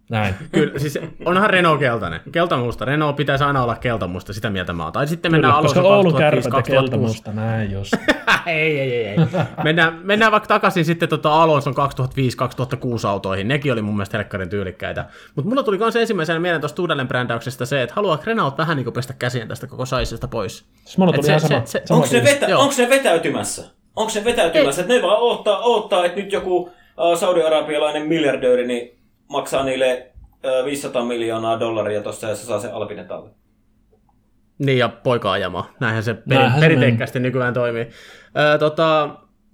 [0.10, 0.36] Näin.
[0.52, 2.20] Kyllä, siis onhan Renault keltainen.
[2.32, 2.86] Keltamusta.
[2.86, 4.94] Renault pitäisi aina olla keltamusta, sitä mieltä mä oon.
[4.94, 6.92] Tai sitten mennään Kyllä, koska Alonso Oulun 2005, kärpät ja 2006.
[6.92, 7.94] keltamusta, näin just.
[8.46, 9.18] ei, ei, ei, ei.
[9.64, 13.48] Mennään, mennään vaikka takaisin sitten tota Alonson 2005-2006 autoihin.
[13.48, 15.06] Nekin oli mun mielestä helkkarin tyylikkäitä.
[15.36, 18.86] Mutta mulla tuli myös ensimmäisenä mieleen tuosta uudelleen brändäyksestä se, että haluaa Renault vähän niin
[18.86, 20.66] kuin pestä käsiä tästä koko saisesta pois.
[20.86, 21.60] Siis mulla tuli se- ihan sama.
[21.66, 23.64] se- se- sama Onko se, vetä, onko se vetäytymässä?
[23.96, 24.82] Onko se vetäytymässä?
[24.82, 26.72] Että ne vaan odottaa, odottaa että nyt joku uh,
[27.18, 28.97] saudi-arabialainen miljardööri niin
[29.30, 30.12] maksaa niille
[30.60, 33.30] uh, 500 miljoonaa dollaria tuossa ja se saa sen Alpinen talli.
[34.60, 35.66] Niin, ja poika ajamaan.
[35.80, 37.90] Näinhän se perin, perinteikkäästi nykyään toimii.
[38.38, 39.10] Öö, tota,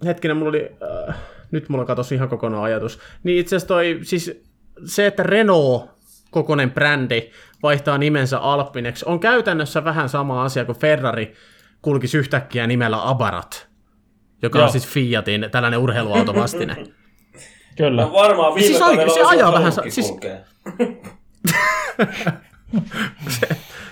[0.05, 0.71] hetkinen, mulla oli...
[0.81, 1.13] Öö,
[1.51, 2.99] nyt mulla katosi ihan kokonaan ajatus.
[3.23, 4.41] Niin itse asiassa toi, siis
[4.85, 5.89] se, että Renault
[6.31, 7.29] kokonen brändi
[7.63, 11.33] vaihtaa nimensä Alpineksi, on käytännössä vähän sama asia kuin Ferrari
[11.81, 13.67] kulkisi yhtäkkiä nimellä Abarat,
[14.41, 14.65] joka Joo.
[14.65, 16.75] on siis Fiatin tällainen urheiluautovastine.
[17.77, 18.01] Kyllä.
[18.01, 20.37] No varmaan viime Siis ai- kaudella se ajaa vähän siis- kulkea.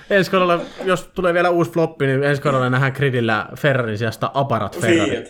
[0.10, 4.80] ensi kaudella, jos tulee vielä uusi floppi, niin ensi kaudella nähdään gridillä Ferrarin sijasta Abarat
[4.80, 5.24] Ferrari.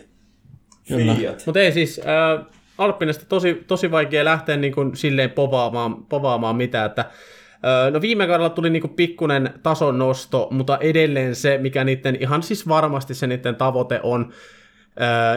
[0.87, 1.43] Fiat.
[1.45, 2.01] Mutta ei siis,
[2.39, 2.45] äh,
[2.77, 8.27] Alppinesta tosi, tosi vaikea lähteä niin kuin silleen povaamaan, povaamaan mitään, että äh, no viime
[8.27, 13.13] kaudella tuli niin kuin pikkunen tason nosto, mutta edelleen se, mikä niiden, ihan siis varmasti
[13.13, 14.31] se niiden tavoite on,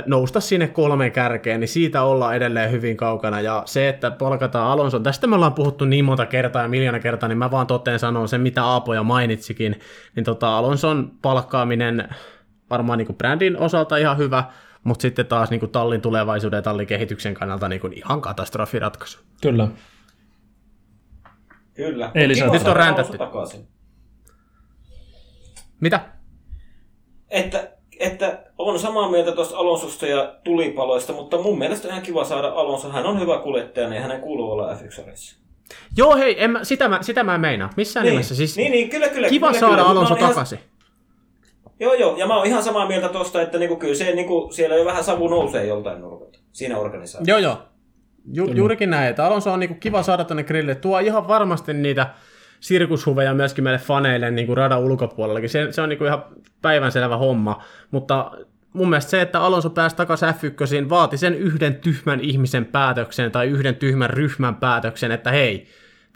[0.06, 5.02] nousta sinne kolmeen kärkeen, niin siitä ollaan edelleen hyvin kaukana, ja se, että palkataan Alonson,
[5.02, 8.28] tästä me ollaan puhuttu niin monta kertaa ja miljoona kertaa, niin mä vaan toteen sanon
[8.28, 9.80] sen, mitä Aapo jo mainitsikin,
[10.16, 12.08] niin tota Alonson palkkaaminen
[12.70, 14.44] varmaan niin kuin brändin osalta ihan hyvä,
[14.84, 19.20] mutta sitten taas niin kuin tallin tulevaisuuden ja tallin kehityksen kannalta niin kuin ihan katastrofiratkaisu.
[19.42, 19.68] Kyllä.
[21.74, 22.10] Kyllä.
[22.14, 22.50] Ei lisätä.
[22.50, 23.16] Kiva Nyt on räntätty.
[23.16, 23.68] Alonso takaisin.
[25.80, 26.00] Mitä?
[27.30, 27.73] Että,
[28.04, 32.48] että on samaa mieltä tuosta Alonsosta ja tulipaloista, mutta mun mielestä on ihan kiva saada
[32.48, 32.88] Alonso.
[32.88, 35.36] Hän on hyvä kuljettaja, niin hänen kuuluu olla f 1
[35.96, 37.70] Joo, hei, en mä, sitä, mä, sitä mä en meinaa.
[37.76, 38.34] Missään Niin, nimessä.
[38.34, 39.28] Siis niin, niin, kyllä, kyllä.
[39.28, 40.58] kiva kyllä, saada kyllä, Alonso takaisin.
[40.58, 40.68] Ihan,
[41.80, 44.76] joo, joo, ja mä oon ihan samaa mieltä tosta, että niinku, kyllä se, niinku, siellä
[44.76, 47.30] jo vähän savu nousee joltain nurkalta siinä organisaatiossa.
[47.30, 47.58] Joo, joo.
[48.32, 50.74] Ju, juurikin näin, että Alonso on niinku kiva saada tänne grillille.
[50.74, 52.06] Tuo ihan varmasti niitä
[52.64, 55.48] sirkushuveja myöskin meille faneille niin kuin radan ulkopuolellakin.
[55.48, 56.24] Se, se on niinku ihan
[56.62, 58.30] päivänselvä homma, mutta
[58.72, 63.48] mun mielestä se, että Alonso pääsi takaisin F1, vaati sen yhden tyhmän ihmisen päätöksen tai
[63.48, 65.66] yhden tyhmän ryhmän päätöksen, että hei,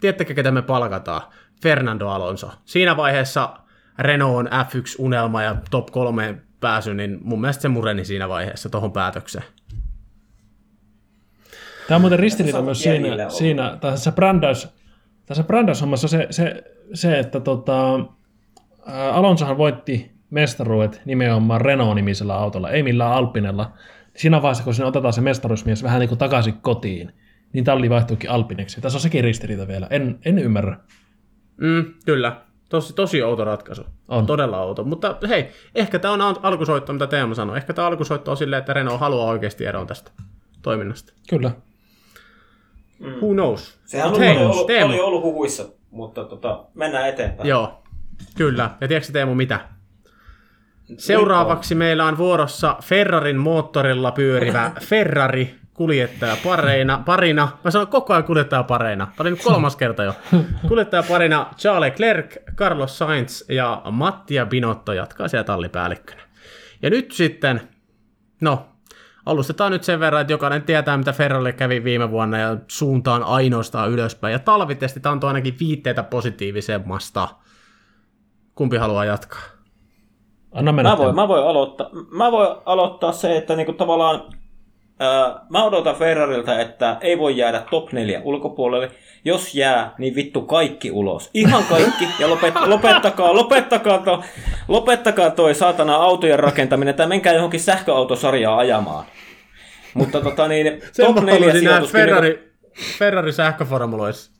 [0.01, 1.21] tiedättekö ketä me palkataan?
[1.63, 2.51] Fernando Alonso.
[2.65, 3.49] Siinä vaiheessa
[3.99, 8.91] Renault on F1-unelma ja top kolmeen pääsy, niin mun mielestä se mureni siinä vaiheessa tuohon
[8.91, 9.45] päätökseen.
[11.87, 14.78] Tämä on muuten ristiriita myös siinä, siinä tässä brändäys,
[15.29, 16.63] tässä brändäyshommassa se, se,
[16.93, 17.99] se, että tota,
[19.11, 23.73] Alonsohan voitti mestaruudet nimenomaan Renault-nimisellä autolla, ei millään Alpinella.
[24.15, 27.13] Siinä vaiheessa, kun sinne otetaan se mestaruusmies vähän niin kuin takaisin kotiin,
[27.53, 28.81] niin talli vaihtuikin Alpineksi.
[28.81, 29.87] Tässä on sekin ristiriita vielä.
[29.89, 30.77] En, en ymmärrä.
[31.57, 32.41] Mm, kyllä.
[32.69, 33.85] Tosi, tosi outo ratkaisu.
[34.07, 34.25] On.
[34.25, 34.83] Todella outo.
[34.83, 37.57] Mutta hei, ehkä tämä on al- alkusoitto, mitä Teemu sanoi.
[37.57, 40.11] Ehkä tämä alkusoitto on silleen, että Renault haluaa oikeasti eroon tästä
[40.61, 41.13] toiminnasta.
[41.29, 41.51] Kyllä.
[42.99, 43.79] Who knows?
[43.85, 44.89] Sehän Mut on hei, ollut, Teemu.
[44.93, 47.49] oli ollut huhuissa, mutta tota, mennään eteenpäin.
[47.49, 47.83] Joo,
[48.37, 48.69] kyllä.
[48.81, 49.59] Ja tiedätkö Teemu mitä?
[50.97, 58.23] Seuraavaksi meillä on vuorossa Ferrarin moottorilla pyörivä Ferrari kuljettaja pareina, parina, mä sanon koko ajan
[58.23, 60.13] kuljettaja pareina, tämä oli nyt kolmas kerta jo,
[60.67, 66.21] kuljettaja parina Charles Leclerc, Carlos Sainz ja Mattia Binotto jatkaa siellä tallipäällikkönä.
[66.81, 67.61] Ja nyt sitten,
[68.41, 68.68] no,
[69.29, 73.91] alustetaan nyt sen verran, että jokainen tietää, mitä Ferrarille kävi viime vuonna ja suuntaan ainoastaan
[73.91, 74.31] ylöspäin.
[74.31, 77.27] Ja talvitestit antoi ainakin viitteitä positiivisemmasta.
[78.55, 79.41] Kumpi haluaa jatkaa?
[80.51, 80.89] Anna mennä.
[80.89, 84.23] Mä voin, mä voin, aloittaa, mä voin aloittaa se, että niinku tavallaan
[84.99, 88.91] ää, mä odotan Ferrarilta, että ei voi jäädä top 4 ulkopuolelle.
[89.25, 91.29] Jos jää, niin vittu kaikki ulos.
[91.33, 92.07] Ihan kaikki.
[92.19, 94.23] Ja lopet, lopettakaa, lopettakaa, to,
[94.67, 99.05] lopettakaa toi saatana autojen rakentaminen, tai menkää johonkin sähköautosarjaan ajamaan.
[99.93, 101.91] Mutta tota niin, Sen top mä 4 haluaisin nähdä sijoitus.
[101.91, 102.51] Ferrari,
[102.97, 104.31] Ferrari sähköformuloissa.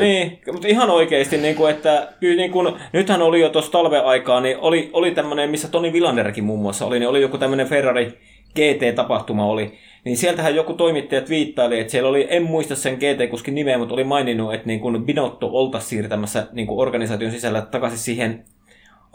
[0.00, 4.04] Niin, mutta ihan oikeasti, niin kuin, että kyllä niin kuin, nythän oli jo tuossa talven
[4.04, 7.68] aikaa, niin oli, oli tämmöinen, missä Toni Villanderkin muun muassa oli, niin oli joku tämmöinen
[7.68, 8.18] Ferrari
[8.54, 13.78] GT-tapahtuma oli, niin sieltähän joku toimittaja viittaili, että siellä oli, en muista sen GT-kuskin nimeä,
[13.78, 18.44] mutta oli maininnut, että niin kuin Binotto oltaisiin siirtämässä niin kuin organisaation sisällä takaisin siihen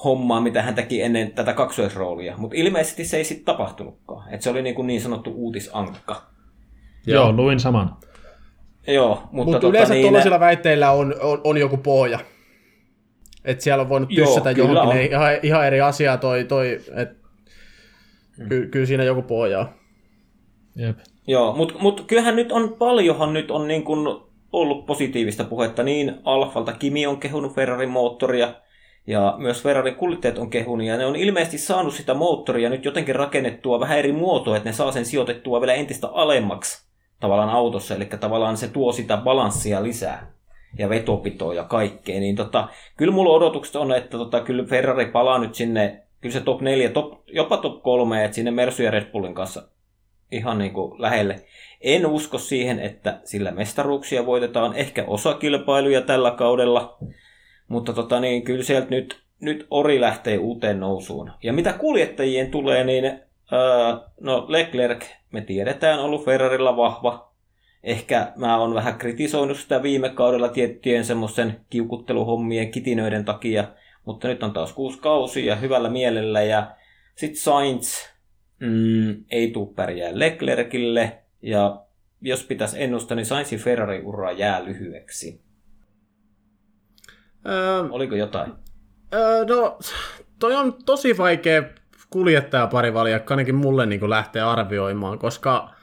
[0.04, 2.38] hommaan, mitä hän teki ennen tätä kaksoisroolia.
[2.38, 4.34] Mutta ilmeisesti se ei sitten tapahtunutkaan.
[4.34, 6.22] että se oli niin, kuin niin sanottu uutisankka.
[7.08, 7.96] Joo, luin saman.
[8.88, 12.20] Joo, mutta, Mutta tota, yleensä niin, tuollaisilla väitteillä on, on, on joku pohja.
[13.46, 14.96] Että siellä on voinut Joo, tyssätä johonkin on.
[14.96, 17.20] ne ihan, ihan eri asiaa toi, toi et,
[18.40, 18.50] Hmm.
[18.50, 19.70] ky, kyllä siinä joku pohja on.
[20.80, 20.98] Jep.
[21.28, 25.84] Joo, mutta mut kyllähän nyt on, paljonhan nyt on niin kun ollut positiivista puhetta.
[25.84, 28.54] Niin Alfalta Kimi on kehunut Ferrarin moottoria
[29.08, 33.16] ja myös Ferrarin kuljettajat on kehunut ja ne on ilmeisesti saanut sitä moottoria nyt jotenkin
[33.16, 38.06] rakennettua vähän eri muotoa, että ne saa sen sijoitettua vielä entistä alemmaksi tavallaan autossa, eli
[38.06, 40.32] tavallaan se tuo sitä balanssia lisää
[40.78, 42.68] ja vetopitoa ja kaikkea, niin tota,
[42.98, 46.90] kyllä mulla odotukset on, että tota, kyllä Ferrari palaa nyt sinne, kyllä se top 4,
[46.90, 49.64] top, jopa top 3, että sinne Mersu ja Red Bullin kanssa
[50.32, 51.36] ihan niin kuin lähelle.
[51.82, 56.98] En usko siihen, että sillä mestaruuksia voitetaan, ehkä osa kilpailuja tällä kaudella,
[57.68, 61.32] mutta tota niin, kyllä sieltä nyt, nyt Ori lähtee uuteen nousuun.
[61.44, 63.22] Ja mitä kuljettajien tulee, niin ää,
[64.20, 67.30] no Leclerc, me tiedetään, ollut Ferrarilla vahva.
[67.84, 73.64] Ehkä mä oon vähän kritisoinut sitä viime kaudella tiettyjen semmoisen kiukutteluhommien kitinöiden takia,
[74.06, 76.42] mutta nyt on taas kuusi kausi ja hyvällä mielellä.
[76.42, 76.72] Ja
[77.16, 78.10] sitten Sainz
[78.60, 81.86] mm, ei tuu pärjää Leclercille ja
[82.22, 85.42] jos pitäisi ennustaa, niin Sainzin Ferrari-ura jää lyhyeksi.
[87.46, 88.54] Öö, Oliko jotain?
[89.14, 89.80] öö, no,
[90.40, 91.64] toi on tosi vaikea
[92.10, 95.74] kuljettajaparivaljakka ainakin mulle niin lähteä arvioimaan, koska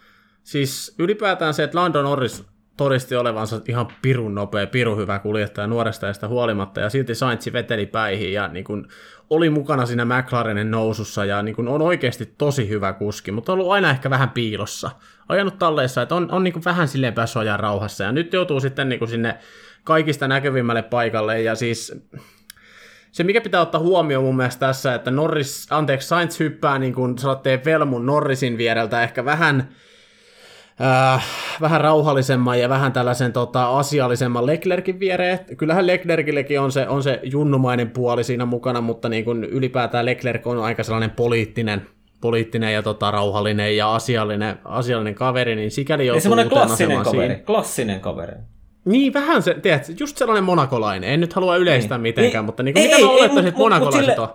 [0.42, 2.44] siis ylipäätään se, että Lando Norris
[2.76, 7.52] todisti olevansa ihan pirun nopea, pirun hyvä kuljettaja nuoresta ja sitä huolimatta, ja silti Sainz
[7.52, 8.86] veteli päihin ja niin kuin,
[9.30, 13.58] oli mukana siinä McLarenin nousussa ja niin kuin, on oikeasti tosi hyvä kuski, mutta on
[13.58, 14.90] ollut aina ehkä vähän piilossa.
[15.28, 18.88] Ajanut talleissa, että on, on niin kuin, vähän silleen päässyt rauhassa ja nyt joutuu sitten
[18.88, 19.38] niin kuin, sinne
[19.84, 22.06] kaikista näkyvimmälle paikalle ja siis
[23.12, 27.16] se, mikä pitää ottaa huomioon mun mielestä tässä, että Norris, anteeksi, Sainz hyppää niin kuin
[27.64, 29.68] Velmun Norrisin viereltä ehkä vähän,
[30.80, 31.24] äh,
[31.60, 35.38] vähän rauhallisemman ja vähän tällaisen tota, asiallisemman Leclerkin viereen.
[35.56, 40.46] Kyllähän Leclerkillekin on se, on se junnumainen puoli siinä mukana, mutta niin kuin ylipäätään Leclerc
[40.46, 41.86] on aika sellainen poliittinen,
[42.20, 47.28] poliittinen ja tota, rauhallinen ja asiallinen, asiallinen kaveri, niin sikäli joutuu semmoinen klassinen kaveri.
[47.28, 47.44] siinä.
[47.44, 48.32] Klassinen kaveri.
[48.84, 51.10] Niin, vähän se, tiedätkö, just sellainen monakolainen.
[51.10, 52.02] En nyt halua yleistää Niin.
[52.02, 52.46] mitenkään, Niin.
[52.46, 54.28] mutta niin kuin, Ei, mitä ei, mä ei, olettaisin, että mut- mut monakolaiset sille- on?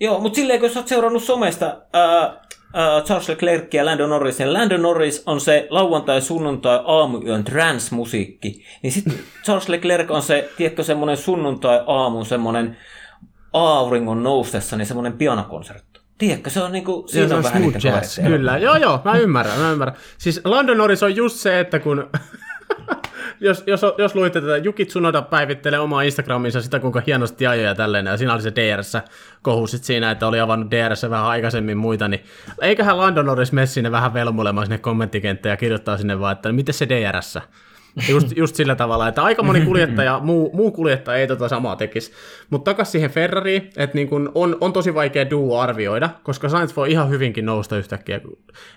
[0.00, 2.40] Joo, mutta silleen, kun sä oot seurannut somesta ää,
[2.72, 8.64] ää, Charles Leclerc ja Lando Norris, ja Lando Norris on se lauantai, sunnuntai, aamuyön trance-musiikki,
[8.82, 9.14] niin sitten
[9.44, 12.76] Charles Leclerc on se, tiedätkö, semmoinen sunnuntai-aamun semmoinen
[13.52, 16.00] auringon noustessa, niin semmoinen pianokonsertto.
[16.18, 18.20] Tiedätkö, se on niinku, siinä se on on vähän niitä jazz.
[18.26, 19.96] Kyllä, joo joo, mä ymmärrän, mä ymmärrän.
[20.18, 22.10] Siis Lando Norris on just se, että kun...
[23.40, 27.74] jos, jos, jos luitte tätä, Juki Tsunoda päivittelee omaa Instagraminsa sitä, kuinka hienosti ajoi ja
[27.74, 28.96] tälleen, ja siinä oli se DRS
[29.42, 32.24] kohu sit siinä, että oli avannut DRS vähän aikaisemmin muita, niin
[32.62, 36.74] eiköhän Lando Norris mene sinne vähän velmulemaan sinne kommenttikenttään ja kirjoittaa sinne vaan, että miten
[36.74, 37.38] se DRS?
[38.08, 42.12] Just, just sillä tavalla, että aika moni kuljettaja, muu, muu kuljettaja ei tota samaa tekisi.
[42.50, 46.76] Mutta takaisin siihen Ferrariin, että niin kun on, on tosi vaikea duo arvioida, koska Sainz
[46.76, 48.20] voi ihan hyvinkin nousta yhtäkkiä.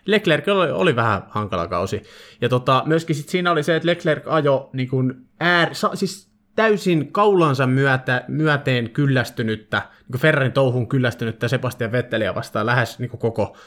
[0.05, 2.03] Leclerc oli, oli vähän hankala kausi.
[2.41, 7.11] Ja tota, myöskin sit siinä oli se, että Leclerc ajo niin kun äär, siis täysin
[7.11, 9.81] kaulansa myötä, myöteen kyllästynyttä,
[10.11, 13.57] niin Ferrarin touhun kyllästynyttä Sebastian Vetteliä vastaan lähes niin koko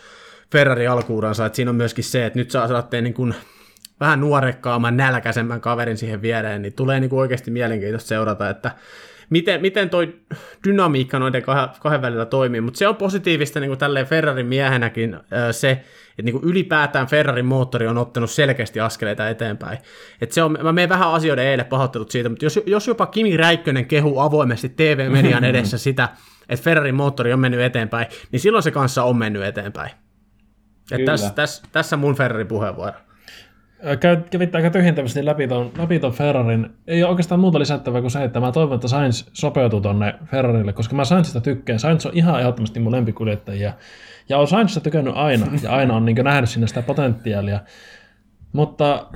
[0.52, 3.34] Ferrari alkuuransa, että siinä on myöskin se, että nyt saa saatte niin kuin
[4.00, 8.70] vähän nuorekkaamman, nälkäisemmän kaverin siihen viereen, niin tulee niin kuin oikeasti mielenkiintoista seurata, että
[9.30, 10.20] miten, miten toi
[10.64, 15.16] dynamiikka noiden kahden, kahden välillä toimii, mutta se on positiivista niin kuin tälleen Ferrarin miehenäkin
[15.50, 19.78] se, että niin kuin ylipäätään Ferrarin moottori on ottanut selkeästi askeleita eteenpäin.
[20.20, 23.36] Et se on, mä menen vähän asioiden eilen pahoittelut siitä, mutta jos, jos jopa Kimi
[23.36, 26.08] Räikkönen kehu avoimesti TV-median edessä sitä,
[26.48, 29.90] että Ferrarin moottori on mennyt eteenpäin, niin silloin se kanssa on mennyt eteenpäin.
[30.90, 32.92] Et tässä, tässä, tässä mun Ferrarin puheenvuoro.
[34.30, 36.70] Kävitte aika tyhjentävästi läpi ton, läpi ton Ferrarin.
[36.86, 40.72] Ei ole oikeastaan muuta lisättävää kuin se, että mä toivon, että Sainz sopeutuu tonne Ferrarille,
[40.72, 41.78] koska mä Sainzista tykkään.
[41.78, 43.72] Sainz on ihan ehdottomasti mun lempikuljettajia.
[44.28, 47.60] Ja on Sainzista tykännyt aina, ja aina on niin nähnyt sinne sitä potentiaalia.
[48.52, 49.06] Mutta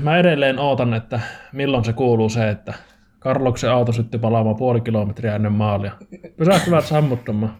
[0.00, 1.20] mä edelleen ootan, että
[1.52, 2.74] milloin se kuuluu se, että
[3.18, 5.92] Karloksen auto syttyi palaamaan puoli kilometriä ennen maalia.
[6.36, 7.56] Pysähtyvät sammuttamaan.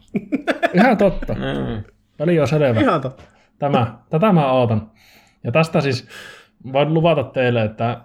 [0.74, 1.34] Ihan totta.
[1.34, 1.84] Mm.
[2.18, 2.80] Väli on selvä.
[2.80, 3.22] Ihan totta.
[3.58, 4.90] Tämä, tätä mä ootan.
[5.44, 6.08] Ja tästä siis
[6.72, 8.00] voin luvata teille, että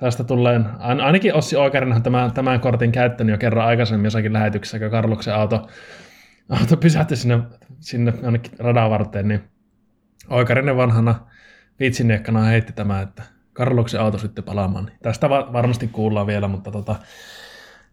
[0.00, 4.90] tästä tulee, ainakin Ossi Oikarinenhan tämän, tämän kortin käyttänyt jo kerran aikaisemmin jossakin lähetyksessä, kun
[4.90, 5.68] Karluksen auto,
[6.48, 7.38] auto pysähtyi sinne,
[7.80, 9.40] sinne jonnekin radan varteen, niin
[10.30, 11.14] Oikarinen vanhana
[11.80, 13.22] viitsinniekkana heitti tämä, että
[13.52, 14.84] Karluksen auto sitten palaamaan.
[14.84, 16.96] Niin tästä varmasti kuullaan vielä, mutta tota,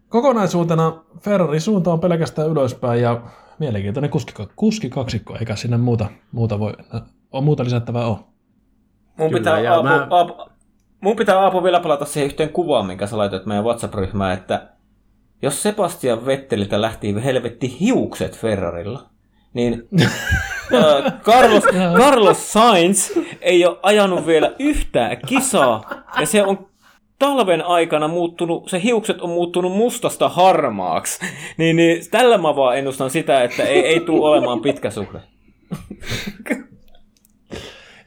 [0.08, 3.22] kokonaisuutena Ferrari suunta on pelkästään ylöspäin ja
[3.58, 4.10] mielenkiintoinen
[4.56, 6.72] kuski kaksikko, eikä sinne muuta, muuta voi,
[7.32, 8.31] on muuta lisättävää ole.
[9.18, 10.06] Mun Kyllä, pitää, Aapo, mä...
[10.10, 10.48] Aapo,
[11.00, 14.68] mun pitää Aapo vielä palata siihen yhteen kuvaan, minkä sä laitoit meidän WhatsApp-ryhmään, että
[15.42, 19.06] jos Sebastian Vetteliltä lähti helvetti hiukset Ferrarilla,
[19.54, 19.88] niin
[20.74, 21.64] äh, Carlos,
[21.96, 23.10] Carlos Sainz
[23.40, 26.68] ei ole ajanut vielä yhtään kisaa, ja se on
[27.18, 31.20] talven aikana muuttunut, se hiukset on muuttunut mustasta harmaaksi.
[31.56, 35.20] niin, niin tällä mä vaan ennustan sitä, että ei, ei tule olemaan pitkä suhde.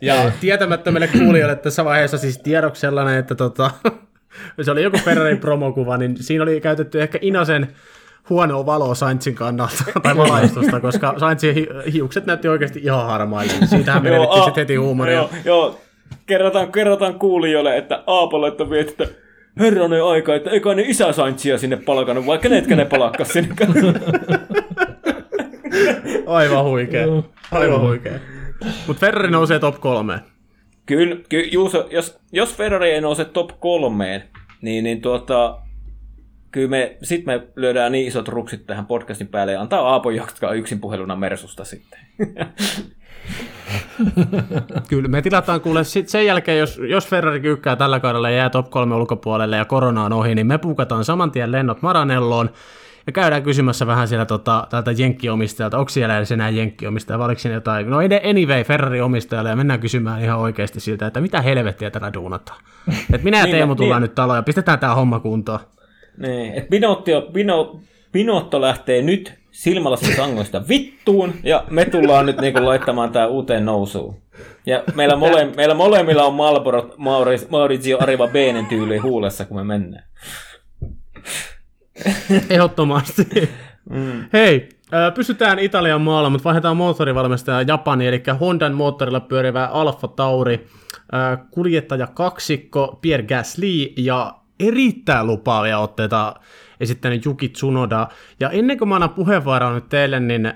[0.05, 3.71] Ja tietämättömille kuulijoille tässä vaiheessa siis tiedoksi sellainen, että tota,
[4.61, 7.67] se oli joku Ferrarin promokuva, niin siinä oli käytetty ehkä Inasen
[8.29, 13.53] huonoa valoa Sainzin kannalta tai valaistusta, koska Sainzin hi- hiukset näytti oikeasti ihan harmaille.
[13.65, 15.13] Siitähän menettiin sitten heti huumoria.
[15.13, 15.79] Joo, joo.
[16.25, 19.07] Kerrotaan, kerrotaan kuulijoille, että Aapo että viet, että
[19.59, 23.55] herranen aika, että eikä ne isä Sainzia sinne palkannut, vai kenetkä ne palakkas sinne.
[26.27, 27.05] Aivan huikea.
[27.51, 28.13] Aivan huikea.
[28.87, 30.19] Mutta Ferrari nousee top kolmeen.
[30.85, 34.23] Kyllä, ky, Juuso, jos, jos Ferrari ei nouse top kolmeen,
[34.61, 35.59] niin, niin tuota,
[36.51, 40.53] kyllä me, sit me lyödään niin isot ruksit tähän podcastin päälle ja antaa Aapo jatkaa
[40.53, 41.99] yksin puheluna Mersusta sitten.
[44.89, 48.49] Kyllä, me tilataan kuule sit sen jälkeen, jos, jos Ferrari kyykkää tällä kaudella ja jää
[48.49, 52.49] top 3 ulkopuolelle ja korona on ohi, niin me puukataan saman tien lennot Maranelloon
[53.07, 57.39] ja käydään kysymässä vähän siellä tota, tältä jenkkiomistajalta, onko siellä edes enää jenkkiomistaja, vai oliko
[57.39, 57.97] siinä jotain, no
[58.29, 62.59] anyway, Ferrari-omistajalle, ja mennään kysymään ihan oikeasti siltä, että mitä helvettiä tätä duunataan.
[63.13, 64.09] Et minä ja niin, Teemu tullaan niin.
[64.09, 65.59] nyt taloon ja pistetään tämä homma kuntoon.
[66.17, 67.79] Niin, että Pinotto, Pino,
[68.11, 74.21] Pinotto lähtee nyt silmälasin sangoista vittuun, ja me tullaan nyt niinku laittamaan tämä uuteen nousuun.
[74.65, 76.93] Ja meillä, mole, meillä molemmilla on Marlboro
[77.49, 80.03] Maurizio Arriva Beenen tyyli huulessa, kun me mennään.
[82.49, 83.49] Ehdottomasti.
[83.89, 84.25] Mm.
[84.33, 84.69] Hei,
[85.15, 90.67] pysytään Italian maalla, mutta vaihdetaan moottorivalmistaja Japani, eli Hondan moottorilla pyörivä Alfa Tauri,
[91.51, 96.35] kuljettaja kaksikko Pierre Gasly ja erittäin lupaavia otteita
[96.79, 98.07] esittänyt Juki Tsunoda.
[98.39, 100.53] Ja ennen kuin mä annan puheenvuoroa nyt teille, niin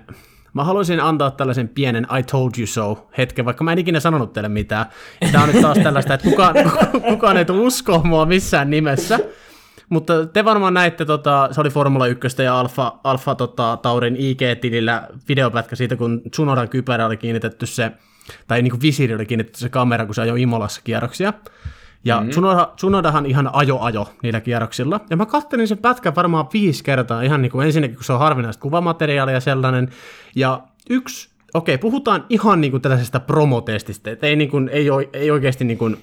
[0.53, 4.33] mä haluaisin antaa tällaisen pienen I told you so hetken, vaikka mä en ikinä sanonut
[4.33, 4.85] teille mitään.
[5.31, 6.55] Tämä on nyt taas tällaista, että kukaan,
[7.09, 9.19] kukaan ei tule uskoa mua missään nimessä.
[9.89, 15.07] Mutta te varmaan näitte, tota, se oli Formula 1 ja Alfa, Alfa tota, Taurin IG-tilillä
[15.29, 17.91] videopätkä siitä, kun Tsunodan kypärä oli kiinnitetty se,
[18.47, 21.33] tai niin kuin visiiri oli kiinnitetty se kamera, kun se ajoi Imolassa kierroksia.
[22.05, 22.29] Ja mm-hmm.
[22.29, 24.99] Tsunoda, Tsunodahan ihan ajo-ajo niillä kierroksilla.
[25.09, 28.19] Ja mä kattelin sen pätkän varmaan viisi kertaa, ihan niin kuin ensinnäkin, kun se on
[28.19, 29.89] harvinaista kuvamateriaalia sellainen.
[30.35, 34.87] Ja yksi, okei, okay, puhutaan ihan niin kuin tällaisesta promotestistä, että ei, niin kuin, ei,
[35.13, 35.97] ei oikeasti niin kuin,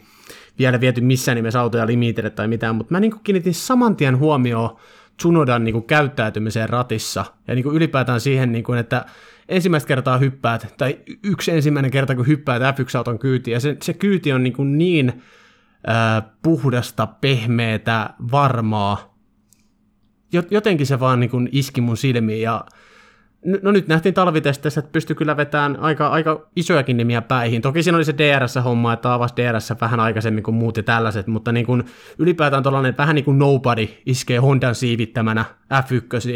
[0.58, 4.76] vielä viety missään nimessä autoja limitille tai mitään, mutta mä niin kiinnitin saman tien huomioon
[5.16, 9.06] Tsunodan niin kuin käyttäytymiseen ratissa ja niin kuin ylipäätään siihen, niin kuin, että
[9.48, 14.32] ensimmäistä kertaa hyppäät, tai yksi ensimmäinen kerta, kun hyppäät F1-auton kyytiin, ja se, se kyyti
[14.32, 15.22] on niin, kuin niin
[16.42, 19.16] puhdasta, pehmeätä, varmaa.
[20.50, 22.64] Jotenkin se vaan niin kuin iski mun silmiin ja
[23.62, 27.62] no nyt nähtiin talvitesteissä, että pystyi kyllä vetämään aika, aika isojakin nimiä päihin.
[27.62, 31.52] Toki siinä oli se DRS-homma, että avasi DRS vähän aikaisemmin kuin muut ja tällaiset, mutta
[31.52, 31.84] niin kuin
[32.18, 35.44] ylipäätään tuollainen vähän niin kuin nobody iskee Hondan siivittämänä
[35.74, 36.28] F1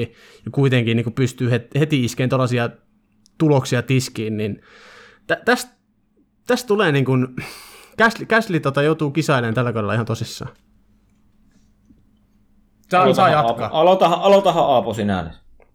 [0.44, 1.50] ja kuitenkin niin kuin pystyy
[1.80, 2.70] heti iskeen tuollaisia
[3.38, 4.62] tuloksia tiskiin, niin
[5.26, 5.80] tä, tästä
[6.46, 7.28] täst tulee niin kuin,
[7.96, 10.50] Käsli, Käsli tota joutuu kisailemaan tällä kaudella ihan tosissaan.
[12.90, 13.70] Saa, saa jatkaa.
[13.72, 15.34] Aloitahan, aloitahan Aapo sinä.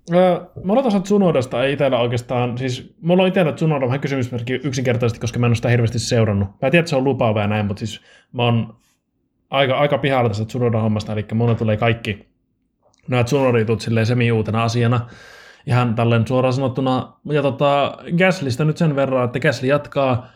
[0.09, 5.19] Mä aloitan sen Tsunodasta, ei itsellä oikeastaan, siis mulla on itsellä Tsunoda vähän kysymysmerkki yksinkertaisesti,
[5.19, 6.49] koska mä en ole sitä hirveästi seurannut.
[6.49, 8.01] Mä tiedän, että se on lupaava ja näin, mutta siis
[8.31, 8.75] mä oon
[9.49, 12.27] aika, aika pihalla tästä Tsunodan hommasta, eli mulle tulee kaikki
[13.07, 15.01] nämä Tsunoditut silleen semi-uutena asiana,
[15.67, 17.13] ihan tälleen suoraan sanottuna.
[17.25, 20.27] Ja tota, Gaslista nyt sen verran, että Gasly jatkaa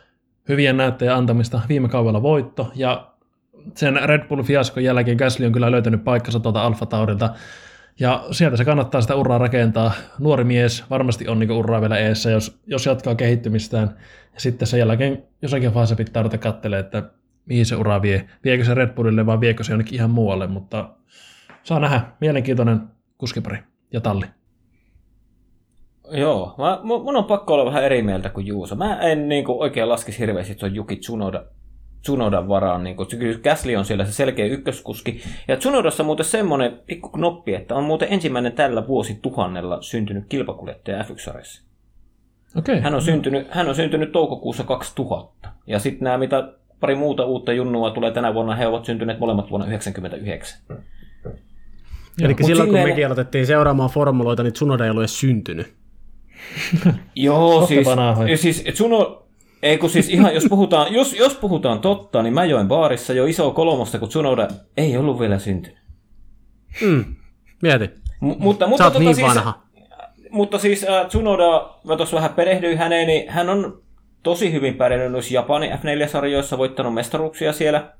[0.49, 3.07] hyvien näyttöjen antamista viime kaudella voitto, ja
[3.75, 7.29] sen Red Bull-fiaskon jälkeen Gasly on kyllä löytänyt paikkansa tuolta Alfa Taurilta,
[7.99, 9.91] ja sieltä se kannattaa sitä uraa rakentaa.
[10.19, 13.97] Nuori mies varmasti on niin uraa vielä eessä, jos, jos jatkaa kehittymistään.
[14.33, 17.03] Ja sitten sen jälkeen jossakin vaiheessa pitää ruveta katselemaan, että
[17.45, 18.29] mihin se ura vie.
[18.43, 20.89] Viekö se Red Bullille vai viekö se jonnekin ihan muualle, mutta
[21.63, 22.01] saa nähdä.
[22.21, 22.81] Mielenkiintoinen
[23.17, 23.57] kuskipari
[23.93, 24.25] ja talli.
[26.11, 28.75] Joo, mä, mun on pakko olla vähän eri mieltä kuin Juuso.
[28.75, 31.45] Mä en niin kuin, oikein laskisi hirveästi tuon Juki Tsunoda
[32.01, 32.83] Tsunodan varaan.
[32.83, 35.21] Niin kyllä Gasly on siellä se selkeä ykköskuski.
[35.47, 41.11] Ja Tsunodassa muuten semmoinen pikku knoppi, että on muuten ensimmäinen tällä vuosituhannella syntynyt kilpakuljettaja f
[41.11, 41.29] 1
[42.57, 42.79] Okay.
[42.79, 45.49] Hän, on syntynyt, hän on syntynyt toukokuussa 2000.
[45.67, 49.49] Ja sitten nämä, mitä pari muuta uutta junnua tulee tänä vuonna, he ovat syntyneet molemmat
[49.49, 50.59] vuonna 1999.
[52.21, 52.83] Eli silloin silleen...
[52.83, 55.73] kun mekin aloitettiin seuraamaan formuloita, niin Tsunoda ei edes syntynyt.
[57.15, 57.87] Joo, siis,
[58.41, 59.28] siis Tsuno,
[59.63, 63.25] ei kun siis ihan, jos puhutaan, jos, jos puhutaan totta, niin mä join baarissa jo
[63.25, 65.79] iso kolmosta, kun Tsunoda ei ollut vielä syntynyt.
[66.81, 67.05] Mm,
[67.61, 67.89] mieti.
[68.21, 69.61] M- mutta, mutta, Sä tota, niin siis, vanha.
[70.31, 73.81] Mutta siis äh, Tsunoda, mä tuossa vähän perehdyin häneen, niin hän on
[74.23, 77.93] tosi hyvin pärjännyt noissa Japanin F4-sarjoissa, voittanut mestaruuksia siellä.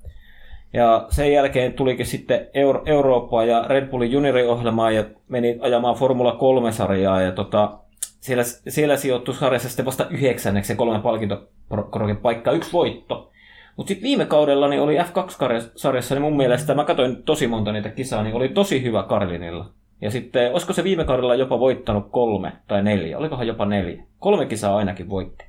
[0.74, 6.32] Ja sen jälkeen tulikin sitten Euro- Eurooppaa ja Red Bullin junioriohjelmaa ja meni ajamaan Formula
[6.32, 7.22] 3-sarjaa.
[7.22, 7.80] Ja tota,
[8.20, 13.32] siellä, siellä sijoittui sarjassa sitten vasta yhdeksänneksi ja kolme palkintokorokin paikkaa, yksi voitto.
[13.78, 17.90] Mutta sitten viime kaudella niin oli F2-sarjassa, niin mun mielestä, mä katsoin tosi monta niitä
[17.90, 19.70] kisaa, niin oli tosi hyvä Karlinilla.
[20.02, 24.04] Ja sitten, olisiko se viime kaudella jopa voittanut kolme tai neljä, olikohan jopa neljä.
[24.20, 25.46] Kolme kisaa ainakin voitti.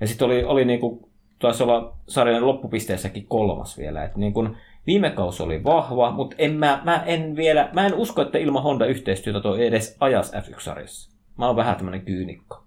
[0.00, 4.04] Ja sitten oli, oli niinku, taisi olla sarjan loppupisteessäkin kolmas vielä.
[4.04, 4.56] Et niin kun,
[4.86, 8.62] viime kausi oli vahva, mutta en mä, mä, en vielä, mä en usko, että ilman
[8.62, 11.09] Honda-yhteistyötä toi edes ajas F1-sarjassa.
[11.40, 12.64] Mä oon vähän tämmönen kyynikko.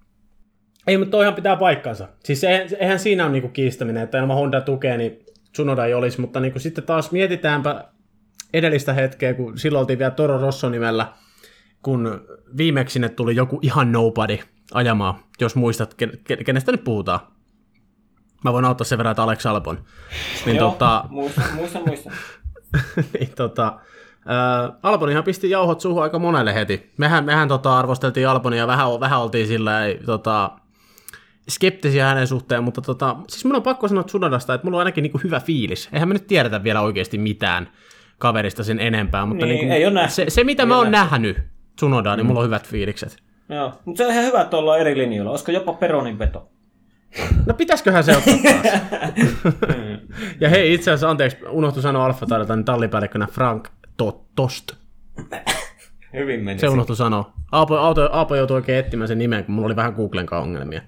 [0.87, 2.07] Ei, mutta toihan pitää paikkansa.
[2.23, 2.43] Siis
[2.79, 6.59] eihän siinä ole niinku kiistäminen, että ilman Honda tukea, niin Tsunoda ei olisi, mutta niinku
[6.59, 7.83] sitten taas mietitäänpä
[8.53, 11.13] edellistä hetkeä, kun silloin oltiin vielä Toro Rosso nimellä,
[11.83, 12.27] kun
[12.57, 14.37] viimeksi sinne tuli joku ihan nobody
[14.73, 15.95] ajamaan, jos muistat,
[16.45, 17.19] kenestä nyt puhutaan.
[18.43, 19.85] Mä voin auttaa sen verran, että Alex Albon.
[20.45, 21.05] Niin, Joo, tota...
[21.09, 22.13] muistan, muistan, muistan.
[23.19, 23.79] niin, tota,
[24.29, 26.91] Äh, Albonihan pisti jauhot suuhun aika monelle heti.
[26.97, 30.51] Mehän, mehän tota, arvosteltiin Albonia ja vähän, vähän oltiin sillä tota,
[31.49, 35.01] skeptisiä hänen suhteen, mutta tota, siis mun on pakko sanoa Tsunodasta, että mulla on ainakin
[35.01, 35.89] niinku hyvä fiilis.
[35.93, 37.69] Eihän me nyt tiedetä vielä oikeasti mitään
[38.17, 40.13] kaverista sen enempää, mutta niin, niinku, ei ole nähty.
[40.13, 41.37] se, se, mitä ei mä oon nähnyt
[41.75, 42.27] Tsunodaa, niin mm.
[42.27, 43.17] mulla on hyvät fiilikset.
[43.49, 45.31] Joo, mutta se on ihan hyvä, että ollaan eri linjoilla.
[45.31, 46.49] Olisiko jopa Peronin veto?
[47.45, 48.83] No pitäisiköhän se ottaa taas?
[50.41, 52.25] ja hei, itse asiassa, anteeksi, unohtu sanoa Alfa
[52.55, 53.67] niin tallipäällikkönä Frank
[53.97, 54.71] to, tost.
[56.13, 56.59] Hyvin meni.
[56.59, 57.33] Se unohtui sanoa.
[57.51, 60.81] Aapo, Aapo, Aapo joutui oikein etsimään sen nimen, kun mulla oli vähän Googlen kanssa ongelmia.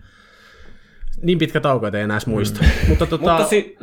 [1.22, 2.60] Niin pitkä tauko, että ei enää muista.
[2.62, 2.70] Mm.
[2.90, 3.32] Mutta, tota...
[3.32, 3.78] Mutta, si-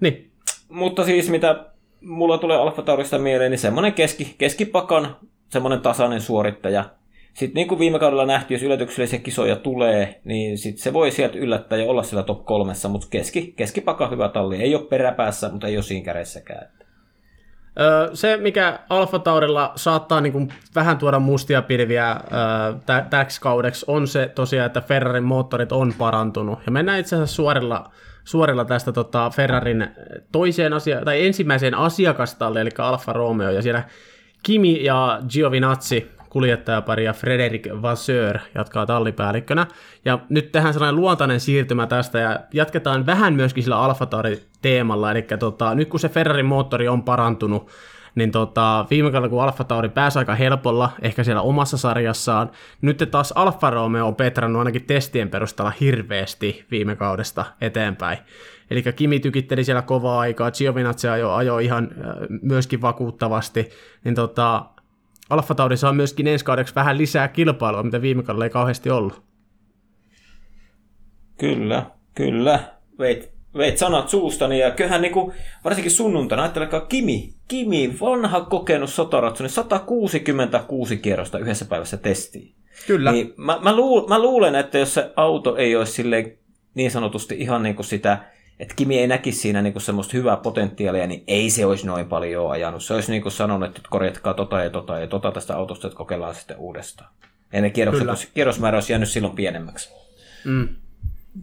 [0.00, 0.30] niin.
[0.68, 1.64] Mutta siis mitä
[2.00, 5.16] mulla tulee Alfa Taurista mieleen, niin semmoinen keski, keskipakan,
[5.48, 6.90] semmoinen tasainen suorittaja.
[7.34, 11.38] Sitten niin kuin viime kaudella nähtiin, jos yllätyksellisiä kisoja tulee, niin sit se voi sieltä
[11.38, 14.56] yllättää ja olla siellä top kolmessa, mutta keski, keskipaka hyvä talli.
[14.56, 16.77] Ei ole peräpäässä, mutta ei ole siinä kädessäkään.
[18.14, 22.16] Se, mikä Alfa Taurilla saattaa niin kuin vähän tuoda mustia pilviä
[23.10, 26.58] täksi kaudeksi, on se tosiaan, että Ferrarin moottorit on parantunut.
[26.66, 27.90] Ja mennään itse asiassa suorilla,
[28.24, 29.88] suorilla tästä tota, Ferrarin
[30.32, 33.82] toiseen asia- tai ensimmäiseen asiakastalle, eli Alfa Romeo, ja siellä
[34.42, 39.66] Kimi ja Giovinazzi kuljettajapari ja Frederic Vasseur jatkaa tallipäällikkönä.
[40.04, 44.06] Ja nyt tehdään sellainen luontainen siirtymä tästä ja jatketaan vähän myöskin sillä Alfa
[44.62, 47.70] teemalla eli tota, nyt kun se Ferrarin moottori on parantunut
[48.14, 52.50] niin tota, viime kaudella kun Alfa Tauri pääsi aika helpolla, ehkä siellä omassa sarjassaan,
[52.80, 58.18] nyt taas Alfa Romeo on petrannut ainakin testien perusteella hirveästi viime kaudesta eteenpäin.
[58.70, 61.88] Eli Kimi tykitteli siellä kovaa aikaa, Giovinazzi ajo, ajo ihan
[62.42, 63.68] myöskin vakuuttavasti,
[64.04, 64.64] niin tota,
[65.30, 69.22] Alfa Tauri saa myöskin ensi kaudeksi vähän lisää kilpailua, mitä viime kaudella ei kauheasti ollut.
[71.38, 72.60] Kyllä, kyllä.
[72.98, 75.32] Veit, veit sanat suustani ja kyllähän niinku,
[75.64, 82.54] varsinkin sunnuntaina, ajattelekaa Kimi, Kimi, vanha kokenut sotaratsu, niin 166 kierrosta yhdessä päivässä testiin.
[82.86, 83.12] Kyllä.
[83.12, 86.04] Niin mä, mä, luul, mä, luulen, että jos se auto ei olisi
[86.74, 88.18] niin sanotusti ihan niin kuin sitä,
[88.60, 92.06] että Kimi ei näkisi siinä niin kuin semmoista hyvää potentiaalia, niin ei se olisi noin
[92.06, 92.84] paljon ajanut.
[92.84, 95.96] Se olisi niin kuin sanonut, että korjatkaa tota ja tota ja tota tästä autosta, että
[95.96, 97.10] kokeillaan sitten uudestaan.
[97.52, 99.90] Ja ne kierrokset, olisi, kierrosmäärä olisi jäänyt silloin pienemmäksi.
[100.44, 100.68] Mm.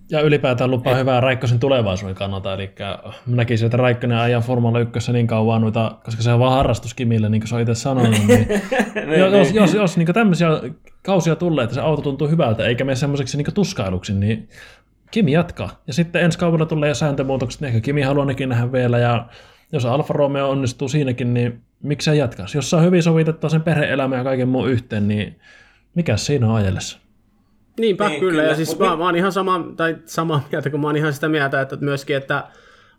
[0.09, 0.99] Ja ylipäätään lupaa Et...
[0.99, 2.71] hyvää Raikkosen tulevaisuuden kannalta, eli
[3.27, 7.29] näkisin, että Raikkonen ajaa Formula 1 niin kauan noita, koska se on vaan harrastus Kimille,
[7.29, 10.47] niin kuin se on itse sanonut, niin, niin jos, jos, jos, jos niin tämmöisiä
[11.05, 14.49] kausia tulee, että se auto tuntuu hyvältä, eikä mene semmoiseksi niin tuskailuksi, niin
[15.11, 15.81] Kimi jatkaa.
[15.87, 19.27] Ja sitten ensi kaudella tulee sääntömuutokset, niin ehkä Kimi haluaa nekin nähdä vielä, ja
[19.71, 22.57] jos Alfa Romeo onnistuu siinäkin, niin miksei jatkaisi?
[22.57, 25.39] Jos saa hyvin sovitettua sen perhe-elämä ja kaiken muun yhteen, niin
[25.95, 26.99] mikä siinä on ajellessa?
[27.79, 28.31] Niinpä, niin, kyllä.
[28.31, 28.43] kyllä.
[28.43, 31.29] Ja siis mä, mä oon ihan sama, tai sama mieltä, kun mä oon ihan sitä
[31.29, 32.43] mieltä, että myöskin, että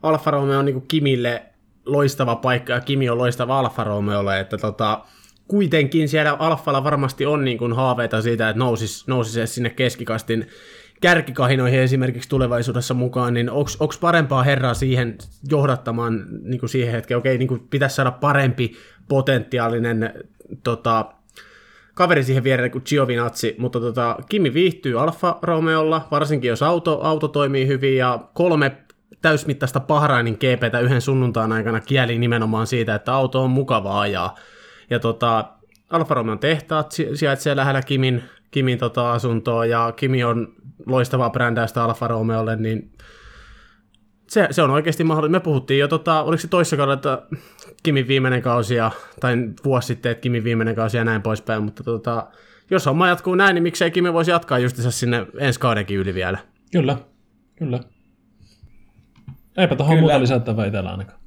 [0.02, 1.42] Alfa Romeo on niin Kimille
[1.86, 5.00] loistava paikka ja Kimi on loistava Alfa Romeolle, että tota,
[5.48, 10.46] kuitenkin siellä Alfalla varmasti on niin kuin haaveita siitä, että nousis, nousis sinne keskikastin
[11.00, 15.18] kärkikahinoihin esimerkiksi tulevaisuudessa mukaan, niin onko parempaa herraa siihen
[15.50, 18.72] johdattamaan niin kuin siihen hetkeen, okei, niin kuin pitäisi saada parempi
[19.08, 20.14] potentiaalinen
[20.62, 21.04] tota,
[21.94, 27.28] kaveri siihen viereen kuin Giovinazzi, mutta tota, Kimi viihtyy Alfa Romeolla, varsinkin jos auto, auto
[27.28, 28.76] toimii hyvin ja kolme
[29.22, 34.34] täysmittaista Bahrainin GPtä yhden sunnuntaan aikana kieli nimenomaan siitä, että auto on mukava ajaa.
[34.90, 35.44] Ja tota,
[35.90, 40.54] Alfa Romeon tehtaat sijaitsee lähellä Kimin, Kimin tota asuntoa ja Kimi on
[40.86, 42.92] loistavaa brändäystä Alfa Romeolle, niin
[44.28, 45.32] se, se on oikeasti mahdollista.
[45.32, 47.22] Me puhuttiin jo, tota, oliko se toissa kaudella, että
[47.82, 48.90] Kimin viimeinen kausi, ja,
[49.20, 52.26] tai vuosi sitten, että Kimin viimeinen kausi ja näin poispäin, mutta tota,
[52.70, 56.38] jos homma jatkuu näin, niin miksei Kimi voisi jatkaa justiinsa sinne ensi kaudenkin yli vielä.
[56.72, 56.96] Kyllä,
[57.56, 57.80] kyllä.
[59.56, 61.20] Eipä tuohon muuta lisättävää itsellä ainakaan.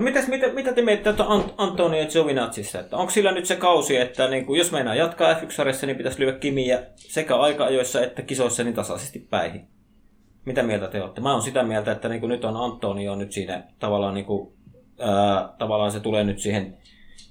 [0.00, 2.80] Mitäs, mitä, mitä te mietitte Ant- Antonio Giovinazzista?
[2.80, 6.20] Että onko sillä nyt se kausi, että niin kuin, jos meinaa jatkaa F1-sarjassa, niin pitäisi
[6.20, 9.68] lyödä Kimiä sekä aika-ajoissa että kisoissa niin tasaisesti päihin?
[10.44, 11.20] Mitä mieltä te olette?
[11.20, 14.52] Mä oon sitä mieltä, että niin kuin nyt on Antonio nyt siinä tavallaan, niin kuin,
[14.98, 16.76] ää, tavallaan se tulee nyt siihen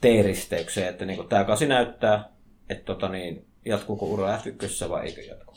[0.02, 2.30] T-risteykseen, että niin kuin, tämä kasi näyttää,
[2.70, 5.51] että tota, niin, jatkuuko ura F1 vai eikö jatku.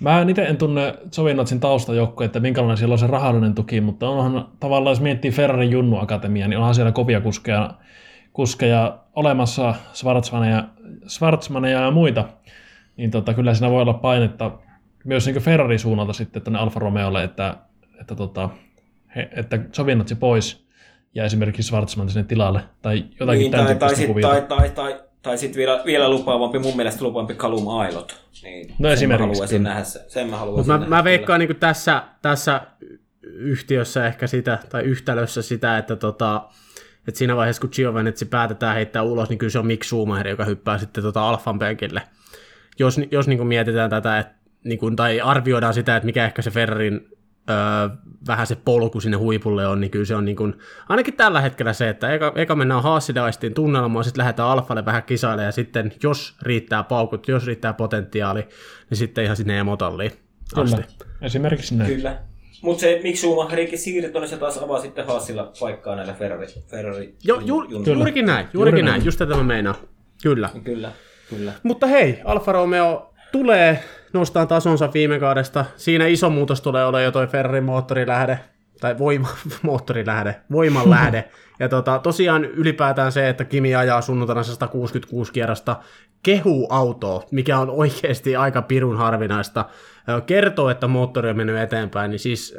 [0.00, 4.48] Mä itse en tunne Sovinatsin taustajoukkoja, että minkälainen siellä on se rahallinen tuki, mutta onhan
[4.60, 7.74] tavallaan, jos miettii Ferrarin Junnu Akatemia, niin onhan siellä kovia kuskeja,
[8.32, 10.64] kuskeja olemassa, Schwarzmaneja,
[11.08, 12.24] Schwarzmaneja ja muita.
[12.96, 14.50] Niin tota, kyllä siinä voi olla painetta
[15.04, 17.56] myös niin Ferrarin suunnalta sitten tänne Alfa Romeolle, että,
[18.00, 18.50] että, tota,
[19.16, 20.66] he, että Sovinatsi pois
[21.14, 25.38] ja esimerkiksi Schwarzman sinne tilalle, tai jotakin niin, tämän tai, tai, tai, tai, tai, tai
[25.38, 28.22] sitten vielä, vielä lupaavampi, mun mielestä lupaavampi Kalum Ailot.
[28.42, 29.58] Niin no esimerkiksi.
[29.58, 30.90] Mä nähdä, sen mä haluaisin mä, nähdä.
[30.90, 32.60] Mä veikkaan niin tässä, tässä
[33.22, 36.48] yhtiössä ehkä sitä, tai yhtälössä sitä, että tota,
[37.08, 40.44] että siinä vaiheessa, kun Giovanetsi päätetään heittää ulos, niin kyllä se on Mick Schumacher, joka
[40.44, 42.02] hyppää sitten tota Alfan penkille.
[42.78, 44.34] Jos, jos niin kuin mietitään tätä, että,
[44.64, 47.08] niin kuin, tai arvioidaan sitä, että mikä ehkä se Ferrarin
[47.50, 47.56] öö,
[48.26, 50.54] vähän se polku sinne huipulle on, niin kyllä se on niin kuin,
[50.88, 55.42] ainakin tällä hetkellä se, että eka, eka mennään Haasidaistin tunnelmaan, sitten lähdetään Alfalle vähän kisaille
[55.42, 58.48] ja sitten jos riittää paukut, jos riittää potentiaali,
[58.90, 60.12] niin sitten ihan sinne emotalliin
[60.54, 60.76] asti.
[60.76, 61.94] Kyllä, esimerkiksi näin.
[61.94, 62.18] Kyllä.
[62.62, 67.14] Mutta se, miksi Schumacherikin siirtyi tuonne, se taas avaa sitten Haasilla paikkaa näille Ferrari, Ferrari
[67.24, 69.76] jo, ju, juurikin näin, juurikin näin, just tätä mä meinaan.
[70.22, 70.50] Kyllä.
[70.64, 70.92] Kyllä,
[71.30, 71.52] kyllä.
[71.62, 75.64] Mutta hei, Alfa Romeo tulee nostaa tasonsa viime kaudesta.
[75.76, 78.38] Siinä iso muutos tulee olemaan jo toi Ferrarin moottorilähde,
[78.80, 79.28] tai voima,
[79.62, 81.24] moottorilähde, voimanlähde.
[81.58, 85.76] Ja tota, tosiaan ylipäätään se, että Kimi ajaa sunnuntaina 166 kierrosta
[86.22, 89.64] kehu autoa, mikä on oikeasti aika pirun harvinaista,
[90.26, 92.58] kertoo, että moottori on mennyt eteenpäin, niin siis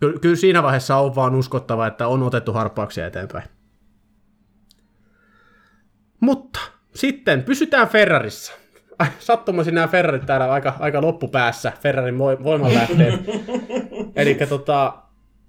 [0.00, 3.48] ky- kyllä siinä vaiheessa on vaan uskottava, että on otettu harppauksia eteenpäin.
[6.20, 6.60] Mutta
[6.94, 8.52] sitten pysytään Ferrarissa
[9.18, 13.14] sattumoisin nämä Ferrarit täällä aika, aika loppupäässä, Ferrarin voimanlähteet.
[14.16, 14.92] Eli tota,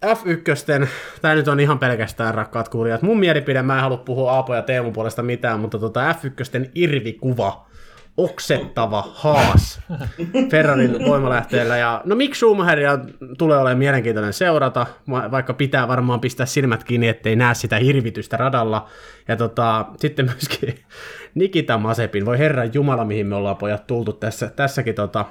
[0.06, 0.88] F1,
[1.22, 3.02] tämä nyt on ihan pelkästään rakkaat kuulijat.
[3.02, 7.66] Mun mielipide, mä en halua puhua Aapo ja Teemun puolesta mitään, mutta tota F1 irvikuva
[8.18, 9.80] oksettava haas
[10.52, 11.78] Ferrarin voimalähteellä.
[11.78, 13.00] Ja, no miksi Schumacheria
[13.38, 14.86] tulee olemaan mielenkiintoinen seurata,
[15.32, 18.90] vaikka pitää varmaan pistää silmät kiinni, ettei näe sitä hirvitystä radalla.
[19.28, 20.76] Ja tota, sitten myöskin
[21.36, 25.26] Nikita Masepin, voi herran jumala, mihin me ollaan pojat tultu tässä, tässäkin tota,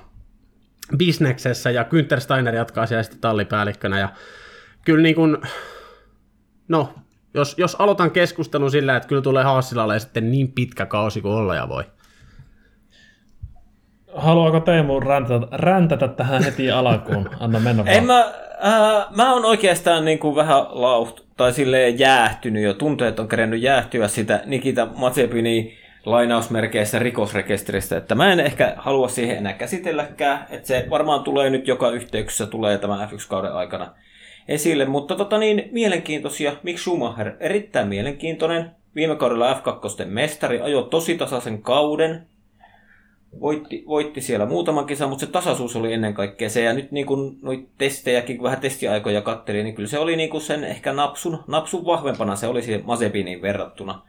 [0.97, 4.09] bisneksessä, ja Günther Steiner jatkaa siellä sitten tallipäällikkönä, ja
[4.85, 5.37] kyllä niin kuin,
[6.69, 6.95] no,
[7.35, 11.55] jos, jos aloitan keskustelun sillä, että kyllä tulee Haasilalle sitten niin pitkä kausi kuin olla
[11.55, 11.85] ja voi.
[14.15, 17.31] Haluaako Teemu räntätä, räntätä tähän heti alkuun?
[17.41, 17.97] Anna mennä vaan.
[17.97, 18.21] En mä,
[18.65, 22.75] äh, mä oon oikeastaan niin kuin vähän lauht, tai silleen jäähtynyt jo.
[22.75, 29.37] Tunteet on kerennyt jäähtyä sitä Nikita Matsepini lainausmerkeissä rikosrekisteristä, että mä en ehkä halua siihen
[29.37, 33.95] enää käsitelläkään, että se varmaan tulee nyt joka yhteyksessä tulee tämän F1-kauden aikana
[34.49, 41.19] esille, mutta tota niin, mielenkiintoisia, Mick Schumacher, erittäin mielenkiintoinen, viime kaudella F2 mestari, ajoi tosi
[41.19, 42.27] tasaisen kauden,
[43.41, 47.07] voitti, voitti siellä muutaman kisan, mutta se tasaisuus oli ennen kaikkea se, ja nyt niin
[47.07, 51.45] kun noit testejäkin, vähän testiaikoja katteli, niin kyllä se oli niin kuin sen ehkä napsun,
[51.47, 54.03] napsun vahvempana, se oli siihen Mazepiniin verrattuna.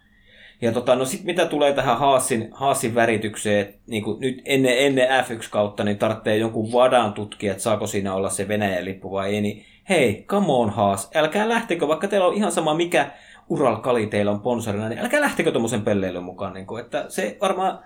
[0.62, 5.26] Ja tota, no sit mitä tulee tähän Haasin, Haasin väritykseen, niin kuin nyt ennen, ennen
[5.26, 9.42] F1-kautta, niin tarvitsee jonkun vadan tutkia, että saako siinä olla se Venäjän lippu vai ei,
[9.42, 13.12] niin hei, come on Haas, älkää lähtekö, vaikka teillä on ihan sama mikä
[13.50, 17.38] Ural Kali teillä on sponsorina, niin älkää lähtekö tuommoisen pelleilyn mukaan, niin kuin, että se
[17.42, 17.80] varmaan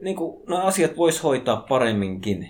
[0.00, 2.48] niin kuin, no asiat voisi hoitaa paremminkin.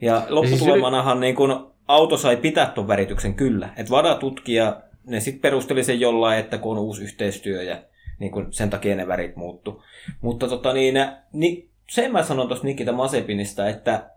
[0.00, 1.52] Ja lopputulemanahan niin kuin,
[1.88, 3.68] auto sai pitää tuon värityksen kyllä.
[3.76, 7.82] Että vada tutkija, ne sitten perusteli sen jollain, että kun on uusi yhteistyö ja
[8.18, 9.82] niin kuin, sen takia ne värit muuttu.
[10.20, 10.94] Mutta tota, niin,
[11.32, 14.10] niin, sen mä sanon tuosta Nikita Masepinista, että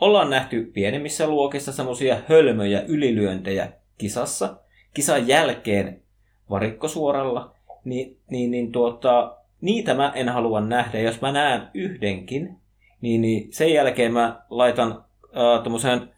[0.00, 4.56] ollaan nähty pienemmissä luokissa semmoisia hölmöjä ylilyöntejä kisassa.
[4.94, 6.02] Kisan jälkeen
[6.50, 7.54] varikkosuoralla,
[7.84, 11.00] niin, niin, niin tuota, niitä mä en halua nähdä.
[11.00, 12.56] Jos mä näen yhdenkin,
[13.00, 15.04] niin, niin sen jälkeen mä laitan
[15.36, 16.08] äh, tuommoisen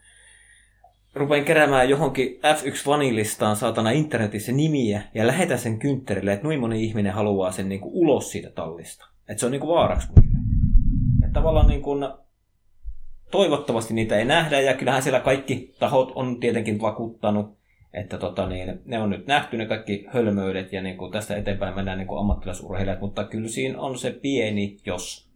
[1.15, 7.13] rupean keräämään johonkin F1-vanilistaan saatana internetissä nimiä ja lähetän sen kyntterille, että noin moni ihminen
[7.13, 9.07] haluaa sen niin kuin ulos siitä tallista.
[9.29, 10.39] Että se on niin kuin vaaraksi muille.
[11.25, 12.09] Että tavallaan niin kuin,
[13.31, 17.59] toivottavasti niitä ei nähdä ja kyllähän siellä kaikki tahot on tietenkin vakuuttanut,
[17.95, 21.75] että tota, niin, ne on nyt nähty ne kaikki hölmöydet ja niin kuin tästä eteenpäin
[21.75, 25.35] mennään niin kuin ammattilaisurheilijat, mutta kyllä siinä on se pieni jos.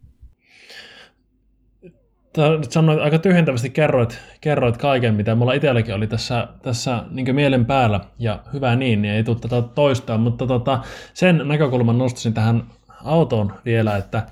[2.69, 7.99] Sanoit, aika tyhjentävästi kerroit, kerroit kaiken, mitä mulla itselläkin oli tässä, tässä niin mielen päällä,
[8.19, 10.79] ja hyvä niin, niin ei tule tätä toistaa, mutta tota,
[11.13, 12.63] sen näkökulman nostaisin tähän
[13.03, 14.27] autoon vielä, että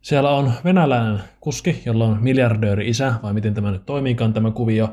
[0.00, 4.88] siellä on venäläinen kuski, jolla on miljardööri isä, vai miten tämä nyt toimiikaan tämä kuvio,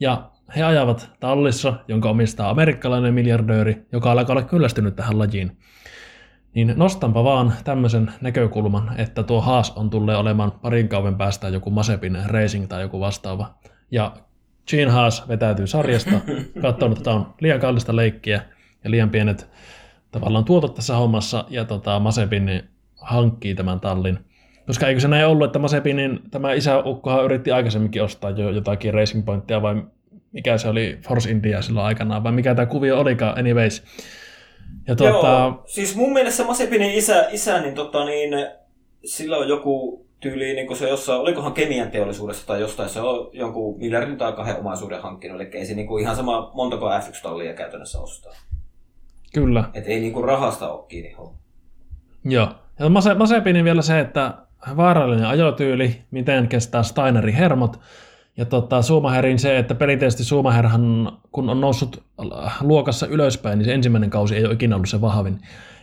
[0.00, 5.58] ja he ajavat tallissa, jonka omistaa amerikkalainen miljardööri, joka alkaa olla kyllästynyt tähän lajiin.
[6.54, 11.70] Niin nostanpa vaan tämmöisen näkökulman, että tuo Haas on tulee olemaan parin kauan päästä joku
[11.70, 13.54] Masepin Racing tai joku vastaava.
[13.90, 14.12] Ja
[14.70, 16.20] Gene Haas vetäytyy sarjasta,
[16.62, 18.42] katsonut, että tämä on liian kallista leikkiä
[18.84, 19.50] ja liian pienet
[20.12, 22.62] tavallaan tuotot tässä hommassa, ja tota, Masepin
[22.96, 24.18] hankkii tämän tallin.
[24.66, 29.24] Koska eikö se näin ollut, että Masepinin tämä isäukkohan yritti aikaisemminkin ostaa jo jotakin Racing
[29.24, 29.82] Pointia vai
[30.32, 33.82] mikä se oli Force India silloin aikanaan, vai mikä tämä kuvio olikaan, anyways.
[34.88, 35.28] Ja tuota...
[35.28, 38.30] Joo, siis mun mielestä Masepinin isä, isä niin, tota, niin
[39.04, 43.78] sillä on joku tyyli, niin se jossain, olikohan kemian teollisuudessa tai jostain, se on jonkun
[43.78, 48.00] miljardin tai kahden omaisuuden hankkinut, eli ei se niin kuin ihan sama montako F1-tallia käytännössä
[48.00, 48.32] ostaa.
[49.34, 49.64] Kyllä.
[49.74, 51.38] Et ei niin kuin rahasta ole kiinni homma.
[52.24, 52.48] Joo.
[52.78, 54.34] Ja Mase, Masepinin vielä se, että
[54.76, 57.80] vaarallinen ajotyyli, miten kestää Steinerin hermot,
[58.38, 62.02] ja tota, Suomaherin se, että perinteisesti Suomaherhan, kun on noussut
[62.60, 65.40] luokassa ylöspäin, niin se ensimmäinen kausi ei ole ikinä ollut se vahvin.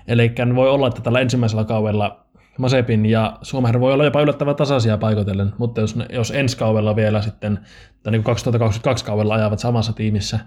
[0.07, 2.25] Eli voi olla, että tällä ensimmäisellä kaudella
[2.57, 7.21] Masepin ja Suomaher voi olla jopa yllättävän tasaisia paikotellen, mutta jos, jos ensi kaudella vielä
[7.21, 7.59] sitten,
[8.03, 10.39] tai niin 2022 kaudella ajavat samassa tiimissä,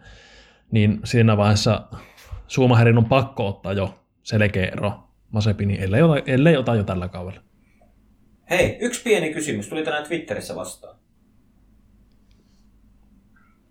[0.70, 1.82] niin siinä vaiheessa
[2.46, 4.92] Suomaherin on pakko ottaa jo selkeä ero
[5.30, 7.40] Masepini, ellei ota, ellei ota jo tällä kaudella.
[8.50, 9.68] Hei, yksi pieni kysymys.
[9.68, 10.98] Tuli tänään Twitterissä vastaan.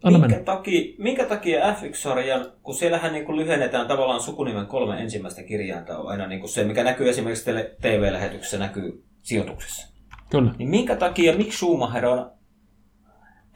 [0.03, 5.43] Anna minkä, takia, minkä takia F1-sarjan, kun siellähän niin kuin lyhennetään tavallaan sukunimen kolme ensimmäistä
[5.43, 7.51] kirjainta on aina niin kuin se, mikä näkyy esimerkiksi
[7.81, 9.87] TV-lähetyksessä, näkyy sijoituksessa.
[10.29, 10.51] Kyllä.
[10.57, 12.31] Niin minkä takia, miksi Schumacher on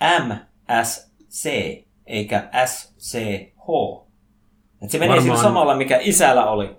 [0.02, 1.50] MSC
[2.06, 4.02] eikä SCH?
[4.84, 5.22] Et se menee Varmaan...
[5.22, 6.76] sillä samalla, mikä isällä oli.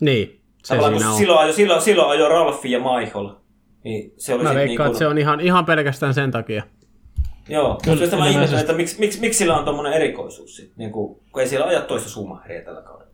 [0.00, 1.18] Niin, se Tavallaan, siinä on.
[1.18, 3.30] Silloin silloin, silloin ajo Ralfi ja Michael.
[3.84, 4.86] Niin se oli Mä veikkaan, niin kuin...
[4.86, 6.62] että se on ihan, ihan pelkästään sen takia.
[7.48, 10.90] Joo, Kyllä, mutta mä ihmettelen, että miksi, miksi, miksi sillä on tuommoinen erikoisuus sitten, niin
[10.92, 13.12] kuin, kun ei siellä aja toista Schumacheria tällä kaudella.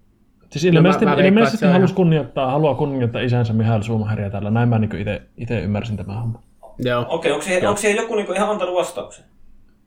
[0.51, 4.51] Siis ilmeisesti, mä- mä ilmeisesti halusi ihan- kunnioittaa, haluaa kunnioittaa isänsä Mihail Schumacheria täällä.
[4.51, 4.90] Näin mä niin
[5.36, 6.43] itse ymmärsin tämän homman.
[6.78, 7.06] Joo.
[7.09, 9.24] Okei, onko siihen, onko siihen joku niinku ihan antanut vastauksen?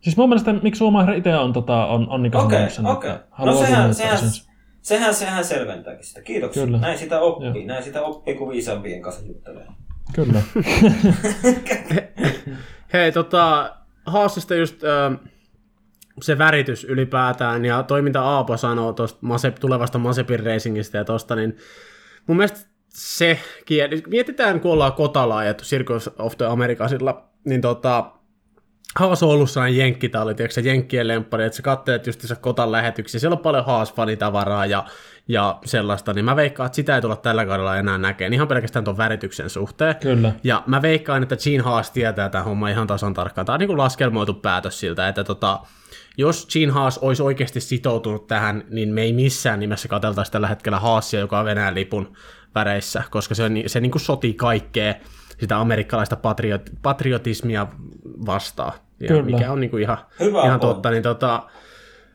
[0.01, 3.11] Siis mun mielestä miksi Schumacher itse on, tota, on, on niin Okei, sanonut sen, okei.
[3.11, 4.51] että No haluaa sehän, kunnioittaa sehän, isänsä.
[4.81, 6.21] sehän, sehän selventääkin sitä.
[6.21, 6.65] Kiitoksia.
[6.65, 6.77] Kyllä.
[6.77, 7.45] Näin sitä oppii.
[7.61, 7.65] Joo.
[7.67, 9.65] Näin sitä oppii, kun viisaampien kanssa juttelee.
[10.15, 10.41] Kyllä.
[12.93, 13.75] Hei, tota,
[14.07, 15.11] Haasista just ö,
[16.21, 21.57] se väritys ylipäätään ja toiminta Aapo sanoo tuosta Masep, tulevasta Masepin Racingista ja tosta, niin
[22.27, 22.59] mun mielestä
[22.89, 28.11] se kieli, mietitään kun ollaan kotalaa ja Circus of the Americasilla, niin tota,
[28.95, 33.19] Haas on ollut sellainen jenkkitalli, tiedätkö se jenkkien lemppari, että sä katselet just kotan lähetyksiä,
[33.19, 34.85] siellä on paljon Haas-fanitavaraa ja,
[35.27, 38.85] ja sellaista, niin mä veikkaan, että sitä ei tulla tällä kaudella enää näkemään, ihan pelkästään
[38.85, 39.95] tuon värityksen suhteen.
[39.95, 40.31] Kyllä.
[40.43, 43.45] Ja mä veikkaan, että Gene Haas tietää tämän homman ihan tasan tarkkaan.
[43.45, 45.59] Tämä on niin kuin laskelmoitu päätös siltä, että tota,
[46.17, 50.79] jos Gene Haas olisi oikeasti sitoutunut tähän, niin me ei missään nimessä katseltaisi tällä hetkellä
[50.79, 52.13] Haasia, joka on Venäjän lipun
[52.55, 54.93] väreissä, koska se, on, se niin kuin sotii kaikkea
[55.39, 57.67] sitä amerikkalaista patriot, patriotismia
[58.25, 58.73] vastaan.
[58.99, 59.23] Ja Kyllä.
[59.23, 60.75] mikä on niin kuin ihan, Hyvä ihan pointti.
[60.75, 61.43] totta, niin tota,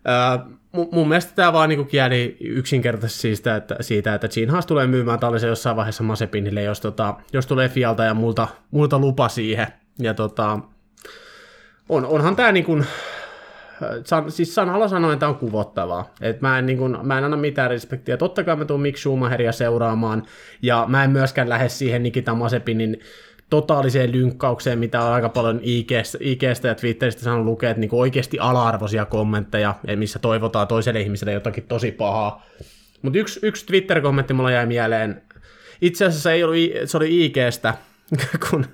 [0.05, 5.19] ää, mun, mielestä tämä vaan niinku kieli yksinkertaisesti siitä, että, siitä, että Haas tulee myymään
[5.19, 9.66] tällaisen jossain vaiheessa Masepinille, jos, tota, jos tulee Fialta ja multa, multa lupa siihen.
[9.99, 10.59] Ja tota,
[11.89, 12.86] on, onhan tämä niin kuin,
[14.05, 16.15] san, siis sanalla sanoen tämä on kuvottavaa.
[16.20, 18.16] Et mä, en, niin kuin, mä en anna mitään respektiä.
[18.16, 20.23] Totta kai mä tuun Mick Schumacheria seuraamaan,
[20.62, 23.01] ja mä en myöskään lähde siihen Nikita Mazepinin
[23.53, 29.05] totaaliseen lynkkaukseen, mitä on aika paljon IGstä, ja Twitteristä saanut lukea, että niin oikeasti ala-arvoisia
[29.05, 32.47] kommentteja, missä toivotaan toiselle ihmiselle jotakin tosi pahaa.
[33.03, 35.23] Mutta yksi, yksi Twitter-kommentti mulla jäi mieleen.
[35.81, 37.74] Itse asiassa ei ollut, se oli IGstä,
[38.51, 38.66] kun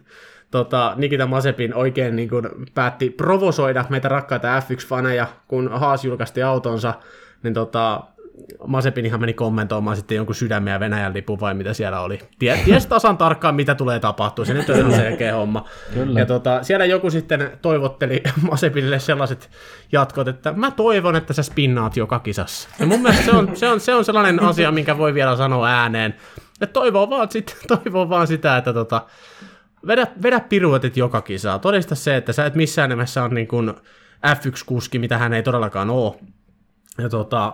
[0.50, 6.94] tota, Nikita Mazepin oikein niin kuin päätti provosoida meitä rakkaita F1-faneja, kun Haas julkaisti autonsa,
[7.42, 8.00] niin tota,
[8.66, 12.18] Mazepin ihan meni kommentoimaan sitten jonkun sydämen ja Venäjän lipun vai mitä siellä oli.
[12.38, 14.44] Tie, ties tasan tarkkaan, mitä tulee tapahtua.
[14.44, 15.64] Se nyt on ihan selkeä homma.
[15.94, 16.20] Kyllä.
[16.20, 19.50] Ja tota, siellä joku sitten toivotteli Mazepinille sellaiset
[19.92, 22.68] jatkot, että mä toivon, että sä spinnaat joka kisassa.
[22.80, 25.68] Ja mun mielestä se on, se on, se on sellainen asia, minkä voi vielä sanoa
[25.68, 26.14] ääneen.
[26.60, 29.06] Että toivoo vaan, sit, toivoo vaan sitä, että tota,
[29.86, 31.58] vedä, vedä piruetit joka kisaa.
[31.58, 33.72] Todista se, että sä et missään nimessä ole niin kuin
[34.26, 36.14] F1-kuski, mitä hän ei todellakaan ole.
[36.98, 37.52] Ja tota,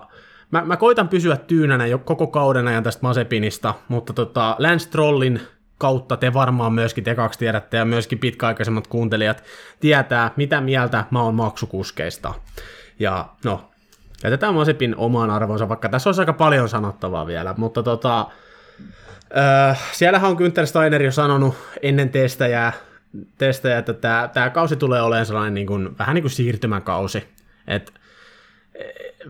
[0.54, 5.40] mä, mä koitan pysyä tyynänä jo koko kauden ajan tästä Mazepinista, mutta tota, Lance Trollin
[5.78, 9.44] kautta te varmaan myöskin te kaksi tiedätte ja myöskin pitkäaikaisemmat kuuntelijat
[9.80, 12.34] tietää, mitä mieltä mä oon maksukuskeista.
[12.98, 13.70] Ja no,
[14.24, 18.26] jätetään Mazepin omaan arvonsa, vaikka tässä olisi aika paljon sanottavaa vielä, mutta tota,
[19.36, 22.72] Öö, siellähän on Günther Steiner jo sanonut ennen testejä,
[23.38, 27.28] testejä että tämä, tämä kausi tulee olemaan sellainen niin kuin, vähän niin kuin siirtymäkausi.
[27.66, 28.03] Et, eh,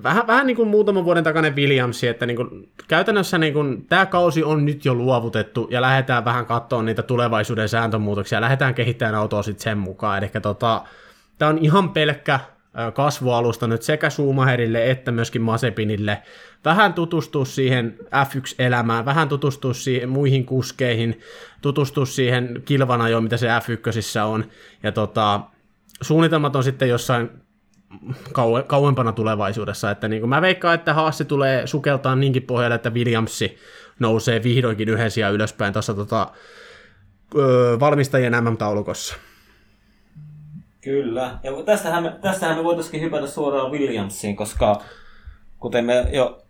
[0.02, 4.06] vähän, vähän niin kuin muutaman vuoden takainen Williamsi, että niin kuin, käytännössä niin kuin, tämä
[4.06, 9.42] kausi on nyt jo luovutettu ja lähdetään vähän katsomaan niitä tulevaisuuden sääntömuutoksia, lähdetään kehittämään autoa
[9.42, 10.18] sitten sen mukaan.
[10.18, 10.82] Eli tota,
[11.38, 12.40] tämä on ihan pelkkä
[12.94, 16.22] kasvualusta nyt sekä Schumacherille että myöskin Mazepinille.
[16.64, 21.20] Vähän tutustua siihen F1-elämään, vähän tutustua siihen muihin kuskeihin,
[21.62, 24.44] tutustua siihen kilvanajoon, mitä se F1 on.
[24.82, 25.40] Ja tota,
[26.02, 27.30] suunnitelmat on sitten jossain
[28.66, 29.90] kauempana tulevaisuudessa.
[29.90, 33.58] Että niin kuin mä veikkaan, että Haassi tulee sukeltaa niinkin pohjalle, että Williamsi
[33.98, 36.30] nousee vihdoinkin yhden sijaan ylöspäin tuossa tota,
[37.34, 39.16] öö, valmistajien MM-taulukossa.
[40.80, 41.38] Kyllä.
[41.42, 44.82] Ja tästähän me, tästähän me voitaisiin hypätä suoraan Williamsiin, koska
[45.58, 46.40] kuten me jo...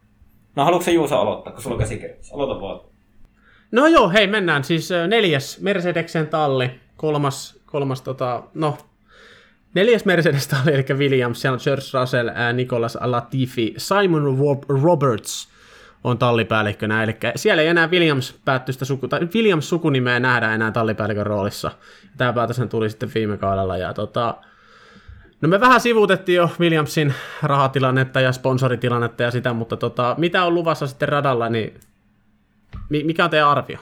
[0.57, 2.33] No haluatko se Juusa aloittaa, kun sulla on käsikirjoitus?
[2.33, 2.81] Aloita vaan.
[3.73, 4.65] No joo, hei, mennään.
[4.65, 8.79] Siis neljäs Mercedeksen talli, kolmas, kolmas tota, no,
[9.75, 15.49] neljäs Mercedes talli, eli Williams, siellä on George Russell, Nicolas Latifi, Simon Rob- Roberts
[16.05, 21.27] on tallipäällikkönä, eli siellä ei enää Williams päättystä suku, tai Williams sukunimeä nähdä enää tallipäällikön
[21.27, 21.71] roolissa.
[22.17, 24.35] Tämä päätöshän tuli sitten viime kaudella, ja tota,
[25.41, 30.55] No me vähän sivuutettiin jo Williamsin rahatilannetta ja sponsoritilannetta ja sitä, mutta tota, mitä on
[30.55, 31.81] luvassa sitten radalla, niin
[32.89, 33.79] mi- mikä on teidän arvio?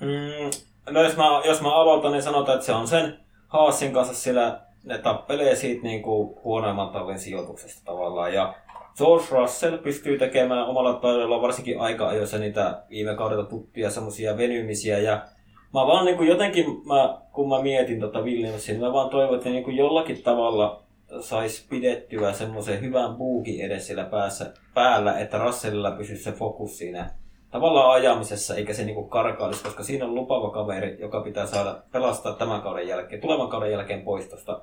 [0.00, 0.50] Mm,
[0.90, 3.18] no jos mä, jos mä aloitan, niin sanotaan, että se on sen
[3.50, 8.34] Haasin kanssa sillä ne tappelee siitä niin kuin huonoimman tallin sijoituksesta tavallaan.
[8.34, 8.54] Ja
[8.98, 14.98] George Russell pystyy tekemään omalla taidollaan varsinkin aika-ajoissa niitä viime kaudella tuttuja semmoisia venymisiä.
[14.98, 15.22] Ja
[15.74, 19.36] mä vaan niin kuin jotenkin, mä, kun mä mietin tota Williamsia, niin mä vaan toivon,
[19.36, 20.82] että niin kuin jollakin tavalla
[21.20, 27.10] sais pidettyä semmoisen hyvän buukin edes siellä päässä, päällä, että Russellilla pysyisi se fokus siinä
[27.50, 32.32] tavallaan ajamisessa, eikä se niinku karkailisi, koska siinä on lupava kaveri, joka pitää saada pelastaa
[32.34, 34.60] tämän kauden jälkeen, tulevan kauden jälkeen pois tuosta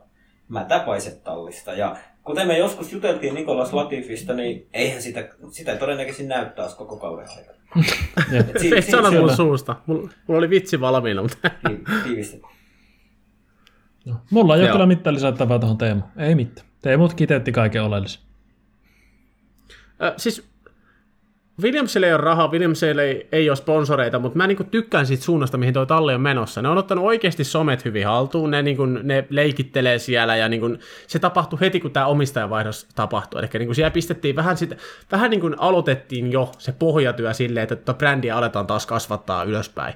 [0.47, 1.73] mätäpaisetallista.
[1.73, 6.76] Ja kuten me joskus juteltiin Nikolas Latifista, niin eihän sitä, sitä ei todennäköisesti näy taas
[6.76, 7.57] koko kauden aikana.
[8.39, 9.76] Et si- si- sanot mulle suusta.
[9.85, 11.51] Mulla, mulla oli vitsi valmiina, mutta...
[12.03, 12.53] Tiivistetään.
[14.05, 16.01] No, mulla ei ole kyllä mitään lisättävää tuohon Teemu.
[16.18, 16.68] Ei mitään.
[16.81, 18.22] Teemut kiteytti kaiken oleellisen.
[20.01, 20.49] Ö, siis
[21.61, 25.57] Williamsille ei ole rahaa, Williamsille ei, ei ole sponsoreita, mutta mä niinku tykkään siitä suunnasta,
[25.57, 26.61] mihin toi talli on menossa.
[26.61, 30.67] Ne on ottanut oikeasti somet hyvin haltuun, ne, niinku, ne leikittelee siellä ja niinku,
[31.07, 33.39] se tapahtui heti, kun tämä omistajavaihdos tapahtui.
[33.39, 34.75] Eli niinku siellä pistettiin vähän, sitä,
[35.11, 39.93] vähän niin kuin aloitettiin jo se pohjatyö silleen, että tota brändiä aletaan taas kasvattaa ylöspäin.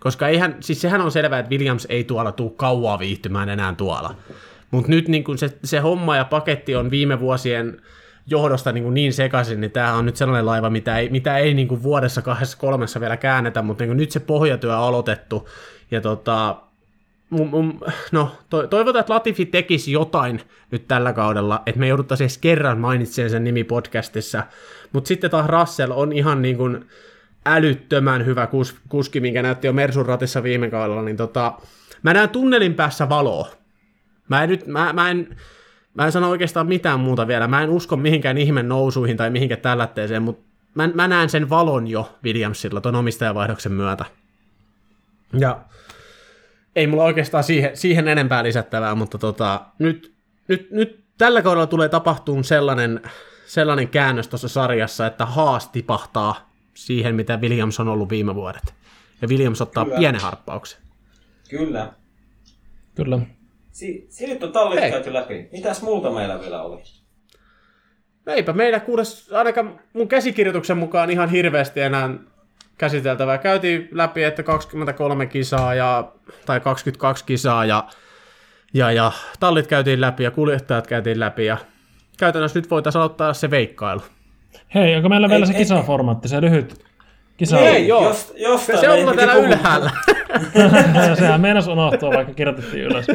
[0.00, 4.14] Koska eihän, siis sehän on selvää, että Williams ei tuolla tuu kauaa viihtymään enää tuolla.
[4.70, 7.80] Mutta nyt niin kun se, se homma ja paketti on viime vuosien
[8.26, 11.54] johdosta niin, kuin niin sekaisin, niin tämä on nyt sellainen laiva, mitä ei, mitä ei
[11.54, 15.48] niin kuin vuodessa kahdessa kolmessa vielä käännetä, mutta niin kuin nyt se pohjatyö on aloitettu,
[15.90, 16.56] ja tota,
[18.12, 20.40] no, to, toivotaan, että Latifi tekisi jotain
[20.70, 24.42] nyt tällä kaudella, että me jouduttaisiin edes kerran mainitsemaan sen nimi podcastissa,
[24.92, 26.84] mutta sitten taas Russell on ihan niin kuin
[27.46, 31.52] älyttömän hyvä kus, kuski, minkä näytti jo Mersun ratissa viime kaudella, niin tota,
[32.02, 33.48] mä näen tunnelin päässä valoa.
[34.28, 35.36] Mä en nyt, mä, mä en,
[35.94, 37.48] Mä en sano oikeastaan mitään muuta vielä.
[37.48, 40.44] Mä en usko mihinkään ihmen nousuihin tai mihinkään tällätteeseen, mutta
[40.74, 44.04] mä, mä näen sen valon jo Williamsilla ton omistajavaihdoksen myötä.
[45.38, 45.60] Ja
[46.76, 50.14] ei mulla oikeastaan siihen, siihen enempää lisättävää, mutta tota, nyt,
[50.48, 53.00] nyt, nyt tällä kaudella tulee tapahtumaan sellainen,
[53.46, 58.74] sellainen käännös tuossa sarjassa, että Haas tipahtaa siihen, mitä Williams on ollut viime vuodet.
[59.22, 59.98] Ja Williams ottaa Kyllä.
[59.98, 60.80] pienen harppauksen.
[61.50, 61.92] Kyllä.
[62.94, 63.18] Kyllä.
[63.74, 64.90] Si- nyt on tallit Hei.
[64.90, 65.48] käyty läpi.
[65.52, 66.82] Mitäs muuta meillä vielä oli?
[68.26, 72.10] Eipä meillä kuules, ainakaan mun käsikirjoituksen mukaan ihan hirveästi enää
[72.78, 73.38] käsiteltävää.
[73.38, 76.12] Käytiin läpi, että 23 kisaa ja,
[76.46, 77.88] tai 22 kisaa ja,
[78.74, 81.56] ja, ja tallit käytiin läpi ja kuljettajat käytiin läpi ja
[82.18, 84.02] käytännössä nyt voitaisiin aloittaa se veikkailu.
[84.74, 86.84] Hei, onko meillä ei, vielä se kisaformaatti, se lyhyt
[87.36, 87.60] kisa?
[87.60, 88.14] Ei, joo.
[88.36, 89.90] Jost, se on mulla täällä ylhäällä.
[91.18, 93.06] Sehän meinas unohtua, vaikka kirjoitettiin ylös.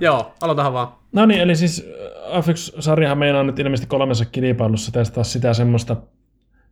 [0.00, 0.88] Joo, aloitahan vaan.
[1.12, 1.90] No niin, eli siis
[2.34, 5.96] äh, F1-sarjahan meinaa nyt ilmeisesti kolmessa kilpailussa testaa sitä semmoista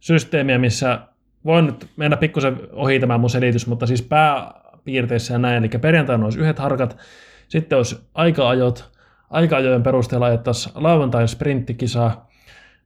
[0.01, 0.99] systeemiä, missä
[1.45, 6.25] voin nyt mennä pikkusen ohi tämä mun selitys, mutta siis pääpiirteissä ja näin, eli perjantaina
[6.25, 6.97] olisi yhdet harkat,
[7.49, 8.91] sitten olisi aika-ajot,
[9.31, 12.11] aika-ajojen perusteella ajettaisiin lauantai sprinttikisa,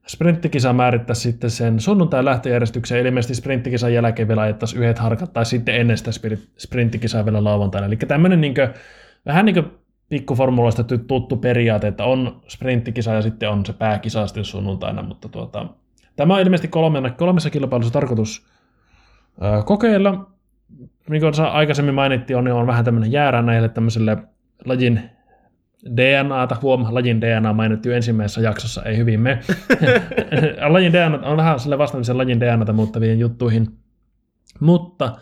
[0.07, 5.45] sprinttikisa määrittäisi sitten sen sunnuntai lähtöjärjestyksen, eli ilmeisesti sprinttikisan jälkeen vielä ajettaisiin yhdet harkat, tai
[5.45, 6.11] sitten ennen sitä
[6.57, 7.87] sprinttikisaa vielä lauantaina.
[7.87, 8.69] Eli tämmöinen niin kuin,
[9.25, 9.71] vähän niin kuin
[10.09, 15.65] pikkuformuloista tuttu periaate, että on sprinttikisa ja sitten on se pääkisa sitten sunnuntaina, mutta tuota,
[16.15, 18.47] tämä on ilmeisesti kolme, kolmessa kilpailussa tarkoitus
[19.41, 20.29] ö, kokeilla.
[21.09, 24.17] Niin kuin aikaisemmin mainittiin, on, niin on vähän tämmöinen jäärä näille tämmöiselle
[24.65, 25.09] lajin
[25.97, 29.39] DNAta, huom, lajin DNA mainittu ensimmäisessä jaksossa, ei hyvin me.
[30.73, 33.67] lajin DNA on vähän sille vastaamisen lajin DNAta muuttavien juttuihin.
[34.59, 35.15] Mutta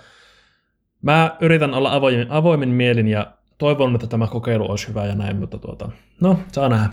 [1.01, 5.35] mä yritän olla avoimin, avoimin mielin ja toivon, että tämä kokeilu olisi hyvä ja näin,
[5.35, 5.89] mutta tuota,
[6.21, 6.89] no, saa nähdä.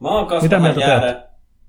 [0.00, 1.24] Mä oon Mitä mieltä jäärä,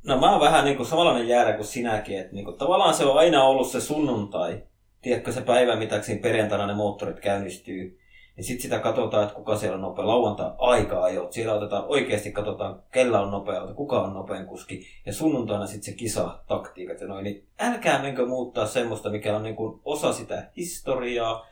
[0.07, 3.05] No mä oon vähän niin kuin samanlainen jäärä kuin sinäkin, että niin kuin, tavallaan se
[3.05, 4.63] on aina ollut se sunnuntai,
[5.01, 7.99] tiedätkö se päivä, mitä siinä perjantaina ne moottorit käynnistyy.
[8.37, 10.07] Ja sitten sitä katsotaan, että kuka siellä on nopea.
[10.07, 11.27] Lauantai aika ajo.
[11.31, 14.87] Siellä otetaan oikeasti katsotaan, kellä on nopea, kuka on nopein kuski.
[15.05, 17.23] Ja sunnuntaina sitten se kisa, taktiikat ja noin.
[17.23, 21.47] Niin älkää menkö muuttaa semmoista, mikä on niin kuin osa sitä historiaa,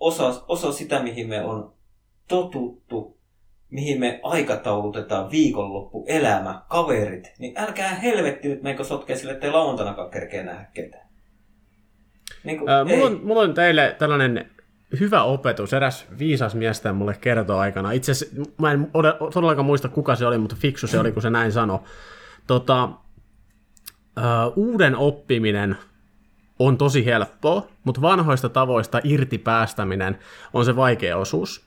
[0.00, 1.72] osa, osa sitä, mihin me on
[2.28, 3.18] totuttu,
[3.70, 7.32] mihin me aikataulutetaan viikonloppu, elämä, kaverit.
[7.38, 11.08] Niin älkää helvetti nyt menkö sotkea sille, ettei lauantainakaan kerkeä nähdä ketään.
[12.44, 14.50] Niin kuin, äh, mulla, on, mulla on teille tällainen
[15.00, 15.72] hyvä opetus.
[15.72, 17.92] Eräs viisas miestä mulle kertoo aikana.
[17.92, 18.12] Itse
[18.58, 21.52] mä en ole, todellakaan muista kuka se oli, mutta fiksu se oli, kun se näin
[21.52, 21.78] sanoi.
[22.46, 25.76] Tota, uh, uuden oppiminen
[26.58, 30.18] on tosi helppoa, mutta vanhoista tavoista irti päästäminen
[30.52, 31.64] on se vaikea osuus.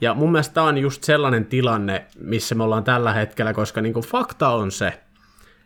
[0.00, 4.02] Ja mun mielestä tämä on just sellainen tilanne, missä me ollaan tällä hetkellä, koska niinku
[4.02, 5.00] fakta on se,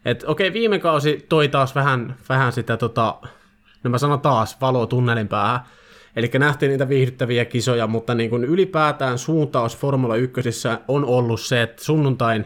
[0.04, 3.14] että okei, viime kausi toi taas vähän, vähän sitä, tota,
[3.84, 5.60] no mä sanon taas, valoa tunnelin päähän,
[6.16, 10.40] Eli nähtiin niitä viihdyttäviä kisoja, mutta niin kuin ylipäätään suuntaus Formula 1
[10.88, 12.44] on ollut se, että sunnuntain,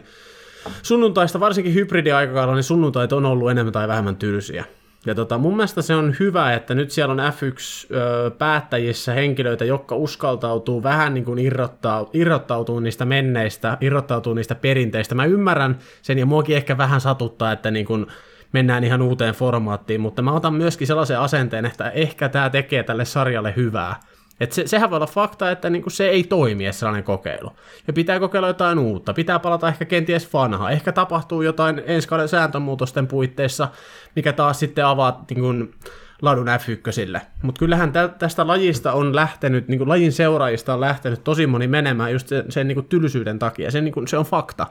[0.83, 4.65] sunnuntaista, varsinkin hybridiaikakaudella, niin sunnuntait on ollut enemmän tai vähemmän tylsiä.
[5.05, 10.83] Ja tota, mun mielestä se on hyvä, että nyt siellä on F1-päättäjissä henkilöitä, jotka uskaltautuu
[10.83, 15.15] vähän niin kuin irrottaa, irrottautuu niistä menneistä, irrottautuu niistä perinteistä.
[15.15, 18.07] Mä ymmärrän sen ja muakin ehkä vähän satuttaa, että niin kuin
[18.53, 23.05] mennään ihan uuteen formaattiin, mutta mä otan myöskin sellaisen asenteen, että ehkä tämä tekee tälle
[23.05, 23.99] sarjalle hyvää.
[24.39, 27.51] Et se, sehän voi olla fakta, että niinku se ei toimi sellainen kokeilu.
[27.87, 30.71] Ja pitää kokeilla jotain uutta, pitää palata ehkä kenties vanhaa.
[30.71, 33.67] Ehkä tapahtuu jotain ensi kauden sääntömuutosten puitteissa,
[34.15, 35.73] mikä taas sitten avaa niinku,
[36.21, 37.19] ladun F1.
[37.41, 42.11] Mutta kyllähän tä, tästä lajista on lähtenyt, niinku, lajin seuraajista on lähtenyt tosi moni menemään
[42.11, 43.71] just sen, sen niinku, tylsyyden takia.
[43.71, 44.67] Se, niinku, se on fakta.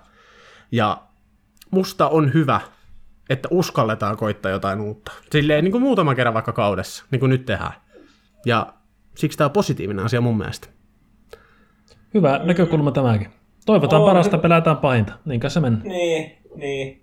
[0.72, 1.02] Ja
[1.70, 2.60] musta on hyvä,
[3.30, 5.12] että uskalletaan koittaa jotain uutta.
[5.30, 7.72] Silleen niin kuin muutama kerran vaikka kaudessa, niin kuin nyt tehdään.
[8.46, 8.66] Ja
[9.16, 10.68] siksi tämä on positiivinen asia mun mielestä.
[12.14, 13.28] Hyvä näkökulma tämäkin.
[13.66, 15.12] Toivotaan On, parasta, pelätään pahinta.
[15.24, 15.78] Niin kai se mennä.
[15.84, 17.02] Niin, niin.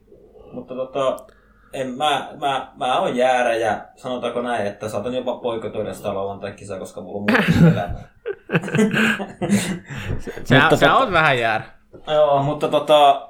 [0.53, 1.25] Mutta tota,
[1.73, 6.79] en, mä, mä, mä oon jäärä ja sanotaanko näin, että saatan jopa poikotoida sitä lauantai-kisaa,
[6.79, 8.13] koska mulla on muuta elämää.
[10.19, 11.65] Se, Mutta se tota- on vähän jäärä.
[12.07, 13.29] Joo, mutta tota,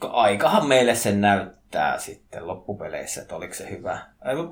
[0.00, 1.57] aikahan meille sen näyttää
[1.96, 3.98] sitten loppupeleissä, että oliko se hyvä.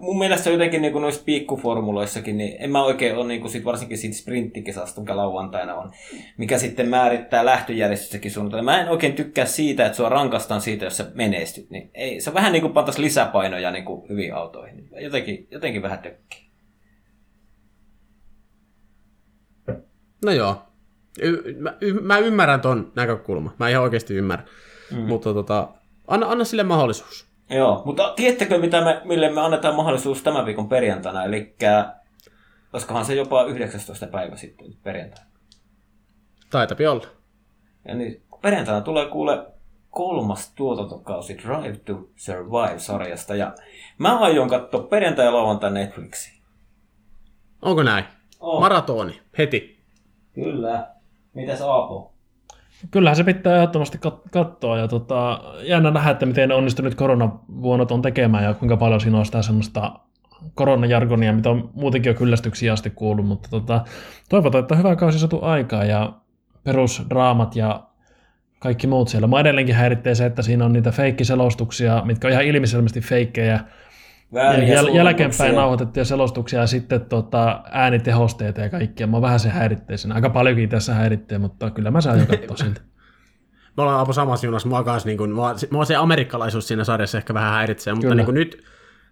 [0.01, 4.17] Mun mielestä jotenkin niin noissa piikkuformuloissakin, niin en mä oikein ole niin sit varsinkin siitä
[4.17, 5.93] sprinttikisasta, mikä lauantaina on,
[6.37, 8.71] mikä sitten määrittää lähtöjärjestyssäkin suunnitelma.
[8.71, 11.71] Mä en oikein tykkää siitä, että sua rankastaan siitä, jos sä menestyt.
[11.71, 14.89] Niin ei, se on vähän niin kuin pantaisi lisäpainoja niin kuin hyviin autoihin.
[15.01, 16.47] Jotenkin, jotenkin vähän tökkii.
[20.25, 20.63] No joo.
[21.23, 23.55] Y- mä, y- mä ymmärrän ton näkökulma.
[23.59, 24.49] Mä ihan oikeasti ymmärrän.
[24.91, 24.99] Mm.
[24.99, 25.69] Mutta tota,
[26.07, 27.27] anna, anna sille mahdollisuus.
[27.51, 31.25] Joo, mutta tiedättekö, mitä me, mille me annetaan mahdollisuus tämän viikon perjantaina?
[31.25, 31.57] Eli
[32.73, 34.07] olisikohan se jopa 19.
[34.07, 35.31] päivä sitten perjantaina.
[36.51, 37.07] Taitapi olla.
[37.89, 39.47] Ja niin, perjantaina tulee kuule
[39.91, 43.35] kolmas tuotantokausi Drive to Survive-sarjasta.
[43.35, 43.55] Ja
[43.99, 46.43] mä aion katsoa perjantai ja lauantai Netflixiin.
[47.63, 48.05] Onko näin?
[48.41, 48.61] On.
[48.61, 49.21] Maratoni.
[49.39, 49.85] Heti.
[50.35, 50.89] Kyllä.
[51.35, 52.16] Mitäs Aapo?
[52.91, 57.91] Kyllähän se pitää ehdottomasti kat- katsoa ja tota, jännä nähdä, että miten ne onnistunut koronavuonot
[57.91, 59.93] on tekemään ja kuinka paljon siinä on sitä semmoista
[60.55, 63.85] koronajargonia, mitä on muutenkin jo kyllästyksiä asti kuullut, mutta tota,
[64.29, 66.13] toivotaan, että hyvä kausi saatu aikaa ja
[66.65, 67.83] perusdraamat ja
[68.59, 69.27] kaikki muut siellä.
[69.27, 73.61] Mä edelleenkin häiritsee se, että siinä on niitä feikkiselostuksia, mitkä on ihan ilmiselvästi feikkejä,
[74.35, 79.07] Vääriä jäl- jälkeenpäin nauhoitettuja selostuksia ja sitten tota, äänitehosteita ja kaikkia.
[79.07, 80.13] Mä vähän se häiritsee sen.
[80.13, 82.81] Aika paljonkin tässä häiritsee, mutta kyllä mä saan jo katsoa siltä.
[83.77, 84.69] Me ollaan Aapo samassa junassa.
[84.69, 88.23] Mua, kans, niin kuin, mua, mua se amerikkalaisuus siinä sarjassa ehkä vähän häiritsee, mutta Kyllä.
[88.23, 88.65] niin nyt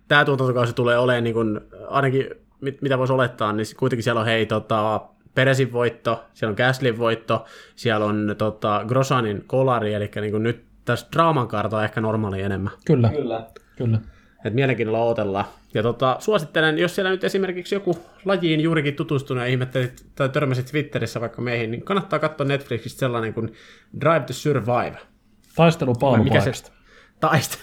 [0.08, 2.26] tämä tuotantokausi tulee olemaan, niin kuin, ainakin
[2.60, 5.00] mit, mitä voisi olettaa, niin kuitenkin siellä on hei, tota,
[5.34, 7.44] Peresin voitto, siellä on Gaslin voitto,
[7.76, 12.42] siellä on tota, Grosanin kolari, eli niin kuin nyt tässä draaman karta on ehkä normaali
[12.42, 12.72] enemmän.
[12.86, 13.46] Kyllä, Kyllä.
[13.76, 13.98] kyllä.
[14.44, 15.44] Et mielenkiinnolla odotellaan.
[15.74, 20.66] Ja tota, suosittelen, jos siellä nyt esimerkiksi joku lajiin juurikin tutustunut ja ihmettelit tai törmäsit
[20.66, 23.52] Twitterissä vaikka meihin, niin kannattaa katsoa Netflixistä sellainen kuin
[24.00, 24.96] Drive to Survive.
[25.56, 26.72] Taistelu Mikä se paalupaikasta.
[27.20, 27.58] Taista.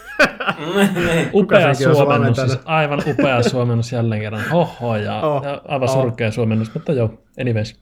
[1.33, 4.43] Upea suomennus, siis aivan upea suomennus jälleen kerran.
[4.51, 5.95] Oho, ja, Oh, ja aivan oh.
[5.95, 7.79] surkea suomennus, mutta joo, anyways.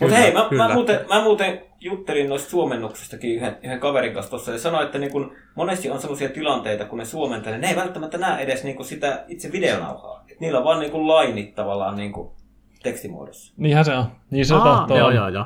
[0.00, 0.68] Mutta hei, mä, kyllä.
[0.68, 4.98] mä, muuten, mä muuten juttelin noista suomennuksistakin yhden, yhden kaverin kanssa tuossa ja sanoin, että
[4.98, 8.76] niin kun monesti on sellaisia tilanteita, kun ne suomentelee, ne ei välttämättä näe edes niin
[8.76, 10.24] kun sitä itse videonauhaa.
[10.30, 12.32] Et niillä on vaan niin kun lainit tavallaan niin kun
[12.82, 13.54] tekstimuodossa.
[13.56, 14.04] Niinhän se on.
[14.30, 14.98] Niin se Aa, tahtoo.
[14.98, 15.44] joo, joo, joo.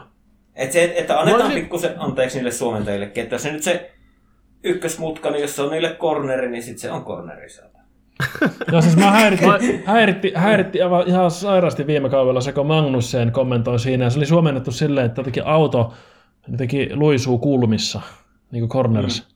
[0.55, 3.91] Et se, että annetaan Voisi- pikkusen anteeksi niille suomentajillekin, että jos se nyt se
[4.65, 7.81] ykkösmutka, niin jos se on niille corneri, niin sitten se on corneri sieltä.
[8.73, 9.47] Joo, siis mä häiritti,
[9.85, 14.05] häiritti, häiritti aivan ihan sairaasti viime kaudella se, kun Magnussen kommentoi siinä.
[14.05, 15.93] Ja se oli suomennettu silleen, että jotenkin auto
[16.49, 18.01] jotenkin luisuu kulmissa,
[18.51, 19.29] niin kuin corners.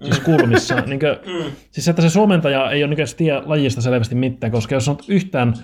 [0.00, 0.04] Mm.
[0.04, 0.74] Siis kulmissa.
[0.80, 1.50] niin kuin, Mm.
[1.70, 5.54] Siis että se suomentaja ei ole niin tiedä lajista selvästi mitään, koska jos on yhtään,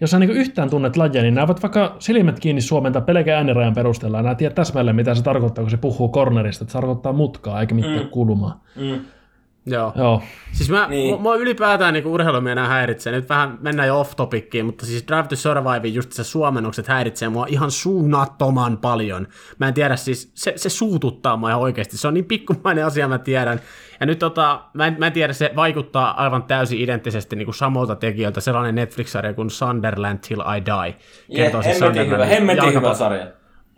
[0.00, 3.74] jos sä niin yhtään tunnet lajia, niin nämä voit vaikka silmät kiinni suomentaa pelkän äänirajan
[3.74, 4.16] perusteella.
[4.18, 6.64] ja Nämä tiedät täsmälleen, mitä se tarkoittaa, kun se puhuu cornerista.
[6.64, 8.08] Että se tarkoittaa mutkaa, eikä mitään Mm.
[8.08, 8.64] kulmaa.
[8.76, 9.00] Mm.
[9.66, 9.92] Joo.
[9.96, 10.22] Joo.
[10.52, 11.20] Siis mä, Niin.
[11.20, 13.12] mua ylipäätään niin urheilumiehenä häiritsee.
[13.12, 17.28] Nyt vähän mennään jo off topickiin, mutta siis Drive to Survive, just se suomennokset häiritsee
[17.28, 19.28] mua ihan suunnattoman paljon.
[19.58, 21.96] Mä en tiedä, siis se, se suututtaa mua ihan oikeasti.
[21.98, 23.60] Se on niin pikkumainen asia, mä tiedän.
[24.00, 27.54] Ja nyt tota, mä en, mä en tiedä, se vaikuttaa aivan täysin identtisesti niin kuin
[27.54, 28.40] samoilta tekijöiltä.
[28.40, 30.96] Sellainen Netflix-sarja kuin Sunderland Till I Die.
[31.28, 33.26] Je, Kertoo siis hemmetin hyvä, hemmetin hyvä sarja.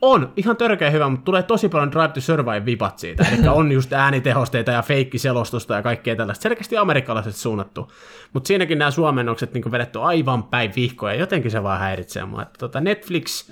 [0.03, 3.27] On ihan törkeä hyvä, mutta tulee tosi paljon Drive to Survive-vipat siitä.
[3.33, 6.43] Eli on just äänitehosteita ja feikkiselostusta ja kaikkea tällaista.
[6.43, 7.93] Selkeästi amerikkalaiset suunnattu.
[8.33, 11.15] Mutta siinäkin nämä suomennokset niin vedetty aivan päin vihkoja.
[11.15, 12.43] Jotenkin se vaan häiritsee mua.
[12.43, 13.51] Että tota Netflix,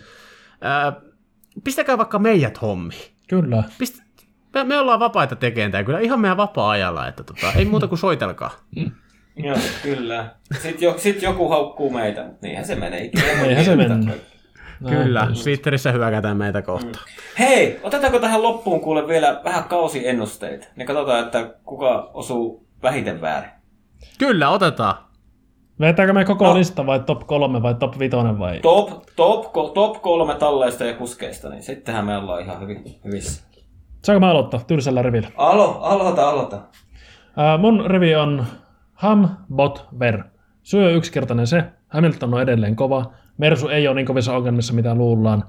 [0.60, 0.92] ää,
[1.64, 2.94] pistäkää vaikka meidät hommi.
[3.28, 3.62] Kyllä.
[3.78, 4.02] Pist,
[4.54, 7.08] me, me, ollaan vapaita tekemään tämä kyllä ihan meidän vapaa-ajalla.
[7.08, 8.50] Että tota, ei muuta kuin soitelkaa.
[9.36, 10.34] Joo, kyllä.
[10.52, 13.10] Sitten, jo, sit joku haukkuu meitä, mutta niinhän se menee.
[13.44, 14.35] Eihän se tietää.
[14.88, 15.42] Kyllä, just.
[15.42, 17.04] Twitterissä hyökätään meitä kohtaan.
[17.38, 20.66] Hei, otetaanko tähän loppuun kuule vielä vähän kausiennusteita?
[20.76, 23.50] Niin katsotaan, että kuka osuu vähiten väärin.
[24.18, 24.94] Kyllä, otetaan.
[25.80, 26.54] Vetääkö me koko no.
[26.54, 28.60] lista vai top kolme vai top vitonen vai?
[28.60, 33.46] Top, top, top kolme talleista ja kuskeista, niin sittenhän me ollaan ihan hyvin, hyvissä.
[34.04, 35.28] Saanko mä aloittaa tylsällä rivillä?
[35.36, 36.56] Alo, aloita, aloita.
[36.56, 38.46] Uh, mun rivi on
[38.92, 40.22] Ham, Bot, Ver.
[40.62, 44.94] Syy on yksinkertainen se, Hamilton on edelleen kova, Mersu ei ole niin kovissa ongelmissa, mitä
[44.94, 45.44] luullaan.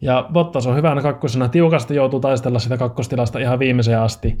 [0.00, 4.38] Ja Bottas on hyvänä kakkosena, tiukasti joutuu taistella sitä kakkostilasta ihan viimeiseen asti.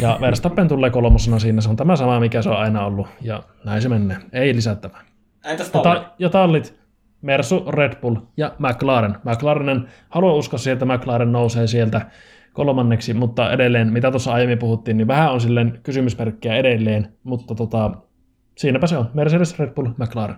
[0.00, 3.06] Ja Verstappen tulee kolmosena siinä, se on tämä sama, mikä se on aina ollut.
[3.20, 5.00] Ja näin se menee, ei lisättävää.
[5.44, 6.78] Entäs Ja, ta- ja tallit,
[7.22, 9.16] Mersu, Red Bull ja McLaren.
[9.24, 12.06] McLarenen, haluan uskoa siihen, että McLaren nousee sieltä
[12.52, 17.90] kolmanneksi, mutta edelleen, mitä tuossa aiemmin puhuttiin, niin vähän on silleen kysymysmerkkiä edelleen, mutta tota,
[18.56, 19.10] siinäpä se on.
[19.14, 20.36] Mercedes, Red Bull, McLaren.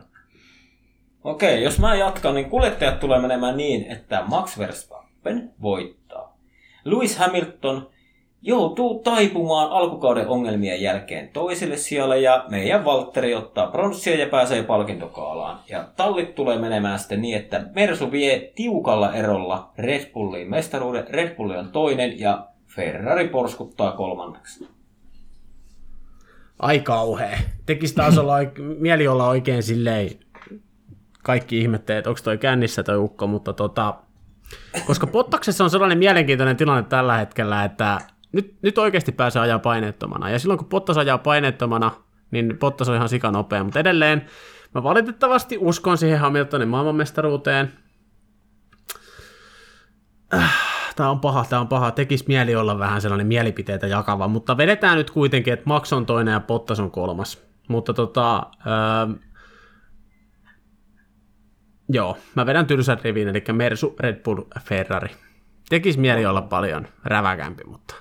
[1.25, 6.37] Okei, jos mä jatkan, niin kuljettajat tulee menemään niin, että Max Verstappen voittaa.
[6.85, 7.91] Lewis Hamilton
[8.43, 15.61] joutuu taipumaan alkukauden ongelmien jälkeen toiselle sijalle ja meidän Valtteri ottaa pronssia ja pääsee palkintokaalaan.
[15.69, 21.35] Ja tallit tulee menemään sitten niin, että Mersu vie tiukalla erolla Red Bulliin mestaruuden, Red
[21.35, 24.69] Bulli on toinen ja Ferrari porskuttaa kolmanneksi.
[26.59, 27.39] Ai kauhea.
[27.67, 28.35] Tekisi taas olla,
[28.79, 30.11] mieli olla oikein silleen,
[31.23, 33.95] kaikki ihmettelee, että onko toi kännissä toi ukko, mutta tota,
[34.87, 37.99] koska Pottaksessa on sellainen mielenkiintoinen tilanne tällä hetkellä, että
[38.33, 41.91] nyt, nyt oikeasti pääsee ajaa paineettomana, ja silloin kun Pottas ajaa paineettomana,
[42.31, 44.27] niin Pottas on ihan sikanopea, mutta edelleen
[44.75, 47.73] mä valitettavasti uskon siihen Hamiltonin maailmanmestaruuteen.
[50.97, 51.91] Tämä on paha, tämä on paha.
[51.91, 56.33] Tekisi mieli olla vähän sellainen mielipiteitä jakava, mutta vedetään nyt kuitenkin, että Max on toinen
[56.33, 57.43] ja Bottas on kolmas.
[57.69, 59.15] Mutta tota, öö,
[61.93, 65.11] joo, mä vedän tylsän rivin, eli Mersu, Red Bull, Ferrari.
[65.69, 67.95] Tekisi mieli olla paljon räväkämpi, mutta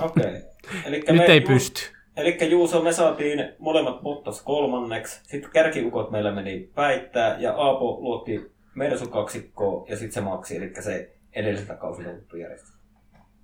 [0.00, 0.24] Okei.
[0.86, 1.80] Elikkä nyt me- ei Ju- pysty.
[2.16, 8.52] Eli Juuso, me saatiin molemmat Bottas kolmanneksi, sitten kärkiukot meillä meni päittää, ja Aapo luotti
[8.74, 12.78] Mersu kaksikkoon, ja sitten se Maxi, eli se edelliseltä kausilta tuttu järjestelmä.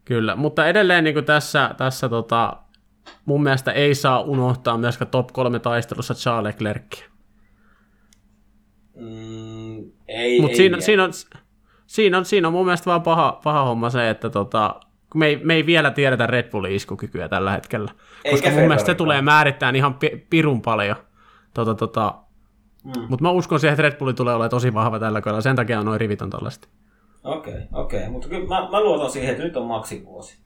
[0.05, 2.57] Kyllä, mutta edelleen niin tässä, tässä tota,
[3.25, 7.10] mun mielestä ei saa unohtaa myöskään top kolme taistelussa Charles Leclercia.
[9.01, 10.81] Mm, ei, Mutta ei siinä, vielä.
[10.81, 11.11] siinä, on,
[11.87, 14.81] siinä, on, siinä on mun mielestä vaan paha, paha homma se, että tota,
[15.15, 17.91] me, ei, me ei vielä tiedetä Red Bullin iskukykyä tällä hetkellä.
[18.25, 20.97] Eikä koska mun mielestä se tulee määrittämään ihan pi, pirun paljon.
[21.55, 22.15] Tota, tota,
[22.85, 23.07] Mm.
[23.09, 25.41] Mutta mä uskon siihen, että Red Bulli tulee olemaan tosi vahva tällä kaudella.
[25.41, 26.69] Sen takia on noin rivit on tällaista.
[27.25, 28.09] Okei, okei.
[28.11, 30.39] Mutta kyllä mä, mä luotan siihen, että nyt on Maxin vuosi.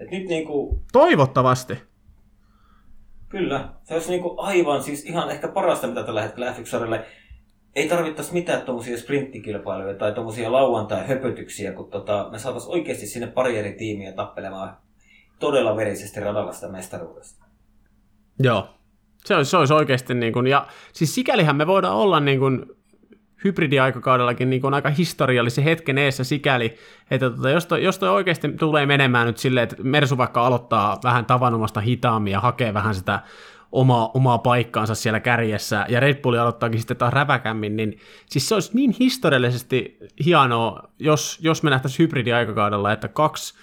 [0.00, 1.82] Et nyt niinku, Toivottavasti.
[3.28, 6.76] kyllä, se olisi niinku aivan siis ihan ehkä parasta, mitä tällä hetkellä f 1
[7.78, 13.58] ei tarvittaisi mitään tuommoisia sprinttikilpailuja tai tuommoisia lauantai-höpötyksiä, kun tota, me saataisiin oikeasti sinne pari
[13.58, 14.76] eri tiimiä tappelemaan
[15.38, 17.44] todella verisesti radalla sitä mestaruudesta.
[18.38, 18.68] Joo.
[19.24, 22.66] Se olisi, se olisi oikeasti niin kuin, ja siis sikälihän me voidaan olla niin kuin
[23.44, 26.74] hybridiaikakaudellakin niin kuin aika historiallisen hetken eessä sikäli,
[27.10, 30.98] että tota, jos, toi, jos toi oikeasti tulee menemään nyt silleen, että Mersu vaikka aloittaa
[31.04, 33.20] vähän tavanomasta hitaammin ja hakee vähän sitä
[33.72, 38.54] omaa, omaa paikkaansa siellä kärjessä, ja Red Bull aloittaakin sitten taas räväkämmin, niin siis se
[38.54, 43.54] olisi niin historiallisesti hienoa, jos, jos me nähtäisiin hybridiaikakaudella, että kaksi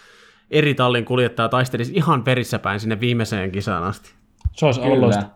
[0.51, 4.13] eri tallin kuljettajaa taistelisi ihan perissä päin sinne viimeiseen kisaan asti.
[4.53, 5.29] Se olisi ollut loistava.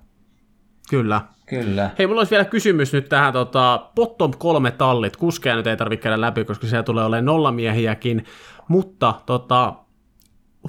[0.90, 1.22] Kyllä.
[1.50, 1.90] Kyllä.
[2.00, 5.18] Hei, mulla olisi vielä kysymys nyt tähän tota, bottom kolme tallit.
[5.18, 8.26] Kuskeja nyt ei tarvitse käydä läpi, koska siellä tulee olemaan nollamiehiäkin.
[8.68, 9.74] Mutta tota,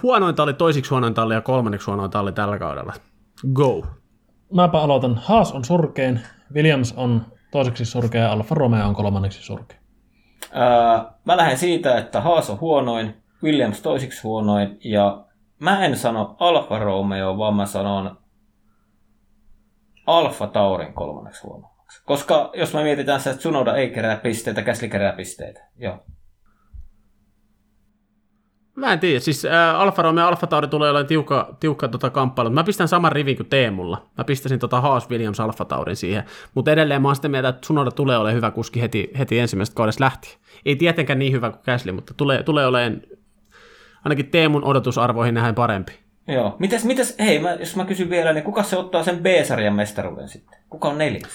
[0.02, 2.92] huonoin talli, toisiksi huonoin talli ja kolmanneksi huonoin talli tällä kaudella.
[3.52, 3.86] Go.
[4.54, 5.14] Mäpä aloitan.
[5.14, 6.20] Haas on surkein,
[6.54, 9.78] Williams on toiseksi surkea ja Alfa Romeo on kolmanneksi surkea.
[10.52, 15.24] Ää, mä lähden siitä, että Haas on huonoin, Williams toisiksi huonoin, ja
[15.58, 18.18] mä en sano Alfa Romeo, vaan mä sanon
[20.06, 22.02] Alfa Taurin kolmanneksi huonoimmaksi.
[22.04, 25.60] Koska jos me mietitään se, että Tsunoda ei kerää pisteitä, Käsli kerää pisteitä.
[25.76, 26.04] Joo.
[28.80, 32.10] Mä en tiedä, siis ä, Alfa Romeo ja Alfa Tauri tulee olemaan tiukka, tiukka tota
[32.10, 32.50] kamppailu.
[32.50, 34.06] Mä pistän saman rivin kuin Teemulla.
[34.18, 36.24] Mä pistäisin tota Haas Williams Alfa Taurin siihen.
[36.54, 39.76] Mutta edelleen mä oon sitä mieltä, että Tsunoda tulee olemaan hyvä kuski heti, heti ensimmäisestä
[39.76, 40.34] kaudesta lähtien.
[40.64, 43.02] Ei tietenkään niin hyvä kuin Käsli, mutta tulee, tulee olemaan
[44.04, 45.92] ainakin Teemun odotusarvoihin nähden parempi.
[46.28, 46.56] Joo.
[46.58, 50.28] Mites, mites, hei, mä, jos mä kysyn vielä, niin kuka se ottaa sen B-sarjan mestaruuden
[50.28, 50.58] sitten?
[50.70, 51.32] Kuka on neljäs?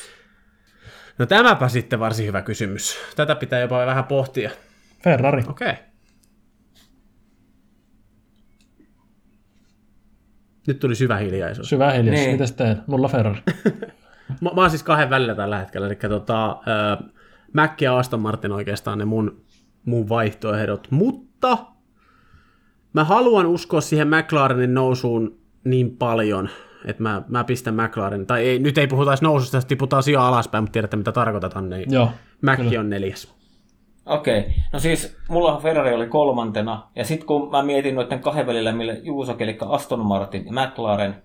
[1.17, 2.97] No tämäpä sitten varsin hyvä kysymys.
[3.15, 4.49] Tätä pitää jopa vähän pohtia.
[5.03, 5.43] Ferrari.
[5.49, 5.69] Okei.
[5.69, 5.84] Okay.
[10.68, 11.70] Nyt tuli syvä hiljaisuus.
[11.70, 12.26] Syvä hiljaisuus.
[12.26, 12.32] Niin.
[12.32, 12.82] Mitäs teen?
[12.88, 13.42] Mulla Ferrari.
[14.42, 17.10] Mä, mä oon siis kahden välillä tällä hetkellä, eli tota, äh,
[17.54, 19.42] Mac ja Aston Martin oikeastaan ne mun,
[19.86, 21.58] mun vaihtoehdot, mutta
[22.94, 26.50] mä haluan uskoa siihen McLarenin nousuun niin paljon,
[26.86, 30.28] että mä, mä pistän McLaren, tai ei, nyt ei puhuta edes noususta, jos tiputaan sijaa
[30.28, 32.12] alaspäin, mutta tiedätte mitä tarkoitan, niin Joo,
[32.42, 32.80] Mac kyllä.
[32.80, 33.36] on neljäs.
[34.06, 34.52] Okei, okay.
[34.73, 38.94] no siis mulla Ferrari oli kolmantena, ja sitten kun mä mietin noiden kahden välillä, millä
[38.94, 41.23] Juuso, eli Aston Martin ja McLaren,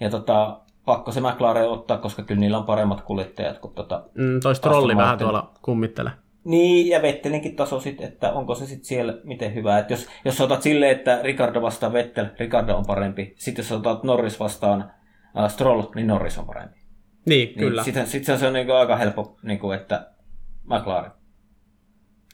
[0.00, 4.02] ja tota, pakko se McLaren ottaa, koska kyllä niillä on paremmat kuljettajat kuin tota...
[4.14, 6.12] Mm, toi trolli vähän tuolla kummittelee.
[6.44, 9.78] Niin, ja Vettelinkin taso sitten, että onko se sitten siellä miten hyvä.
[9.78, 13.34] Että jos, jos otat silleen, että Ricardo vastaan Vettel, Ricardo on parempi.
[13.36, 14.90] Sitten jos otat Norris vastaan
[15.38, 16.78] äh, Stroll, niin Norris on parempi.
[17.26, 17.84] Niin, Niin kyllä.
[17.84, 20.10] Sitten sit se on niinku aika helppo, niinku, että
[20.64, 21.12] McLaren.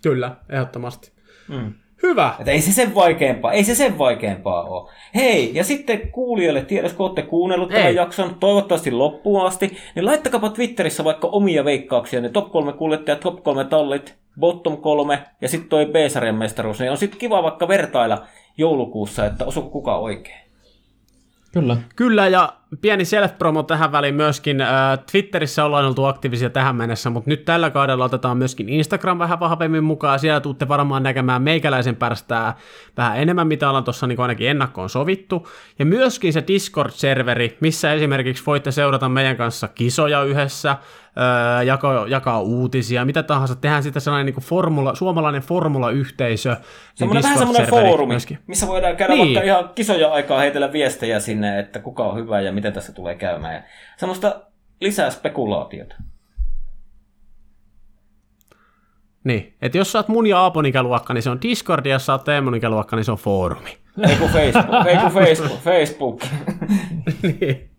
[0.03, 1.13] Kyllä, ehdottomasti.
[1.49, 1.73] Mm.
[2.03, 2.35] Hyvä.
[2.39, 4.91] Että ei se sen vaikeampaa, ei se sen vaikeampaa ole.
[5.15, 7.95] Hei, ja sitten kuulijoille, tiedos kun olette kuunnellut tämän Ei.
[7.95, 13.43] jakson, toivottavasti loppuun asti, niin laittakaapa Twitterissä vaikka omia veikkauksia, ne top 3 kuljettajat, top
[13.43, 18.27] 3 tallit, bottom 3 ja sitten toi B-sarjan mestaruus, niin on sitten kiva vaikka vertailla
[18.57, 20.41] joulukuussa, että osuuko kuka oikein.
[21.53, 21.77] Kyllä.
[21.97, 24.61] Kyllä, ja pieni self-promo tähän väliin myöskin.
[24.61, 24.69] Äh,
[25.13, 29.85] Twitterissä ollaan oltu aktiivisia tähän mennessä, mutta nyt tällä kaudella otetaan myöskin Instagram vähän vahvemmin
[29.85, 30.19] mukaan.
[30.19, 32.55] Siellä tuutte varmaan näkemään meikäläisen pärstää
[32.97, 35.49] vähän enemmän, mitä ollaan tuossa niin ainakin ennakkoon sovittu.
[35.79, 40.77] Ja myöskin se Discord-serveri, missä esimerkiksi voitte seurata meidän kanssa kisoja yhdessä,
[41.19, 43.57] öö, jakaa, jakaa uutisia, mitä tahansa.
[43.57, 46.51] Tehdään sitä sellainen niin formula, suomalainen formula-yhteisö.
[46.51, 46.59] niin
[46.95, 48.39] Semmoinen vähän semmoinen foorumi, myöskin.
[48.47, 49.25] missä voidaan käydä Niin.
[49.35, 53.15] vaikka ihan kisoja aikaa heitellä viestejä sinne, että kuka on hyvä ja miten tässä tulee
[53.15, 53.55] käymään.
[53.55, 53.63] Ja
[53.97, 54.43] semmoista
[54.81, 55.95] lisää spekulaatiota.
[59.25, 62.07] Niin, että jos sä oot mun ja Aapon ikäluokka, niin se on Discord, ja jos
[62.07, 63.79] sä oot Teemun ikäluokka, niin se on foorumi.
[64.09, 66.23] Ei kun Facebook, ei kun Facebook, Facebook.
[67.23, 67.71] niin.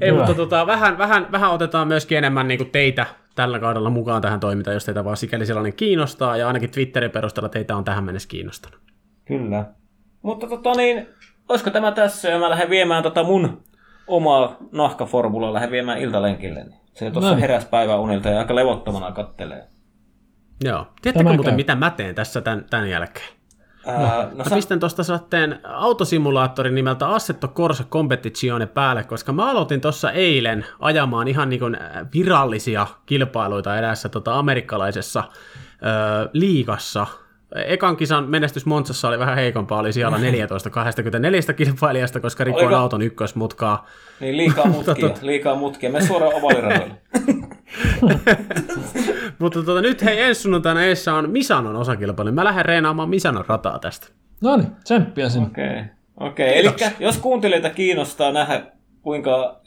[0.00, 0.18] Ei, Hyvä.
[0.18, 4.74] mutta tota, vähän, vähän, vähän otetaan myöskin enemmän niin teitä tällä kaudella mukaan tähän toimintaan,
[4.74, 8.80] jos teitä vaan sikäli sellainen kiinnostaa, ja ainakin Twitterin perusteella teitä on tähän mennessä kiinnostanut.
[9.24, 9.64] Kyllä.
[10.22, 11.08] Mutta tota niin,
[11.48, 13.62] olisiko tämä tässä ja mä lähden viemään tota mun
[14.06, 16.64] omaa nahkaformulaa, lähden viemään iltalenkille.
[16.64, 17.40] niin Se tuossa Näin.
[17.40, 19.66] heräs päivän unilta ja aika levottomana kattelee.
[20.64, 20.78] Joo.
[21.02, 21.56] Tiedättekö Tämä muuten, käy.
[21.56, 23.26] mitä mä teen tässä tämän, tämän jälkeen?
[23.86, 29.50] Ää, no Mä sä, pistän tuosta satteen autosimulaattorin nimeltä Assetto Corsa Competizione päälle, koska mä
[29.50, 31.76] aloitin tuossa eilen ajamaan ihan niin kuin
[32.14, 37.06] virallisia kilpailuita edessä tota amerikkalaisessa ö, liigassa.
[37.54, 42.78] Ekan kisan menestys Montsassa oli vähän heikompaa, oli siellä 14 24 kilpailijasta, koska rikoin Oliko-
[42.78, 43.86] auton ykkösmutkaa.
[44.20, 45.90] niin liikaa mutkia, liikaa mutkia.
[45.90, 46.94] Me suoraan ovaliradoille.
[49.38, 52.32] Mutta tota, nyt hei, ensi sunnuntaina eessä on Misanon osakilpailu.
[52.32, 54.06] Mä lähden reenaamaan Misanon rataa tästä.
[54.40, 55.46] No niin, tsemppiä sinne.
[55.46, 55.84] Okei, okay.
[56.20, 56.68] okei.
[56.68, 56.84] Okay.
[56.84, 58.62] Eli jos kuuntelijoita kiinnostaa nähdä,
[59.02, 59.60] kuinka,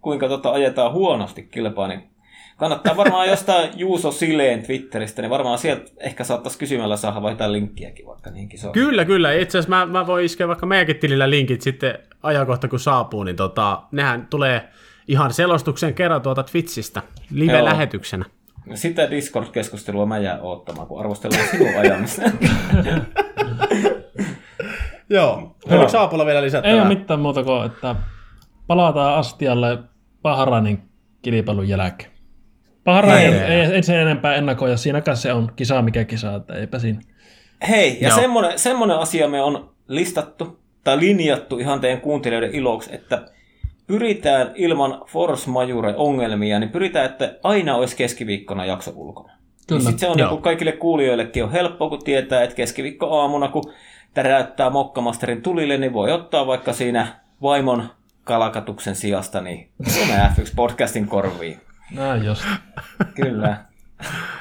[0.00, 2.13] kuinka tota ajetaan huonosti kilpaa, niin
[2.56, 8.06] kannattaa varmaan jostain Juuso Sileen Twitteristä, niin varmaan sieltä ehkä saattaisi kysymällä saada vaihtaa linkkiäkin
[8.06, 8.72] vaikka niihin kisoihin.
[8.72, 9.32] Kyllä, kyllä.
[9.32, 13.36] Itse asiassa mä, mä voin iskeä vaikka meidänkin tilillä linkit sitten ajankohta kun saapuu, niin
[13.36, 14.68] tota, nehän tulee
[15.08, 18.24] ihan selostuksen kerran tuolta Twitchistä live-lähetyksenä.
[18.74, 22.22] Sitä Discord-keskustelua mä jään oottamaan, kun arvostellaan sinun ajamista.
[25.10, 25.56] Joo.
[25.70, 26.74] Oliko Saapulla vielä lisättävää?
[26.74, 27.96] Ei ole mitään muuta kuin, että
[28.66, 29.78] palataan Astialle
[30.22, 30.82] Bahrainin
[31.22, 32.13] kilpailun jälkeen.
[32.84, 33.32] Bahrain Ei.
[33.32, 37.00] ei, ei, ei sen enempää ennakoida, siinäkään se on kisa mikä kisa, että eipä siinä.
[37.68, 38.18] Hei, ja Joo.
[38.18, 43.26] semmonen, semmonen asia me on listattu tai linjattu ihan teidän kuuntelijoiden iloksi, että
[43.86, 49.32] pyritään ilman force majore ongelmia, niin pyritään, että aina olisi keskiviikkona jakso ulkona.
[49.68, 49.78] Kyllä.
[49.78, 50.30] Niin sit se on Joo.
[50.30, 53.72] niin kaikille kuulijoillekin on helppo, kun tietää, että keskiviikko aamuna, kun
[54.14, 57.06] täräyttää Mokkamasterin tulille, niin voi ottaa vaikka siinä
[57.42, 57.84] vaimon
[58.24, 61.60] kalakatuksen sijasta niin Suomen F1-podcastin korviin.
[61.90, 62.44] Näin just.
[63.22, 63.56] Kyllä.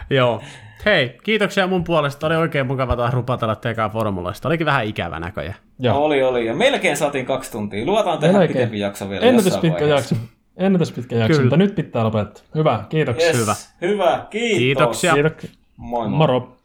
[0.09, 0.41] Joo.
[0.85, 2.27] Hei, kiitoksia mun puolesta.
[2.27, 4.47] Oli oikein mukava taas rupatella tekaan formulaista.
[4.47, 5.55] Olikin vähän ikävä näköjään.
[5.79, 6.03] Joo.
[6.03, 6.45] Oli, oli.
[6.45, 7.85] Ja melkein saatiin kaksi tuntia.
[7.85, 8.57] Luotaan tehdä Melkein.
[8.57, 10.15] pitempi jakso vielä Ennätys jossain pitkä vaiheessa.
[10.15, 10.29] jakso.
[10.57, 11.41] Ennätys pitkä jakso, Kyllä.
[11.43, 12.43] mutta nyt pitää lopettaa.
[12.55, 13.27] Hyvä, kiitoksia.
[13.27, 13.37] Yes.
[13.41, 13.55] Hyvä.
[13.81, 14.57] Hyvä, kiitos.
[14.57, 15.13] Kiitoksia.
[15.13, 15.49] Kiitoksia.
[15.77, 16.17] Moi moi.
[16.17, 16.57] Moro.